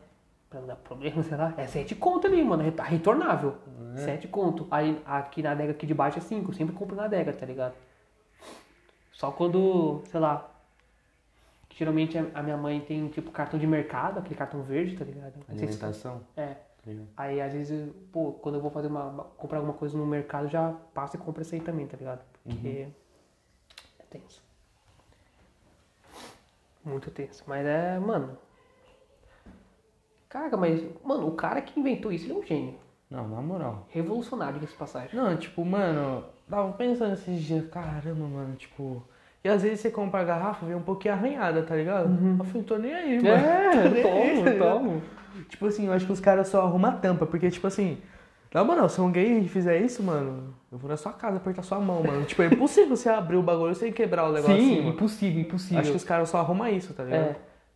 Pra 0.49 0.59
não 0.59 0.67
dar 0.67 0.75
problema, 0.75 1.21
sei 1.23 1.37
lá. 1.37 1.53
É 1.57 1.67
7 1.67 1.95
conto 1.95 2.27
ali, 2.27 2.43
mano. 2.43 2.63
É 2.63 2.71
retornável. 2.83 3.55
7 3.97 4.27
conto. 4.27 4.67
Aí 4.71 5.01
aqui 5.05 5.41
na 5.41 5.51
adega 5.51 5.71
aqui 5.71 5.85
de 5.85 5.93
baixo 5.93 6.19
é 6.19 6.21
5. 6.21 6.53
Sempre 6.53 6.75
compro 6.75 6.95
na 6.95 7.05
adega, 7.05 7.33
tá 7.33 7.45
ligado? 7.45 7.73
Só 9.11 9.31
quando, 9.31 10.01
sei 10.11 10.19
lá. 10.19 10.49
geralmente 11.73 12.17
a 12.17 12.43
minha 12.43 12.57
mãe 12.57 12.79
tem 12.81 13.07
tipo 13.09 13.31
cartão 13.31 13.59
de 13.59 13.65
mercado, 13.67 14.19
aquele 14.19 14.35
cartão 14.35 14.61
verde, 14.63 14.95
tá 14.97 15.03
ligado? 15.05 15.33
Se- 15.45 15.51
Alimentação? 15.51 16.21
É. 16.37 16.53
Tá 16.53 16.91
ligado? 16.91 17.07
Aí 17.17 17.41
às 17.41 17.53
vezes, 17.53 17.91
pô, 18.11 18.33
quando 18.33 18.55
eu 18.55 18.61
vou 18.61 18.69
fazer 18.71 18.87
uma. 18.87 19.23
comprar 19.37 19.57
alguma 19.59 19.73
coisa 19.73 19.97
no 19.97 20.05
mercado, 20.05 20.47
já 20.47 20.73
passo 20.93 21.15
e 21.15 21.19
compro 21.19 21.41
esse 21.41 21.55
aí 21.55 21.61
também, 21.61 21.87
tá 21.87 21.97
ligado? 21.97 22.21
Porque 22.43 22.87
é 23.99 24.03
tenso. 24.09 24.43
Muito 26.83 27.09
tenso. 27.09 27.43
Mas 27.47 27.65
é, 27.65 27.97
mano. 27.99 28.37
Caraca, 30.35 30.57
mas, 30.57 30.83
mano, 31.01 31.29
o 31.29 31.31
cara 31.31 31.61
que 31.61 31.79
inventou 31.79 32.11
isso, 32.11 32.25
ele 32.25 32.33
é 32.33 32.35
um 32.35 32.43
gênio. 32.43 32.75
Não, 33.09 33.25
na 33.25 33.41
moral. 33.41 33.87
Revolucionário, 33.89 34.59
essa 34.61 34.75
passagem. 34.75 35.11
Não, 35.13 35.33
tipo, 35.37 35.63
mano, 35.63 36.25
tava 36.49 36.73
pensando 36.73 37.13
esses 37.13 37.41
dias, 37.41 37.65
caramba, 37.69 38.27
mano, 38.27 38.53
tipo. 38.57 39.01
E 39.41 39.47
às 39.47 39.63
vezes 39.63 39.79
você 39.79 39.89
compra 39.89 40.19
a 40.19 40.23
garrafa, 40.25 40.65
vem 40.65 40.75
um 40.75 40.81
pouquinho 40.81 41.13
arranhada, 41.13 41.63
tá 41.63 41.73
ligado? 41.73 42.09
Eu 42.37 42.43
falei, 42.43 42.63
tô 42.63 42.77
nem 42.77 42.93
aí, 42.93 43.23
mano. 43.23 43.43
Tô 43.71 43.89
nem 43.93 44.03
aí, 44.03 44.43
tá 44.43 44.49
ligado? 44.49 44.69
tomo. 44.73 45.01
Tipo 45.47 45.67
assim, 45.67 45.85
eu 45.85 45.93
acho 45.93 46.05
que 46.05 46.11
os 46.11 46.19
caras 46.19 46.49
só 46.49 46.63
arrumam 46.63 46.91
a 46.91 46.95
tampa, 46.95 47.25
porque, 47.25 47.49
tipo 47.49 47.67
assim, 47.67 47.97
na 48.53 48.61
moral, 48.61 48.89
se 48.89 48.99
um 48.99 49.09
gay 49.09 49.47
fizer 49.47 49.79
isso, 49.79 50.03
mano, 50.03 50.53
eu 50.69 50.77
vou 50.77 50.89
na 50.89 50.97
sua 50.97 51.13
casa 51.13 51.37
apertar 51.37 51.63
sua 51.63 51.79
mão, 51.79 52.03
mano. 52.03 52.25
Tipo, 52.25 52.41
é 52.41 52.47
impossível 52.47 52.97
você 52.97 53.07
abrir 53.07 53.37
o 53.37 53.41
bagulho 53.41 53.73
sem 53.73 53.93
quebrar 53.93 54.25
o 54.25 54.33
negócio 54.33 54.53
assim, 54.53 54.67
Sim, 54.67 54.77
mano. 54.79 54.89
impossível, 54.89 55.41
impossível. 55.41 55.79
Acho 55.79 55.91
que 55.91 55.97
os 55.97 56.03
caras 56.03 56.27
só 56.27 56.39
arrumam 56.39 56.67
isso, 56.67 56.93
tá 56.93 57.05
ligado? 57.05 57.21
É. 57.21 57.35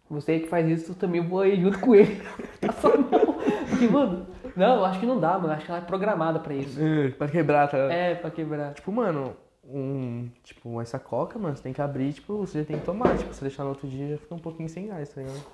Você 0.10 0.39
que 0.39 0.48
faz 0.48 0.67
isso, 0.67 0.91
eu 0.91 0.95
também 0.95 1.22
vou 1.22 1.41
aí 1.41 1.60
junto 1.62 1.80
com 1.80 1.95
ele. 1.95 2.22
Tá 2.60 2.74
só 2.74 2.89
mão. 2.98 3.38
Porque, 3.69 3.88
mano, 3.88 4.28
não, 4.56 4.78
eu 4.78 4.86
acho 4.86 5.00
que 5.00 5.06
não 5.06 5.19
dá, 5.19 5.38
mano. 5.39 5.54
Acho 5.54 5.65
que 5.65 5.72
ela 5.72 5.82
é 5.82 5.86
programada 5.86 6.39
pra 6.39 6.54
isso. 6.54 6.80
É, 6.82 7.10
pra 7.12 7.28
quebrar, 7.28 7.69
tá? 7.69 7.78
É, 7.78 8.15
pra 8.15 8.30
quebrar. 8.30 8.74
Tipo, 8.74 8.91
mano, 8.91 9.36
um. 9.63 10.30
Tipo, 10.43 10.82
essa 10.82 11.00
coca, 11.00 11.38
mano, 11.39 11.56
você 11.56 11.63
tem 11.63 11.74
que 11.74 11.82
abrir, 11.82 12.12
tipo, 12.13 12.38
você 12.38 12.60
já 12.60 12.65
tem 12.65 12.80
que 12.80 12.86
tomar. 12.86 13.17
Tipo, 13.17 13.34
se 13.34 13.41
deixar 13.41 13.63
no 13.63 13.69
outro 13.69 13.88
dia, 13.88 14.17
fica 14.17 14.36
um 14.36 14.39
pouquinho 14.39 14.67
sem 14.67 14.88
gás, 14.88 15.10
tá 15.10 15.22
ligado? 15.22 15.45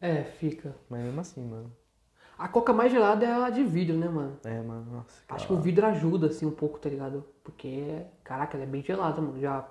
É, 0.00 0.24
fica. 0.24 0.74
Mas 0.90 1.02
mesmo 1.02 1.20
assim, 1.20 1.42
mano. 1.44 1.72
A 2.36 2.48
coca 2.48 2.72
mais 2.72 2.90
gelada 2.90 3.24
é 3.24 3.32
a 3.32 3.50
de 3.50 3.62
vidro, 3.62 3.96
né, 3.96 4.08
mano? 4.08 4.36
É, 4.44 4.60
mano, 4.60 4.84
nossa. 4.90 5.22
Acho 5.28 5.46
que 5.46 5.52
o 5.52 5.60
vidro 5.60 5.86
ajuda, 5.86 6.26
assim, 6.26 6.44
um 6.44 6.50
pouco, 6.50 6.78
tá 6.78 6.88
ligado? 6.88 7.24
Porque, 7.44 8.02
caraca, 8.24 8.56
ela 8.56 8.64
é 8.64 8.66
bem 8.66 8.82
gelada, 8.82 9.20
mano. 9.20 9.40
Já. 9.40 9.64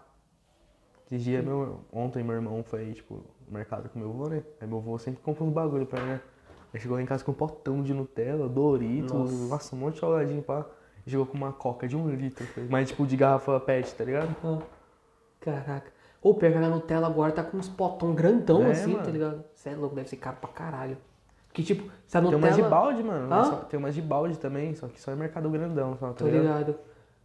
Esse 1.06 1.18
dia, 1.18 1.42
meu, 1.42 1.82
ontem 1.92 2.24
meu 2.24 2.36
irmão 2.36 2.64
foi, 2.64 2.94
tipo, 2.94 3.26
mercado 3.54 3.90
com 3.90 4.00
meu 4.00 4.10
avô, 4.10 4.28
né? 4.30 4.44
Aí 4.60 4.68
meu 4.68 4.78
avô 4.78 4.98
sempre 4.98 5.22
compra 5.22 5.44
uns 5.44 5.52
bagulho 5.54 5.86
pra 5.86 6.00
ele, 6.00 6.10
né? 6.12 6.22
Aí 6.74 6.80
chegou 6.80 6.96
lá 6.96 7.04
em 7.04 7.06
casa 7.06 7.24
com 7.24 7.32
um 7.32 7.36
potão 7.36 7.82
de 7.84 7.94
Nutella, 7.94 8.48
Doritos, 8.48 9.12
Nossa. 9.14 9.48
nossa, 9.50 9.76
um 9.76 9.80
monte 9.80 9.96
de 9.96 10.00
salgadinho. 10.00 10.44
E 11.06 11.10
chegou 11.10 11.26
com 11.26 11.36
uma 11.36 11.52
coca 11.52 11.88
de 11.88 11.98
um 11.98 12.08
litro, 12.10 12.46
mas 12.70 12.90
tipo 12.90 13.06
de 13.08 13.18
garrafa 13.18 13.60
pet, 13.60 13.94
tá 13.96 14.04
ligado? 14.04 14.36
Ah, 14.44 14.60
caraca. 15.40 15.92
Ou 16.22 16.36
pega 16.36 16.60
na 16.60 16.70
Nutella 16.70 17.08
agora, 17.08 17.32
tá 17.32 17.44
com 17.44 17.58
uns 17.58 17.68
potão 17.68 18.14
grandão, 18.14 18.64
É, 18.64 18.72
assim, 18.72 18.92
mano. 18.94 19.04
tá 19.04 19.10
ligado? 19.12 19.44
Você 19.56 19.70
é 19.70 19.76
louco, 19.76 19.96
deve 19.96 20.08
ser 20.08 20.18
caro 20.18 20.38
pra 20.40 20.50
caralho. 20.52 20.98
Que 21.52 21.64
tipo, 21.64 21.90
se 22.08 22.16
a 22.18 22.22
Tem 22.22 22.30
Nutella. 22.32 22.46
umas 22.48 22.56
de 22.56 22.62
balde, 22.70 23.04
mano. 23.04 23.46
Só- 23.46 23.56
tem 23.66 23.80
umas 23.80 23.96
de 23.96 24.02
balde 24.02 24.38
também, 24.38 24.76
só 24.76 24.88
que 24.88 25.02
só 25.02 25.12
é 25.12 25.16
mercado 25.16 25.50
grandão, 25.50 25.98
só, 25.98 26.10
tá 26.10 26.14
Tô 26.14 26.26
ligado? 26.26 26.42
ligado. 26.44 26.76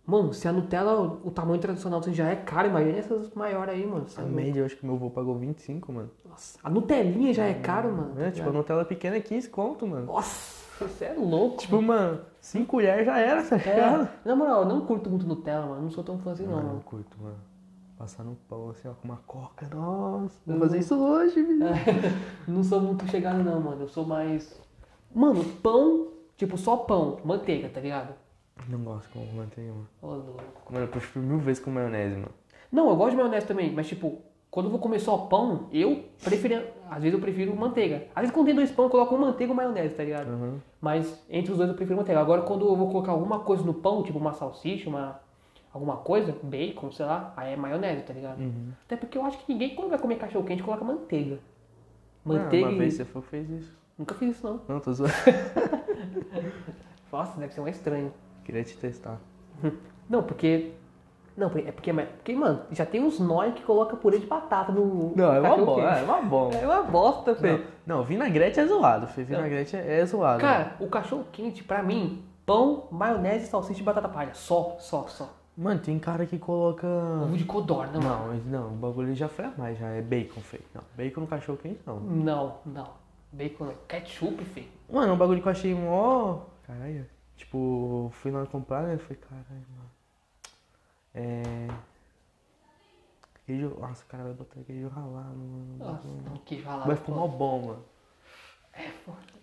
Mano, 0.06 0.32
se 0.32 0.46
a 0.46 0.52
Nutella, 0.52 1.00
o 1.24 1.30
tamanho 1.32 1.60
tradicional 1.60 1.98
assim, 1.98 2.14
já 2.14 2.28
é 2.28 2.36
caro, 2.36 2.68
imagina 2.68 2.96
essas 2.98 3.34
maiores 3.34 3.74
aí, 3.74 3.84
mano. 3.84 4.06
A 4.16 4.20
é 4.20 4.22
louco. 4.22 4.36
média, 4.36 4.60
eu 4.60 4.66
acho 4.66 4.76
que 4.76 4.86
meu 4.86 4.94
avô 4.94 5.10
pagou 5.10 5.34
25, 5.36 5.92
mano. 5.92 6.10
Nossa, 6.28 6.58
a 6.62 6.70
Nutelinha 6.70 7.34
já 7.34 7.44
é 7.44 7.54
caro, 7.54 7.92
mano. 7.92 8.14
tá 8.14 8.22
É, 8.22 8.30
tipo, 8.30 8.48
a? 8.48 8.52
Nutella 8.52 8.84
pequena 8.84 9.16
é 9.16 9.20
15 9.20 9.48
conto, 9.50 9.84
mano. 9.84 10.06
Nossa, 10.06 10.64
você 10.78 11.06
é 11.06 11.14
louco. 11.18 11.56
Tipo, 11.56 11.82
mano, 11.82 12.20
5 12.40 12.66
colheres 12.66 13.04
já 13.04 13.18
era, 13.18 13.42
tá 13.42 13.56
ligado? 13.56 14.04
É, 14.24 14.28
na 14.28 14.36
moral, 14.36 14.60
eu 14.62 14.68
não 14.68 14.82
curto 14.86 15.10
muito 15.10 15.26
Nutella, 15.26 15.66
mano. 15.66 15.82
Não 15.82 15.90
sou 15.90 16.04
tão 16.04 16.18
fã 16.20 16.30
assim, 16.32 16.44
não, 16.44 16.52
Mano, 16.52 16.62
eu 16.66 16.70
mano. 16.74 16.82
curto, 16.84 17.16
mano. 17.20 17.36
Passar 17.98 18.22
no 18.22 18.36
pão 18.48 18.68
assim, 18.70 18.86
ó, 18.86 18.92
com 18.92 19.08
uma 19.08 19.16
coca. 19.26 19.66
Nossa, 19.74 20.38
vou 20.46 20.58
fazer 20.60 20.78
isso 20.78 20.94
hoje, 20.94 21.40
É. 21.40 21.42
menino. 21.42 21.66
Não 22.46 22.62
sou 22.62 22.78
muito 22.80 23.06
chegado, 23.08 23.42
não, 23.42 23.58
mano. 23.60 23.82
Eu 23.84 23.88
sou 23.88 24.04
mais. 24.04 24.60
Mano, 25.14 25.42
pão, 25.62 26.08
tipo, 26.36 26.58
só 26.58 26.76
pão, 26.76 27.16
manteiga, 27.24 27.70
tá 27.70 27.80
ligado? 27.80 28.14
Não 28.68 28.78
gosto 28.80 29.08
com 29.10 29.20
manteiga, 29.34 29.70
mano. 29.72 29.88
Ô, 30.02 30.06
louco. 30.06 30.42
Mano, 30.72 30.84
eu 30.86 30.88
prefiro 30.88 31.24
mil 31.24 31.38
vezes 31.38 31.62
com 31.62 31.70
maionese, 31.70 32.14
mano. 32.16 32.30
Não, 32.72 32.88
eu 32.88 32.96
gosto 32.96 33.10
de 33.10 33.16
maionese 33.16 33.46
também, 33.46 33.70
mas 33.72 33.86
tipo, 33.86 34.20
quando 34.50 34.66
eu 34.66 34.70
vou 34.70 34.80
comer 34.80 34.98
só 34.98 35.16
pão, 35.18 35.68
eu 35.72 36.04
prefiro. 36.24 36.62
Às 36.90 37.02
vezes 37.02 37.14
eu 37.14 37.20
prefiro 37.20 37.54
manteiga. 37.54 38.06
Às 38.14 38.22
vezes 38.22 38.34
quando 38.34 38.46
tem 38.46 38.54
dois 38.54 38.70
pão, 38.70 38.86
eu 38.86 38.90
coloco 38.90 39.14
um 39.14 39.18
manteiga 39.18 39.52
ou 39.52 39.56
maionese, 39.56 39.94
tá 39.94 40.02
ligado? 40.02 40.28
Uhum. 40.30 40.58
Mas 40.80 41.24
entre 41.30 41.52
os 41.52 41.58
dois 41.58 41.68
eu 41.70 41.76
prefiro 41.76 41.96
manteiga. 41.98 42.20
Agora 42.20 42.42
quando 42.42 42.66
eu 42.66 42.74
vou 42.74 42.88
colocar 42.88 43.12
alguma 43.12 43.40
coisa 43.40 43.62
no 43.62 43.74
pão, 43.74 44.02
tipo 44.02 44.18
uma 44.18 44.32
salsicha, 44.32 44.88
uma. 44.88 45.20
alguma 45.72 45.98
coisa, 45.98 46.34
bacon, 46.42 46.90
sei 46.90 47.06
lá, 47.06 47.32
aí 47.36 47.52
é 47.52 47.56
maionese, 47.56 48.02
tá 48.02 48.12
ligado? 48.14 48.40
Uhum. 48.40 48.70
Até 48.84 48.96
porque 48.96 49.16
eu 49.18 49.24
acho 49.24 49.38
que 49.38 49.52
ninguém 49.52 49.74
quando 49.76 49.90
vai 49.90 49.98
comer 49.98 50.16
cachorro 50.16 50.44
quente 50.44 50.62
coloca 50.62 50.82
manteiga. 50.84 51.38
Ah, 51.38 52.28
Manteiga. 52.30 52.66
uma 52.66 52.74
e- 52.74 52.78
vez 52.78 52.94
você 52.94 53.04
foi, 53.04 53.22
fez 53.22 53.48
isso. 53.50 53.76
Nunca 53.96 54.14
fiz 54.14 54.36
isso 54.36 54.44
não. 54.46 54.60
Não, 54.68 54.80
tô 54.80 54.92
zoando. 54.92 55.12
Nossa, 57.12 57.38
deve 57.38 57.52
ser 57.54 57.60
mais 57.60 57.76
estranho. 57.76 58.12
Queria 58.46 58.62
te 58.62 58.76
testar. 58.76 59.18
Não, 60.08 60.22
porque 60.22 60.70
Não, 61.36 61.48
é 61.48 61.72
porque, 61.72 61.92
porque, 61.92 62.32
mano, 62.36 62.60
já 62.70 62.86
tem 62.86 63.02
uns 63.02 63.18
nóis 63.18 63.52
que 63.52 63.62
coloca 63.62 63.96
purê 63.96 64.20
de 64.20 64.26
batata 64.26 64.70
no. 64.70 65.12
Não, 65.16 65.34
é 65.34 65.40
uma 65.40 65.56
bosta. 65.56 65.88
É 65.88 66.02
uma 66.04 66.22
bosta. 66.22 66.58
É 66.60 66.64
uma 66.64 66.82
bosta, 66.84 67.34
Fê. 67.34 67.64
Não, 67.84 68.04
vinagrete 68.04 68.60
é 68.60 68.66
zoado, 68.66 69.08
Fê. 69.08 69.24
Vinagrete 69.24 69.74
é, 69.74 69.98
é 69.98 70.06
zoado. 70.06 70.40
Cara, 70.40 70.76
o 70.78 70.86
cachorro 70.86 71.26
quente, 71.32 71.64
pra 71.64 71.82
mim, 71.82 72.24
pão, 72.46 72.86
maionese, 72.92 73.48
salsicha 73.48 73.80
e 73.80 73.82
batata 73.82 74.08
palha. 74.08 74.32
Só, 74.32 74.76
só, 74.78 75.08
só. 75.08 75.28
Mano, 75.56 75.80
tem 75.80 75.98
cara 75.98 76.24
que 76.24 76.38
coloca. 76.38 76.86
Ovo 76.86 77.36
de 77.36 77.44
codorna, 77.44 77.98
mano. 78.00 78.40
Não, 78.46 78.60
não, 78.60 78.68
o 78.68 78.76
bagulho 78.76 79.12
já 79.12 79.28
foi 79.28 79.46
a 79.46 79.52
mais, 79.58 79.76
já 79.76 79.88
é 79.88 80.00
bacon, 80.00 80.40
Fê. 80.40 80.60
Não, 80.72 80.82
bacon 80.96 81.22
no 81.22 81.26
cachorro 81.26 81.58
quente 81.60 81.80
não. 81.84 81.98
Não, 81.98 82.54
não. 82.64 82.88
Bacon 83.32 83.64
não. 83.64 83.74
Ketchup, 83.88 84.44
Fê. 84.44 84.62
Mano, 84.88 85.14
um 85.14 85.16
bagulho 85.16 85.42
que 85.42 85.48
eu 85.48 85.52
achei 85.52 85.74
mó. 85.74 86.42
Caralho. 86.64 87.06
Tipo, 87.36 88.08
fui 88.14 88.30
lá 88.30 88.46
comprar, 88.46 88.82
né? 88.84 88.96
Falei, 88.98 89.16
caralho, 89.18 89.66
mano. 89.76 89.90
É. 91.14 91.42
Queijo. 93.46 93.76
Nossa, 93.78 94.02
o 94.04 94.06
cara 94.06 94.24
vai 94.24 94.32
botar 94.32 94.60
queijo 94.66 94.88
ralado, 94.88 95.36
mano. 95.36 95.76
Nossa, 95.78 96.08
não, 96.24 96.36
queijo 96.38 96.64
ralado. 96.64 96.86
Vai 96.88 96.96
ficar 96.96 97.12
mó 97.12 97.26
bom, 97.28 97.66
mano. 97.66 97.84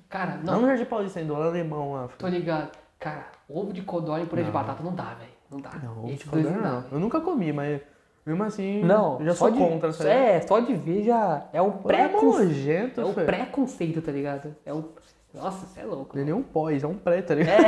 Cara, 0.09 0.35
Não 0.37 0.61
não, 0.61 0.67
Jardim 0.67 0.85
Paulista 0.85 1.19
ainda, 1.19 1.33
lá 1.33 1.45
alemão 1.47 1.93
lá. 1.93 2.07
tô 2.17 2.27
ligado. 2.27 2.71
Cara, 2.99 3.25
ovo 3.49 3.73
de 3.73 3.81
codorna 3.81 4.23
e 4.23 4.27
purê 4.27 4.43
de 4.43 4.47
Não. 4.47 4.53
batata 4.53 4.83
não 4.83 4.93
dá, 4.93 5.15
velho. 5.15 5.31
Não 5.49 5.59
dá. 5.59 5.71
Não, 5.81 5.99
ovo 6.03 6.15
de 6.15 6.25
codorna 6.25 6.51
não 6.51 6.81
dá. 6.81 6.87
Eu 6.91 6.99
nunca 6.99 7.19
comi, 7.19 7.51
mas 7.51 7.81
mesmo 8.25 8.43
assim. 8.43 8.83
Não, 8.83 9.19
eu 9.19 9.25
já 9.25 9.31
só 9.33 9.47
sou 9.47 9.51
de, 9.51 9.57
contra, 9.59 9.91
sabe? 9.91 10.09
É, 10.11 10.41
só 10.41 10.59
de 10.59 10.75
ver 10.75 11.03
já 11.03 11.47
é 11.51 11.61
um 11.61 11.69
É 11.69 11.71
pré-conceito. 11.83 12.43
nojento, 12.43 13.01
É 13.01 13.05
o 13.05 13.13
Fê. 13.13 13.25
pré-conceito, 13.25 14.01
tá 14.01 14.11
ligado? 14.11 14.55
É 14.65 14.71
o. 14.73 14.91
Nossa, 15.33 15.65
você 15.65 15.79
é 15.79 15.85
louco. 15.85 16.15
Não 16.15 16.21
é 16.21 16.25
nem 16.25 16.33
um 16.33 16.43
pós, 16.43 16.83
é 16.83 16.87
um 16.87 16.97
pré, 16.97 17.21
tá 17.21 17.33
ligado? 17.35 17.63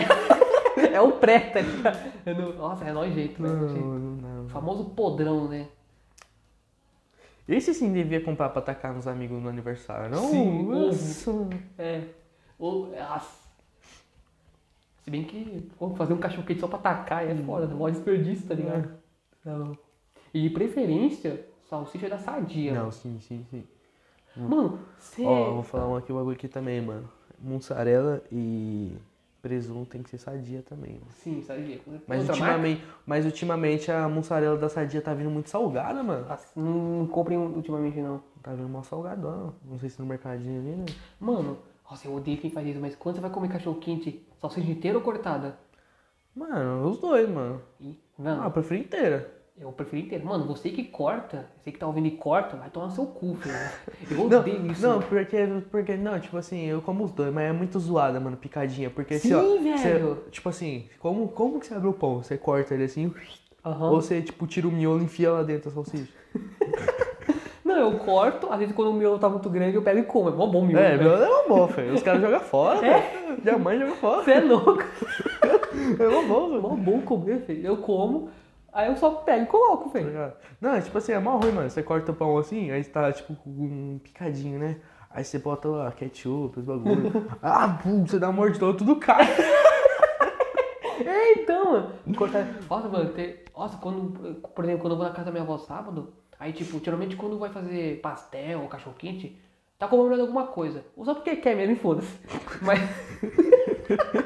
É, 0.77 0.93
é 0.95 1.01
o 1.01 1.13
pré, 1.13 1.39
tá 1.39 1.61
ligado? 1.61 2.13
É 2.25 2.33
no- 2.33 2.53
Nossa, 2.53 2.85
é 2.85 2.91
nojento, 2.93 3.41
Não, 3.41 3.67
velho. 3.67 3.81
não, 3.81 3.99
não. 4.37 4.45
O 4.45 4.49
famoso 4.49 4.85
podrão, 4.91 5.47
né? 5.47 5.67
Esse 7.47 7.73
sim 7.73 7.93
devia 7.93 8.21
comprar 8.21 8.49
pra 8.49 8.59
atacar 8.59 8.93
nos 8.93 9.07
amigos 9.07 9.41
no 9.41 9.47
aniversário, 9.49 10.09
não? 10.09 10.29
Sim, 10.29 10.63
Nossa. 10.63 11.31
É. 11.77 12.03
Ou. 12.57 12.87
Nossa. 12.87 13.45
Se 15.03 15.11
bem 15.11 15.23
que 15.23 15.69
pô, 15.77 15.91
fazer 15.91 16.13
um 16.13 16.17
cachorro 16.17 16.45
quente 16.47 16.59
só 16.59 16.67
pra 16.67 16.79
atacar 16.79 17.23
é 17.29 17.35
foda, 17.35 17.67
né? 17.67 17.75
Mó 17.75 17.87
desperdício, 17.89 18.47
tá 18.47 18.55
ligado? 18.55 18.91
Não. 19.43 19.77
E 20.33 20.41
de 20.41 20.49
preferência, 20.49 21.45
salsicha 21.69 22.09
da 22.09 22.17
sadia. 22.17 22.73
Não, 22.73 22.91
sim, 22.91 23.19
sim, 23.21 23.45
sim. 23.51 23.63
Mano, 24.35 24.79
você. 24.97 25.23
Ó, 25.23 25.47
eu 25.47 25.53
vou 25.53 25.63
falar 25.63 25.87
um 25.87 25.95
aqui, 25.95 26.11
um 26.11 26.15
bagulho 26.15 26.35
aqui 26.35 26.47
também, 26.47 26.81
mano. 26.81 27.07
Mussarela 27.45 28.23
e 28.31 28.95
presunto 29.41 29.91
tem 29.91 30.01
que 30.01 30.09
ser 30.09 30.17
sadia 30.17 30.63
também, 30.63 30.93
mano. 30.93 31.05
Sim, 31.11 31.41
sadia. 31.43 31.79
Mas 32.07 32.21
Outra 32.21 32.33
ultimamente, 32.33 32.83
mas 33.05 33.25
ultimamente 33.25 33.91
a 33.91 34.09
mussarela 34.09 34.57
da 34.57 34.67
sadia 34.67 35.01
tá 35.01 35.13
vindo 35.13 35.29
muito 35.29 35.49
salgada, 35.49 36.01
mano. 36.01 36.25
Ah, 36.27 36.39
Não 36.55 37.05
comprem 37.07 37.37
ultimamente, 37.37 37.99
não. 37.99 38.23
Tá 38.41 38.53
vindo 38.53 38.67
mal 38.67 38.83
salgadão. 38.83 39.53
Não 39.63 39.77
sei 39.77 39.89
se 39.89 39.99
no 39.99 40.07
mercadinho 40.07 40.59
ali, 40.59 40.71
né? 40.75 40.85
Mano, 41.19 41.59
nossa, 41.89 42.07
eu 42.07 42.15
odeio 42.15 42.39
quem 42.39 42.49
faz 42.49 42.67
isso, 42.67 42.79
mas 42.79 42.95
quando 42.95 43.15
você 43.15 43.21
vai 43.21 43.29
comer 43.29 43.49
cachorro 43.49 43.79
quente, 43.79 44.27
salsicha 44.41 44.71
inteira 44.71 44.97
ou 44.97 45.03
cortada? 45.03 45.55
Mano, 46.35 46.89
os 46.89 46.99
dois, 46.99 47.29
mano. 47.29 47.61
E, 47.79 47.95
Ah, 48.17 48.21
mano, 48.23 48.43
eu 48.45 48.51
prefiro 48.51 48.81
inteira. 48.81 49.34
Eu 49.59 49.71
prefiro 49.71 50.03
inteiro. 50.05 50.25
Mano, 50.25 50.45
você 50.45 50.69
que 50.69 50.83
corta, 50.83 51.47
você 51.59 51.71
que 51.71 51.77
tá 51.79 51.87
ouvindo 51.87 52.07
e 52.07 52.11
corta, 52.11 52.57
vai 52.57 52.69
tomar 52.69 52.89
seu 52.89 53.05
cu, 53.05 53.35
filho. 53.35 53.55
Eu 54.11 54.29
Não, 54.29 54.39
odeio 54.39 54.71
isso. 54.71 54.85
não, 54.85 54.99
porque, 55.01 55.37
porque, 55.71 55.95
não, 55.95 56.19
tipo 56.19 56.35
assim, 56.37 56.65
eu 56.65 56.81
como 56.81 57.03
os 57.05 57.11
dois, 57.11 57.33
mas 57.33 57.45
é 57.49 57.53
muito 57.53 57.79
zoada, 57.79 58.19
mano, 58.19 58.35
picadinha. 58.37 58.89
Porque 58.89 59.17
Sim, 59.17 59.33
assim, 59.33 59.59
ó. 59.59 59.61
velho. 59.63 60.15
Você, 60.15 60.31
tipo 60.31 60.49
assim, 60.49 60.85
como, 60.99 61.27
como 61.29 61.59
que 61.59 61.65
você 61.67 61.73
abre 61.73 61.87
o 61.87 61.93
pão? 61.93 62.21
Você 62.21 62.37
corta 62.37 62.73
ele 62.73 62.83
assim, 62.83 63.13
Aham. 63.65 63.91
ou 63.91 64.01
você, 64.01 64.21
tipo, 64.21 64.45
tira 64.45 64.67
o 64.67 64.71
miolo 64.71 64.99
e 65.01 65.05
enfia 65.05 65.31
lá 65.31 65.43
dentro 65.43 65.69
a 65.69 65.73
salsicha? 65.73 66.11
Não, 67.63 67.75
eu 67.77 67.97
corto, 67.97 68.47
às 68.51 68.59
vezes 68.59 68.75
quando 68.75 68.89
o 68.91 68.93
miolo 68.93 69.17
tá 69.17 69.27
muito 69.27 69.49
grande, 69.49 69.75
eu 69.75 69.81
pego 69.81 69.99
e 69.99 70.03
como. 70.03 70.29
É 70.29 70.31
mó 70.31 70.45
bom 70.45 70.61
o 70.61 70.65
miolo. 70.65 70.83
É, 70.85 70.97
miolo 70.97 71.23
é 71.23 71.27
uma 71.29 71.47
boa, 71.47 71.67
velho. 71.67 71.93
Os 71.95 72.03
caras 72.03 72.21
jogam 72.21 72.39
fora, 72.41 72.79
velho. 72.81 73.41
Minha 73.43 73.57
mãe 73.57 73.79
joga 73.79 73.95
fora. 73.95 74.23
Você 74.23 74.31
é 74.33 74.39
louco. 74.41 74.83
É 75.99 76.07
uma 76.07 76.21
boa, 76.21 76.57
É 76.57 76.61
mó 76.61 76.69
bom 76.75 77.01
comer, 77.01 77.39
filho. 77.41 77.65
Eu 77.65 77.77
como, 77.77 78.29
aí 78.75 78.89
eu 78.89 78.95
só 78.97 79.09
pego 79.11 79.43
e 79.43 79.47
coloco, 79.47 79.89
Tá 79.89 79.99
velho. 79.99 80.33
Não, 80.61 80.75
é 80.75 80.81
tipo 80.81 80.97
assim, 80.97 81.13
é 81.13 81.19
mó 81.19 81.37
ruim, 81.37 81.51
mano. 81.51 81.69
Você 81.69 81.81
corta 81.81 82.11
o 82.11 82.15
pão 82.15 82.37
assim, 82.37 82.69
aí 82.69 82.83
tá, 82.83 83.11
tipo, 83.11 83.33
com 83.35 83.49
um 83.49 83.99
picadinho, 84.03 84.59
né? 84.59 84.77
Aí 85.09 85.23
você 85.23 85.39
bota 85.39 85.69
lá 85.69 85.91
ketchup, 85.93 86.59
os 86.59 86.65
bagulho. 86.65 87.27
ah, 87.41 87.79
pum, 87.81 88.05
você 88.05 88.19
dá 88.19 88.27
uma 88.27 88.33
mordida, 88.33 88.73
tudo 88.73 88.97
cai. 88.97 89.25
É, 91.05 91.33
então, 91.33 91.71
mano. 91.73 91.91
Cortar... 92.15 92.47
Nossa, 92.69 92.87
mano, 92.87 93.09
tem... 93.11 93.35
Nossa, 93.55 93.77
quando, 93.77 94.39
por 94.55 94.63
exemplo, 94.63 94.81
quando 94.81 94.93
eu 94.93 94.97
vou 94.97 95.05
na 95.05 95.11
casa 95.11 95.25
da 95.25 95.31
minha 95.31 95.43
avó 95.43 95.57
sábado, 95.57 96.13
aí, 96.39 96.53
tipo, 96.53 96.83
geralmente 96.83 97.17
quando 97.17 97.37
vai 97.37 97.49
fazer 97.49 97.99
pastel 98.01 98.61
ou 98.61 98.67
cachorro 98.67 98.95
quente, 98.97 99.37
tá 99.77 99.87
comemorando 99.87 100.21
alguma 100.21 100.47
coisa. 100.47 100.85
Ou 100.95 101.03
só 101.05 101.13
porque 101.13 101.35
quer 101.35 101.55
mesmo, 101.55 101.73
e 101.73 101.79
foda-se. 101.79 102.17
Mas. 102.61 102.79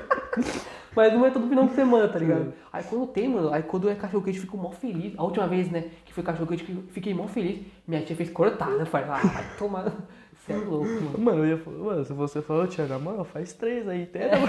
Mas 0.99 1.13
não 1.13 1.25
é 1.25 1.29
todo 1.31 1.47
final 1.47 1.65
de 1.65 1.73
semana, 1.75 2.09
tá 2.09 2.19
ligado? 2.19 2.53
Aí 2.73 2.83
quando 2.83 3.07
tem, 3.07 3.29
mano, 3.29 3.53
aí 3.53 3.63
quando 3.63 3.89
é 3.89 3.95
cachorro 3.95 4.21
quente, 4.21 4.35
eu 4.35 4.41
fico 4.41 4.57
mó 4.57 4.69
feliz. 4.69 5.13
A 5.17 5.23
última 5.23 5.47
vez, 5.47 5.71
né, 5.71 5.85
que 6.03 6.13
foi 6.13 6.21
cachorro 6.21 6.45
quente, 6.45 6.69
eu 6.69 6.83
fiquei 6.89 7.13
mó 7.13 7.25
feliz. 7.25 7.65
Minha 7.87 8.01
tia 8.01 8.17
fez 8.17 8.29
cortada. 8.29 8.85
Falei, 8.85 9.07
ah, 9.09 9.21
vai 9.23 9.45
tomar. 9.57 9.93
Você 10.35 10.51
é 10.51 10.57
louco, 10.57 10.85
mano. 10.85 11.17
Mano, 11.19 11.45
eu 11.45 11.47
ia 11.51 11.57
falar, 11.57 11.77
mano, 11.77 12.03
se 12.03 12.11
você 12.11 12.41
falou, 12.41 12.67
tia, 12.67 12.85
na 12.85 12.99
moral, 12.99 13.23
faz 13.23 13.53
três 13.53 13.87
aí, 13.87 14.01
entendeu? 14.01 14.39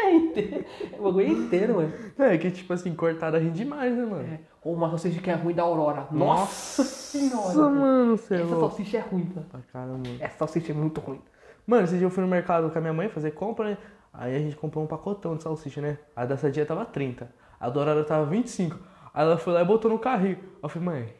É 0.00 0.10
inteiro. 0.16 0.64
É 0.92 0.98
o 0.98 1.02
bagulho 1.04 1.28
inteiro, 1.28 1.74
mano. 1.76 1.92
É, 2.18 2.36
que 2.36 2.50
tipo 2.50 2.72
assim, 2.72 2.92
cortada 2.92 3.38
rende 3.38 3.64
mais, 3.64 3.94
né, 3.96 4.04
mano? 4.04 4.24
É. 4.24 4.40
Ou 4.64 4.74
uma 4.74 4.88
salsicha 4.88 5.20
que 5.20 5.30
é 5.30 5.34
ruim 5.34 5.54
da 5.54 5.62
Aurora. 5.62 6.08
Nossa, 6.10 6.82
senhora. 6.82 7.36
Nossa, 7.36 7.70
mano, 7.70 8.16
você 8.16 8.34
é 8.34 8.36
Essa 8.38 8.46
louco. 8.46 8.68
salsicha 8.68 8.96
é 8.96 9.00
ruim, 9.00 9.30
mano. 9.32 9.46
Pra 9.48 9.60
caramba. 9.72 10.08
Essa 10.18 10.38
salsicha 10.38 10.72
é 10.72 10.74
muito 10.74 11.00
ruim. 11.00 11.20
Mano, 11.64 11.84
esse 11.84 11.96
dia 11.98 12.06
eu 12.06 12.10
fui 12.10 12.24
no 12.24 12.28
mercado 12.28 12.68
com 12.68 12.78
a 12.78 12.80
minha 12.80 12.92
mãe 12.92 13.08
fazer 13.08 13.30
compra, 13.30 13.70
né? 13.70 13.78
Aí 14.12 14.34
a 14.34 14.38
gente 14.38 14.56
comprou 14.56 14.82
um 14.82 14.86
pacotão 14.86 15.36
de 15.36 15.42
salsicha, 15.42 15.80
né? 15.80 15.98
A 16.16 16.24
da 16.26 16.36
Sadia 16.36 16.64
tava 16.66 16.84
30. 16.84 17.30
A 17.60 17.68
da 17.68 17.80
Aurora 17.80 18.04
tava 18.04 18.24
25. 18.26 18.76
Aí 19.14 19.24
ela 19.24 19.36
foi 19.38 19.52
lá 19.52 19.62
e 19.62 19.64
botou 19.64 19.90
no 19.90 19.98
carrinho. 19.98 20.38
Eu 20.62 20.68
falei, 20.68 20.86
mãe, 20.88 21.14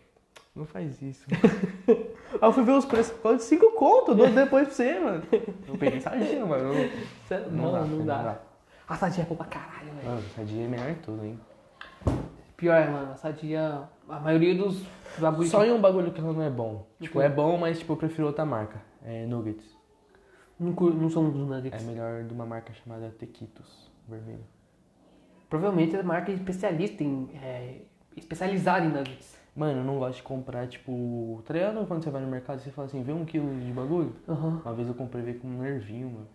não 0.55 0.65
faz 0.65 1.01
isso. 1.03 1.27
Aí 1.89 2.49
eu 2.49 2.53
fui 2.53 2.63
ver 2.65 2.73
os 2.73 2.85
preços, 2.85 3.15
de 3.23 3.43
5 3.43 3.73
conto, 3.73 4.15
dou 4.15 4.29
depois 4.31 4.67
pra 4.69 4.75
você, 4.77 4.99
mano. 4.99 5.23
Eu 5.67 5.79
peguei 5.79 6.01
Sadia, 6.01 6.45
mano. 6.45 6.75
Sério? 7.27 7.51
Não 7.51 7.65
Não, 7.65 7.73
dá, 7.73 7.81
não, 7.81 7.89
não 7.99 8.07
dá. 8.07 8.23
dá. 8.23 8.39
A 8.89 8.97
sadia 8.97 9.23
é 9.23 9.27
boa 9.27 9.37
pra 9.37 9.47
caralho, 9.47 9.93
velho. 9.93 10.09
Mano, 10.09 10.23
Sadia 10.35 10.65
é 10.65 10.67
melhor 10.69 10.89
em 10.91 10.95
tudo, 10.95 11.25
hein? 11.25 11.39
Pior, 12.57 12.91
mano, 12.91 13.13
a 13.13 13.17
sadia. 13.17 13.83
A 14.09 14.19
maioria 14.21 14.55
dos 14.55 14.83
bagulhos. 15.19 15.51
Só 15.51 15.65
em 15.65 15.73
um 15.73 15.81
bagulho 15.81 16.11
que 16.11 16.21
ela 16.21 16.33
não 16.33 16.43
é 16.43 16.51
bom. 16.51 16.87
Tipo, 17.01 17.21
é 17.21 17.29
bom, 17.29 17.57
mas 17.59 17.79
tipo, 17.79 17.93
eu 17.93 17.97
prefiro 17.97 18.27
outra 18.27 18.45
marca. 18.45 18.81
É 19.05 19.27
Nuggets. 19.27 19.78
Não, 20.59 20.73
não 20.73 21.09
são 21.11 21.31
dos 21.31 21.51
É 21.51 21.55
nuggets. 21.57 21.85
melhor 21.85 22.25
de 22.25 22.33
uma 22.35 22.45
marca 22.47 22.73
chamada 22.73 23.09
Tequitos, 23.19 23.91
vermelho. 24.09 24.45
Provavelmente 25.49 25.97
é 25.97 26.03
marca 26.03 26.31
especialista 26.33 27.03
em. 27.03 27.31
É, 27.43 27.83
especializada 28.17 28.85
em 28.85 28.89
nuggets. 28.91 29.39
Mano, 29.57 29.81
eu 29.81 29.85
não 29.85 29.99
gosto 29.99 30.17
de 30.17 30.23
comprar, 30.23 30.69
tipo, 30.69 31.43
tá 31.45 31.53
ligado 31.55 31.85
quando 31.87 32.03
você 32.05 32.11
vai 32.11 32.23
no 32.23 32.29
mercado 32.29 32.59
e 32.61 32.63
você 32.63 32.71
fala 32.71 32.87
assim, 32.87 33.03
vê 33.03 33.13
um 33.13 33.25
quilo 33.25 33.49
de 33.61 33.73
bagulho? 33.73 34.15
Aham. 34.29 34.61
Uma 34.65 34.75
vez 34.75 34.87
eu 34.87 34.95
comprei 34.95 35.23
veio 35.23 35.41
com 35.41 35.49
um 35.49 35.59
nervinho, 35.63 36.11
mano. 36.11 36.29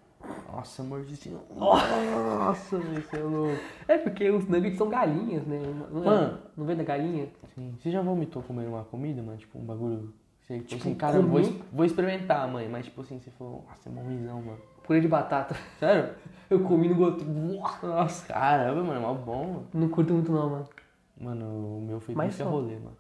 Nossa, 0.51 0.84
mordidinho. 0.84 1.39
Nossa, 1.55 2.78
velho, 2.80 3.01
você 3.01 3.17
é 3.17 3.24
louco. 3.24 3.59
É 3.88 3.97
porque 3.97 4.30
os 4.30 4.47
nuggets 4.47 4.78
são 4.78 4.89
galinhas, 4.89 5.45
né? 5.45 5.59
Não, 5.91 6.01
é- 6.01 6.05
Mano. 6.05 6.39
não 6.57 6.65
vem 6.65 6.76
da 6.76 6.84
galinha? 6.84 7.28
Sim. 7.55 7.76
Você 7.80 7.91
já 7.91 8.01
vomitou 8.01 8.41
comendo 8.43 8.69
uma 8.69 8.84
comida, 8.84 9.21
mano? 9.21 9.38
Tipo, 9.38 9.57
um 9.59 9.63
bagulho. 9.65 10.13
Você, 10.44 10.56
tipo, 10.56 10.68
Tipo, 10.68 10.82
assim, 10.82 10.96
cara, 10.96 11.16
eu 11.18 11.24
vou, 11.24 11.41
vou 11.72 11.86
experimentar, 11.86 12.48
mãe. 12.48 12.68
Mas, 12.68 12.86
tipo 12.86 13.02
assim, 13.02 13.20
você 13.20 13.32
falou, 13.32 13.66
nossa, 13.68 13.88
é 13.88 13.91
mó 13.91 14.02
ruimzão, 14.02 14.41
mano. 14.41 14.60
Purê 14.84 15.00
de 15.00 15.08
batata. 15.08 15.56
Sério? 15.80 16.16
Eu 16.50 16.60
comi 16.64 16.89
no 16.89 16.96
gosto. 16.96 17.24
Nossa, 17.24 18.28
caramba, 18.28 18.84
mano, 18.84 19.00
é 19.00 19.02
mó 19.02 19.14
bom, 19.14 19.46
mano. 19.46 19.68
Não 19.74 19.89
curto 19.89 20.14
muito, 20.14 20.32
não, 20.32 20.50
mano. 20.50 20.70
Mano, 21.18 21.78
o 21.78 21.82
meu 21.82 22.00
foi 22.02 22.14
Mas 22.14 22.32
bife 22.32 22.41
a 22.41 22.46
só. 22.46 22.52
rolê, 22.52 22.76
mano. 22.76 22.98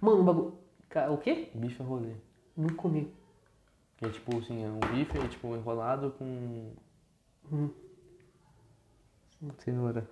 Mano, 0.00 0.20
o 0.20 0.24
bagulho. 0.24 0.58
O 1.12 1.18
quê? 1.18 1.50
Bife 1.54 1.80
a 1.80 1.84
rolê. 1.84 2.14
Não 2.56 2.68
comi. 2.70 3.14
Que 3.96 4.06
é 4.06 4.08
tipo 4.08 4.36
assim, 4.38 4.64
é 4.64 4.68
um 4.68 4.80
bife, 4.80 5.16
é 5.16 5.28
tipo 5.28 5.54
enrolado 5.54 6.10
com. 6.18 6.72
Hum. 7.52 7.70
Cenoura. 9.58 10.08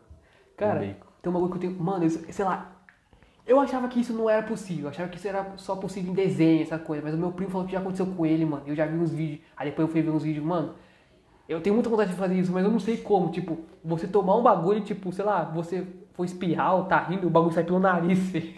Cara, 0.57 0.81
tem 1.20 1.31
um 1.31 1.33
bagulho 1.33 1.51
que 1.51 1.57
eu 1.57 1.61
tenho. 1.61 1.83
Mano, 1.83 2.05
isso, 2.05 2.24
sei 2.33 2.45
lá. 2.45 2.78
Eu 3.49 3.59
achava 3.59 3.88
que 3.88 3.99
isso 3.99 4.12
não 4.12 4.28
era 4.28 4.42
possível. 4.42 4.84
Eu 4.84 4.90
achava 4.90 5.09
que 5.09 5.16
isso 5.16 5.26
era 5.26 5.55
só 5.57 5.74
possível 5.74 6.12
em 6.12 6.14
desenho, 6.14 6.61
essa 6.61 6.78
coisa. 6.78 7.03
Mas 7.03 7.14
o 7.14 7.16
meu 7.16 7.32
primo 7.32 7.51
falou 7.51 7.66
que 7.66 7.72
já 7.72 7.78
aconteceu 7.78 8.05
com 8.07 8.26
ele, 8.26 8.44
mano. 8.44 8.62
Eu 8.66 8.76
já 8.76 8.84
vi 8.84 8.99
uns 8.99 9.11
vídeos. 9.11 9.40
Aí 9.57 9.70
depois 9.70 9.88
eu 9.88 9.92
fui 9.92 10.03
ver 10.03 10.11
uns 10.11 10.22
vídeos, 10.22 10.44
mano. 10.44 10.74
Eu 11.49 11.62
tenho 11.62 11.74
muita 11.74 11.88
vontade 11.88 12.11
de 12.11 12.16
fazer 12.16 12.34
isso, 12.34 12.53
mas 12.53 12.62
eu 12.62 12.70
não 12.70 12.78
sei 12.78 12.99
como. 12.99 13.30
Tipo, 13.30 13.59
você 13.82 14.07
tomar 14.07 14.36
um 14.36 14.42
bagulho, 14.42 14.82
tipo, 14.82 15.11
sei 15.11 15.24
lá, 15.24 15.44
você 15.44 15.86
foi 16.12 16.26
espirrar 16.26 16.74
ou 16.76 16.84
tá 16.84 16.99
rindo, 16.99 17.26
o 17.26 17.30
bagulho 17.30 17.55
sai 17.55 17.64
pelo 17.64 17.78
nariz, 17.78 18.18
filho. 18.18 18.53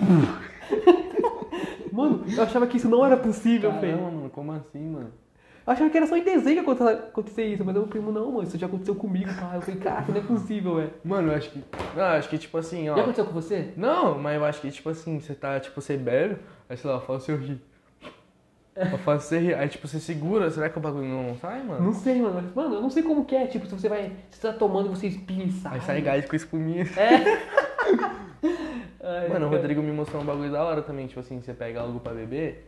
mano, 1.93 2.25
eu 2.27 2.43
achava 2.43 2.67
que 2.67 2.77
isso 2.77 2.89
não 2.89 3.07
era 3.07 3.17
possível, 3.17 3.71
Caramba, 3.71 3.87
filho. 3.87 4.03
mano, 4.03 4.31
como 4.31 4.51
assim, 4.51 4.91
mano? 4.91 5.13
Eu 5.67 5.73
achava 5.73 5.91
que 5.91 5.97
era 5.97 6.07
só 6.07 6.17
em 6.17 6.25
desenho 6.25 6.65
que 6.65 6.71
acontecia- 6.71 7.45
isso, 7.45 7.65
mas 7.65 7.75
meu 7.75 7.87
primo, 7.87 8.11
não, 8.11 8.33
mano, 8.33 8.43
isso 8.49 8.59
já 8.59 8.67
aconteceu 8.67 8.95
comigo, 8.95 9.29
pá. 9.39 9.53
Eu 9.55 9.61
falei, 9.61 9.79
caraca, 9.81 10.11
não 10.13 10.19
é 10.21 10.25
possível, 10.25 10.77
velho. 10.77 10.91
Mano, 11.05 11.31
eu 11.33 11.37
acho 11.37 11.51
que. 11.51 11.59
Não, 11.95 12.03
eu 12.03 12.09
acho 12.13 12.29
que 12.29 12.39
tipo 12.39 12.57
assim, 12.59 12.89
ó. 12.89 12.97
Já 12.97 13.03
aconteceu 13.03 13.25
com 13.27 13.33
você? 13.33 13.73
Não, 13.77 14.19
mas 14.19 14.37
eu 14.37 14.45
acho 14.45 14.61
que 14.61 14.71
tipo 14.71 14.89
assim, 14.89 15.21
você 15.21 15.35
tá, 15.35 15.61
tipo, 15.61 15.81
você 15.81 15.97
bebe, 15.97 16.37
aí 16.69 16.77
sei 16.77 16.91
lá, 16.91 16.97
eu 16.97 17.01
faço 17.03 17.31
eu 17.31 17.37
rir. 17.37 17.61
Eu 18.77 18.99
faço 18.99 19.29
você 19.29 19.39
rir, 19.39 19.55
aí 19.55 19.69
tipo, 19.69 19.87
você 19.87 20.01
segura, 20.01 20.51
será 20.51 20.71
que 20.71 20.79
o 20.79 20.81
bagulho 20.81 21.07
não 21.07 21.37
sai, 21.37 21.63
mano? 21.63 21.85
Não 21.85 21.93
sei, 21.93 22.21
mano. 22.23 22.51
Mano, 22.55 22.77
eu 22.77 22.81
não 22.81 22.89
sei 22.91 23.03
como 23.03 23.25
que 23.27 23.37
é, 23.37 23.47
tipo, 23.47 23.67
se 23.67 23.73
você 23.73 23.89
vai. 23.89 24.13
Você 24.31 24.41
tá 24.41 24.53
tomando 24.55 24.87
e 24.87 24.89
você 24.91 25.07
espirra 25.09 25.43
e 25.43 25.51
sai. 25.53 25.75
Aí 25.75 25.81
sai 25.83 26.01
gás 26.01 26.25
com 26.27 26.35
espuminha. 26.37 26.87
Ai, 29.03 29.29
Mano, 29.29 29.47
o 29.47 29.51
cara. 29.51 29.61
Rodrigo 29.63 29.83
me 29.83 29.93
mostrou 29.93 30.23
um 30.23 30.25
bagulho 30.25 30.51
da 30.53 30.63
hora 30.65 30.83
também, 30.83 31.07
tipo 31.07 31.21
assim, 31.21 31.41
você 31.41 31.53
pega 31.53 31.81
algo 31.81 32.01
pra 32.01 32.13
beber, 32.13 32.67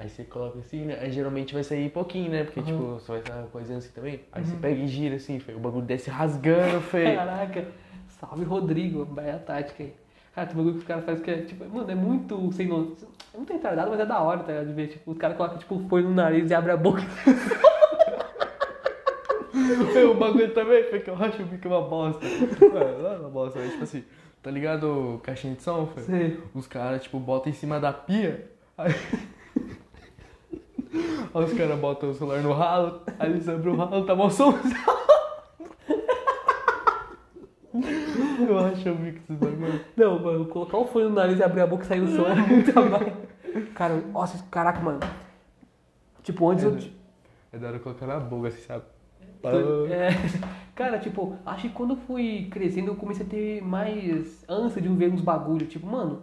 aí 0.00 0.08
você 0.08 0.24
coloca 0.24 0.58
assim, 0.58 0.86
né? 0.86 0.98
Aí 1.00 1.12
geralmente 1.12 1.52
vai 1.52 1.62
sair 1.62 1.90
pouquinho, 1.90 2.30
né? 2.30 2.44
Porque, 2.44 2.60
Uhum. 2.60 2.66
tipo, 2.66 2.82
você 2.94 3.12
vai 3.12 3.20
estar 3.20 3.42
coisando 3.52 3.78
assim 3.78 3.90
também. 3.92 4.20
Aí 4.32 4.42
você 4.44 4.56
pega 4.56 4.80
e 4.80 4.86
gira 4.88 5.16
assim, 5.16 5.38
feio. 5.38 5.58
O 5.58 5.60
bagulho 5.60 5.84
desce 5.84 6.08
rasgando, 6.10 6.80
feio. 6.80 7.14
Caraca, 7.16 7.66
salve 8.08 8.44
Rodrigo, 8.44 9.04
vai 9.04 9.30
a 9.30 9.38
tática 9.38 9.82
aí. 9.82 9.92
Cara, 10.34 10.46
tem 10.46 10.56
bagulho 10.56 10.74
que 10.74 10.80
os 10.80 10.86
caras 10.86 11.04
fazem 11.04 11.22
que 11.22 11.30
é, 11.30 11.42
tipo, 11.42 11.64
mano, 11.68 11.90
é 11.90 11.94
muito 11.94 12.50
sem 12.52 12.66
noção. 12.66 13.08
É 13.34 13.36
muito 13.36 13.52
retardado, 13.52 13.90
mas 13.90 14.00
é 14.00 14.06
da 14.06 14.20
hora, 14.20 14.40
tá 14.40 14.52
ligado? 14.52 14.68
De 14.68 14.72
ver, 14.72 14.86
tipo, 14.88 15.10
os 15.10 15.18
caras 15.18 15.36
colocam, 15.36 15.58
tipo, 15.58 15.74
o 15.74 15.88
fone 15.88 16.04
no 16.04 16.14
nariz 16.14 16.50
e 16.50 16.54
abrem 16.54 16.74
a 16.74 16.76
boca. 16.76 17.02
O 20.10 20.14
bagulho 20.14 20.52
também, 20.54 20.82
feio, 20.84 21.02
que 21.02 21.10
eu 21.10 21.14
acho 21.14 21.42
o 21.42 21.46
bico 21.46 21.68
uma 21.68 21.82
bosta. 21.82 22.24
Mano, 22.24 23.02
não 23.02 23.12
é 23.12 23.16
uma 23.18 23.28
bosta, 23.28 23.58
mas 23.58 23.70
tipo 23.72 23.84
assim, 23.84 24.04
tá 24.42 24.50
ligado 24.50 25.14
o 25.16 25.18
caixinha 25.20 25.54
de 25.54 25.62
som, 25.62 25.86
feio? 25.86 26.42
Os 26.54 26.66
caras, 26.66 27.02
tipo, 27.02 27.18
botam 27.18 27.50
em 27.50 27.54
cima 27.54 27.78
da 27.78 27.92
pia, 27.92 28.50
aí... 28.76 28.92
Aí 30.92 31.44
os 31.44 31.52
caras 31.52 31.78
botam 31.78 32.10
o 32.10 32.14
celular 32.14 32.42
no 32.42 32.52
ralo, 32.52 33.02
aí 33.18 33.30
eles 33.30 33.48
abrem 33.48 33.72
o 33.72 33.76
ralo, 33.76 34.04
tá 34.04 34.14
mó 34.14 34.28
som. 34.28 34.54
Eu 37.72 38.58
acho 38.58 38.90
o 38.90 38.94
bico 38.96 39.20
desses 39.20 39.36
bagulho. 39.36 39.84
Não, 39.96 40.18
mano, 40.18 40.46
colocar 40.46 40.78
o 40.78 40.86
fone 40.86 41.04
no 41.04 41.14
nariz 41.14 41.38
e 41.38 41.42
abrir 41.42 41.60
a 41.60 41.66
boca 41.66 41.84
e 41.84 41.86
sair 41.86 42.00
o 42.00 42.08
som 42.08 42.26
é 42.26 42.34
muito 42.34 42.72
mais. 42.74 43.12
Cara, 43.74 43.96
nossa, 43.96 44.44
caraca, 44.50 44.80
mano. 44.80 45.00
Tipo, 46.22 46.50
antes 46.50 46.64
eu. 46.64 46.76
É 47.52 47.58
da 47.58 47.68
hora 47.68 47.78
colocar 47.78 48.06
na 48.06 48.18
boca, 48.18 48.48
assim, 48.48 48.62
sabe? 48.62 48.84
É, 49.88 50.10
cara, 50.74 50.98
tipo, 50.98 51.36
acho 51.46 51.62
que 51.62 51.74
quando 51.74 51.94
eu 51.94 51.96
fui 51.96 52.48
crescendo 52.50 52.88
eu 52.88 52.96
comecei 52.96 53.24
a 53.24 53.28
ter 53.28 53.62
mais 53.62 54.44
ânsia 54.48 54.82
de 54.82 54.88
ver 54.88 55.12
uns 55.12 55.20
bagulho. 55.20 55.66
Tipo, 55.66 55.86
mano, 55.86 56.22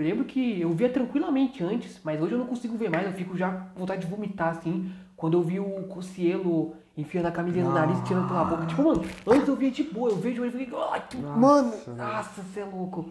eu 0.00 0.04
lembro 0.08 0.24
que 0.24 0.60
eu 0.60 0.70
via 0.72 0.88
tranquilamente 0.88 1.62
antes, 1.62 2.00
mas 2.02 2.20
hoje 2.20 2.32
eu 2.32 2.38
não 2.38 2.46
consigo 2.46 2.76
ver 2.76 2.88
mais, 2.90 3.06
eu 3.06 3.12
fico 3.12 3.36
já 3.36 3.50
com 3.74 3.80
vontade 3.80 4.00
de 4.04 4.06
vomitar, 4.10 4.48
assim. 4.50 4.90
Quando 5.16 5.34
eu 5.36 5.42
vi 5.42 5.60
o 5.60 5.82
Cocielo 5.88 6.74
enfiando 6.96 7.26
a 7.26 7.30
camisinha 7.32 7.64
no 7.64 7.72
nariz 7.72 7.98
e 7.98 8.04
tirando 8.04 8.26
pela 8.28 8.44
boca. 8.44 8.64
Tipo, 8.66 8.82
mano, 8.82 9.02
antes 9.26 9.46
eu 9.48 9.56
via 9.56 9.70
de 9.70 9.82
boa, 9.84 10.10
eu 10.10 10.16
vejo 10.16 10.42
ele 10.44 10.56
e 10.56 10.64
fiquei, 10.64 10.78
ai, 10.90 11.04
que- 11.08 11.18
Nossa, 11.18 11.36
mano, 11.38 11.72
nossa, 11.96 12.42
você 12.42 12.60
é 12.60 12.64
louco. 12.64 13.08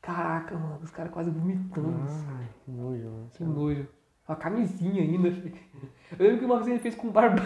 Caraca, 0.00 0.54
mano, 0.56 0.78
os 0.82 0.90
caras 0.90 1.10
quase 1.12 1.30
vomitando. 1.30 1.94
Ai, 2.38 2.46
que 2.64 2.70
nojo, 2.70 3.04
mano. 3.04 3.30
Que 3.34 3.42
nojo. 3.44 3.88
A 4.28 4.36
camisinha 4.36 5.02
ainda. 5.02 5.28
Eu 5.28 6.26
lembro 6.26 6.38
que 6.38 6.44
uma 6.44 6.56
vez 6.58 6.68
ele 6.68 6.78
fez 6.78 6.94
com 6.94 7.08
barba. 7.10 7.42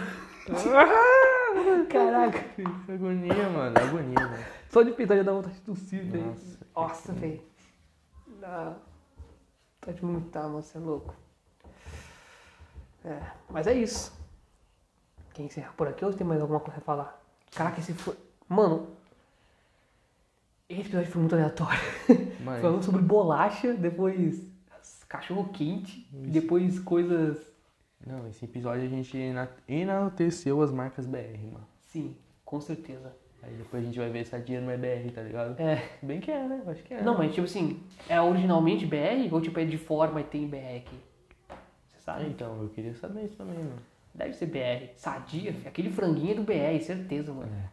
Caraca. 1.89 2.39
Que 2.55 2.91
agonia, 2.91 3.49
mano. 3.49 3.75
Agonia, 3.77 4.19
mano. 4.27 4.43
Só 4.69 4.81
de 4.83 4.91
pensar 4.91 5.15
já 5.17 5.23
dá 5.23 5.31
vontade 5.33 5.55
de 5.55 5.61
tossir, 5.61 6.03
velho. 6.03 6.35
Nossa, 6.75 7.11
velho. 7.13 7.41
Dá. 8.39 8.75
Tá 9.81 9.91
de 9.91 10.01
vomitar, 10.01 10.43
mano, 10.43 10.61
você 10.61 10.77
é 10.77 10.81
louco. 10.81 11.15
É, 13.03 13.21
mas 13.49 13.65
é 13.67 13.73
isso. 13.73 14.11
Quem 15.33 15.45
encerra 15.45 15.71
por 15.77 15.87
aqui 15.87 16.03
ou 16.03 16.13
tem 16.13 16.27
mais 16.27 16.41
alguma 16.41 16.59
coisa 16.59 16.79
a 16.79 16.83
falar? 16.83 17.21
Caraca, 17.55 17.79
esse 17.79 17.93
foi. 17.93 18.15
Mano. 18.47 18.95
Esse 20.67 20.81
episódio 20.81 21.11
foi 21.11 21.21
muito 21.21 21.33
aleatório. 21.35 21.79
Mas, 22.43 22.61
Falando 22.61 22.83
sobre 22.83 23.01
bolacha, 23.01 23.73
depois 23.73 24.47
cachorro 25.07 25.49
quente, 25.51 26.07
depois 26.11 26.77
coisas. 26.79 27.51
não, 28.05 28.27
esse 28.27 28.45
episódio 28.45 28.83
a 28.85 28.87
gente 28.87 29.17
ena- 29.17 29.49
enalteceu 29.67 30.61
as 30.61 30.71
marcas 30.71 31.07
BR, 31.07 31.39
mano. 31.51 31.67
Sim, 31.87 32.15
com 32.45 32.61
certeza. 32.61 33.11
Aí 33.41 33.53
depois 33.53 33.83
a 33.83 33.85
gente 33.85 33.97
vai 33.97 34.09
ver 34.09 34.25
se 34.25 34.35
a 34.35 34.39
dia 34.39 34.59
não 34.59 34.69
é 34.69 34.77
BR, 34.77 35.11
tá 35.13 35.21
ligado? 35.21 35.59
É. 35.59 35.81
Bem 36.01 36.19
que 36.19 36.29
é, 36.31 36.47
né? 36.47 36.61
Acho 36.67 36.83
que 36.83 36.93
é. 36.93 37.01
Não, 37.01 37.17
mas 37.17 37.33
tipo 37.33 37.45
assim, 37.45 37.81
é 38.07 38.19
originalmente 38.21 38.85
BR 38.85 39.31
ou 39.31 39.41
tipo 39.41 39.59
é 39.59 39.65
de 39.65 39.77
fora, 39.77 40.11
mas 40.11 40.27
tem 40.27 40.47
BR 40.47 40.77
aqui? 40.77 40.99
Você 41.87 41.99
sabe? 41.99 42.25
então, 42.25 42.61
eu 42.61 42.69
queria 42.69 42.93
saber 42.95 43.25
isso 43.25 43.37
também, 43.37 43.57
mano. 43.57 43.79
Deve 44.13 44.33
ser 44.33 44.47
BR. 44.47 44.91
Sadia, 44.95 45.53
filho. 45.53 45.67
aquele 45.67 45.91
franguinho 45.91 46.31
é 46.31 46.35
do 46.35 46.43
BR, 46.43 46.81
certeza, 46.81 47.33
mano. 47.33 47.51
É. 47.53 47.69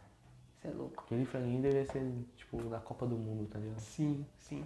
Você 0.55 0.67
é 0.69 0.71
louco. 0.71 1.03
Aquele 1.05 1.25
franguinho 1.25 1.61
deveria 1.61 1.85
ser, 1.85 2.09
tipo, 2.35 2.57
da 2.63 2.79
Copa 2.79 3.05
do 3.05 3.15
Mundo, 3.15 3.47
tá 3.47 3.59
ligado? 3.59 3.79
Sim, 3.79 4.25
sim. 4.37 4.63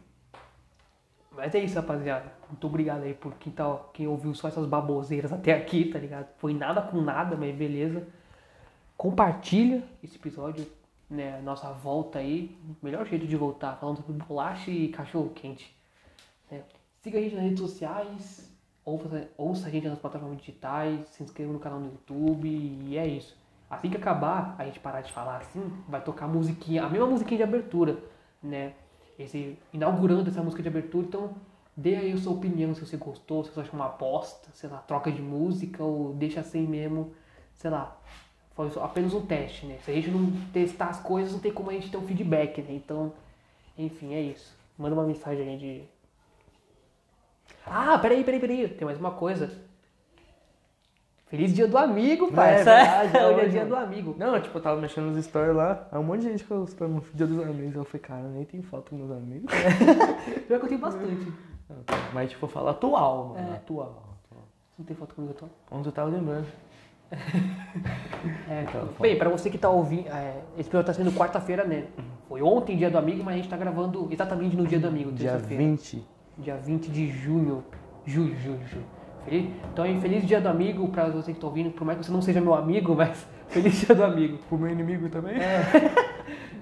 Mas 1.31 1.55
é 1.55 1.59
isso, 1.59 1.75
rapaziada. 1.75 2.31
Muito 2.49 2.67
obrigado 2.67 3.03
aí 3.03 3.13
por 3.13 3.33
quem, 3.35 3.51
tá, 3.51 3.79
quem 3.93 4.07
ouviu 4.07 4.33
só 4.33 4.49
essas 4.49 4.65
baboseiras 4.65 5.31
até 5.31 5.53
aqui, 5.53 5.85
tá 5.85 5.97
ligado? 5.97 6.27
Foi 6.37 6.53
nada 6.53 6.81
com 6.81 6.99
nada, 6.99 7.37
mas 7.37 7.55
beleza. 7.55 8.05
Compartilha 8.97 9.83
esse 10.03 10.17
episódio, 10.17 10.67
né? 11.11 11.41
Nossa 11.41 11.71
volta 11.73 12.19
aí. 12.19 12.57
Melhor 12.81 13.05
jeito 13.05 13.27
de 13.27 13.35
voltar, 13.35 13.75
falando 13.75 13.97
sobre 13.97 14.13
bolacha 14.13 14.71
e 14.71 14.87
cachorro 14.87 15.29
quente. 15.29 15.75
né? 16.49 16.63
Siga 17.01 17.19
a 17.19 17.21
gente 17.21 17.35
nas 17.35 17.43
redes 17.43 17.59
sociais, 17.59 18.51
ouça, 18.85 19.29
ouça 19.37 19.67
a 19.67 19.69
gente 19.69 19.87
nas 19.87 19.99
plataformas 19.99 20.37
digitais, 20.37 21.07
se 21.09 21.21
inscreva 21.23 21.51
no 21.51 21.59
canal 21.59 21.79
no 21.79 21.87
YouTube 21.91 22.47
e 22.47 22.97
é 22.97 23.05
isso. 23.05 23.37
Assim 23.69 23.89
que 23.89 23.97
acabar, 23.97 24.55
a 24.57 24.65
gente 24.65 24.79
parar 24.79 25.01
de 25.01 25.11
falar 25.11 25.37
assim, 25.37 25.61
vai 25.87 26.01
tocar 26.03 26.27
musiquinha, 26.27 26.83
a 26.83 26.89
mesma 26.89 27.07
musiquinha 27.07 27.37
de 27.37 27.43
abertura, 27.43 27.97
né? 28.41 28.73
Esse, 29.17 29.57
inaugurando 29.73 30.29
essa 30.29 30.41
música 30.41 30.61
de 30.61 30.69
abertura, 30.69 31.05
então 31.07 31.35
dê 31.75 31.95
aí 31.95 32.11
a 32.11 32.17
sua 32.17 32.33
opinião 32.33 32.73
se 32.73 32.85
você 32.85 32.97
gostou, 32.97 33.43
se 33.43 33.51
você 33.51 33.61
achou 33.61 33.79
uma 33.79 33.87
bosta, 33.87 34.49
sei 34.53 34.69
lá, 34.69 34.77
troca 34.79 35.11
de 35.11 35.21
música 35.21 35.83
ou 35.83 36.13
deixa 36.13 36.41
assim 36.41 36.67
mesmo, 36.67 37.13
sei 37.53 37.69
lá. 37.69 37.97
Foi 38.69 38.83
apenas 38.83 39.13
um 39.13 39.25
teste, 39.25 39.65
né? 39.65 39.77
Se 39.83 39.91
a 39.91 39.93
gente 39.93 40.09
não 40.11 40.31
testar 40.53 40.87
as 40.87 40.99
coisas, 40.99 41.33
não 41.33 41.39
tem 41.39 41.51
como 41.51 41.69
a 41.69 41.73
gente 41.73 41.89
ter 41.89 41.97
um 41.97 42.05
feedback, 42.07 42.61
né? 42.61 42.73
Então, 42.73 43.13
enfim, 43.77 44.13
é 44.13 44.21
isso. 44.21 44.55
Manda 44.77 44.95
uma 44.95 45.05
mensagem 45.05 45.47
aí 45.47 45.57
de. 45.57 45.81
Ah, 47.65 47.97
peraí, 47.99 48.23
peraí, 48.23 48.39
peraí. 48.39 48.67
Tem 48.67 48.85
mais 48.85 48.99
uma 48.99 49.11
coisa. 49.11 49.51
Feliz 51.27 51.53
dia 51.53 51.65
do 51.65 51.77
amigo, 51.77 52.29
pai. 52.33 52.51
É 52.51 52.55
verdade, 52.55 53.07
Hoje 53.07 53.17
é 53.17 53.27
hoje, 53.27 53.49
dia 53.51 53.59
mano. 53.65 53.75
do 53.75 53.81
amigo. 53.81 54.15
Não, 54.17 54.41
tipo, 54.41 54.57
eu 54.57 54.61
tava 54.61 54.81
mexendo 54.81 55.05
nos 55.05 55.23
stories 55.23 55.55
lá, 55.55 55.87
aí 55.89 55.97
um 55.97 56.03
monte 56.03 56.23
de 56.23 56.31
gente 56.31 56.43
postando 56.43 56.95
no 56.95 57.01
dia 57.13 57.25
dos 57.25 57.39
amigos. 57.41 57.73
Eu 57.73 57.85
falei, 57.85 58.01
cara, 58.01 58.21
eu 58.23 58.29
nem 58.31 58.43
tenho 58.43 58.63
foto 58.63 58.89
com 58.89 58.97
meus 58.97 59.11
amigos. 59.11 59.49
Pior 60.45 60.59
que 60.59 60.65
eu 60.65 60.67
tenho 60.67 60.81
bastante. 60.81 61.31
Não, 61.69 61.77
Mas, 62.13 62.31
tipo, 62.31 62.45
eu 62.45 62.49
falo 62.49 62.67
atual, 62.67 63.29
mano. 63.29 63.49
É. 63.49 63.55
Atual, 63.55 64.17
atual. 64.25 64.43
Não 64.77 64.85
tem 64.85 64.93
foto 64.93 65.15
comigo, 65.15 65.33
eu 65.33 65.47
tô. 65.47 65.73
Ontem 65.73 65.87
eu 65.87 65.93
tava 65.93 66.09
lembrando. 66.09 66.47
É, 68.49 68.63
Então, 68.67 68.89
bem, 68.99 69.17
pra 69.17 69.29
você 69.29 69.49
que 69.49 69.57
tá 69.57 69.69
ouvindo, 69.69 70.07
é, 70.07 70.41
esse 70.57 70.69
episódio 70.69 70.87
tá 70.87 70.93
sendo 70.93 71.11
quarta-feira, 71.11 71.63
né? 71.63 71.85
Foi 72.27 72.41
ontem, 72.41 72.77
dia 72.77 72.89
do 72.89 72.97
amigo, 72.97 73.23
mas 73.23 73.33
a 73.33 73.37
gente 73.37 73.49
tá 73.49 73.57
gravando 73.57 74.07
exatamente 74.11 74.55
no 74.55 74.65
dia 74.65 74.79
do 74.79 74.87
amigo, 74.87 75.11
Dia 75.11 75.31
terça-feira. 75.31 75.63
20. 75.63 76.05
Dia 76.37 76.55
20 76.57 76.89
de 76.89 77.09
junho. 77.09 77.63
Julho, 78.05 78.35
julho, 78.37 78.59
julho. 78.67 78.85
Feliz? 79.25 79.49
Então, 79.71 79.85
aí, 79.85 79.99
feliz 80.01 80.25
dia 80.25 80.41
do 80.41 80.47
amigo 80.49 80.87
pra 80.87 81.07
você 81.09 81.33
que 81.33 81.39
tá 81.39 81.47
ouvindo, 81.47 81.71
por 81.71 81.85
mais 81.85 81.99
que 81.99 82.05
você 82.05 82.11
não 82.11 82.21
seja 82.21 82.41
meu 82.41 82.53
amigo, 82.55 82.95
mas 82.97 83.25
feliz 83.47 83.79
dia 83.81 83.93
do 83.93 84.03
amigo. 84.03 84.37
Pro 84.49 84.57
meu 84.57 84.69
inimigo 84.69 85.09
também? 85.09 85.35
É, 85.37 85.61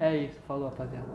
é 0.00 0.16
isso, 0.16 0.40
falou 0.46 0.68
rapaziada. 0.68 1.06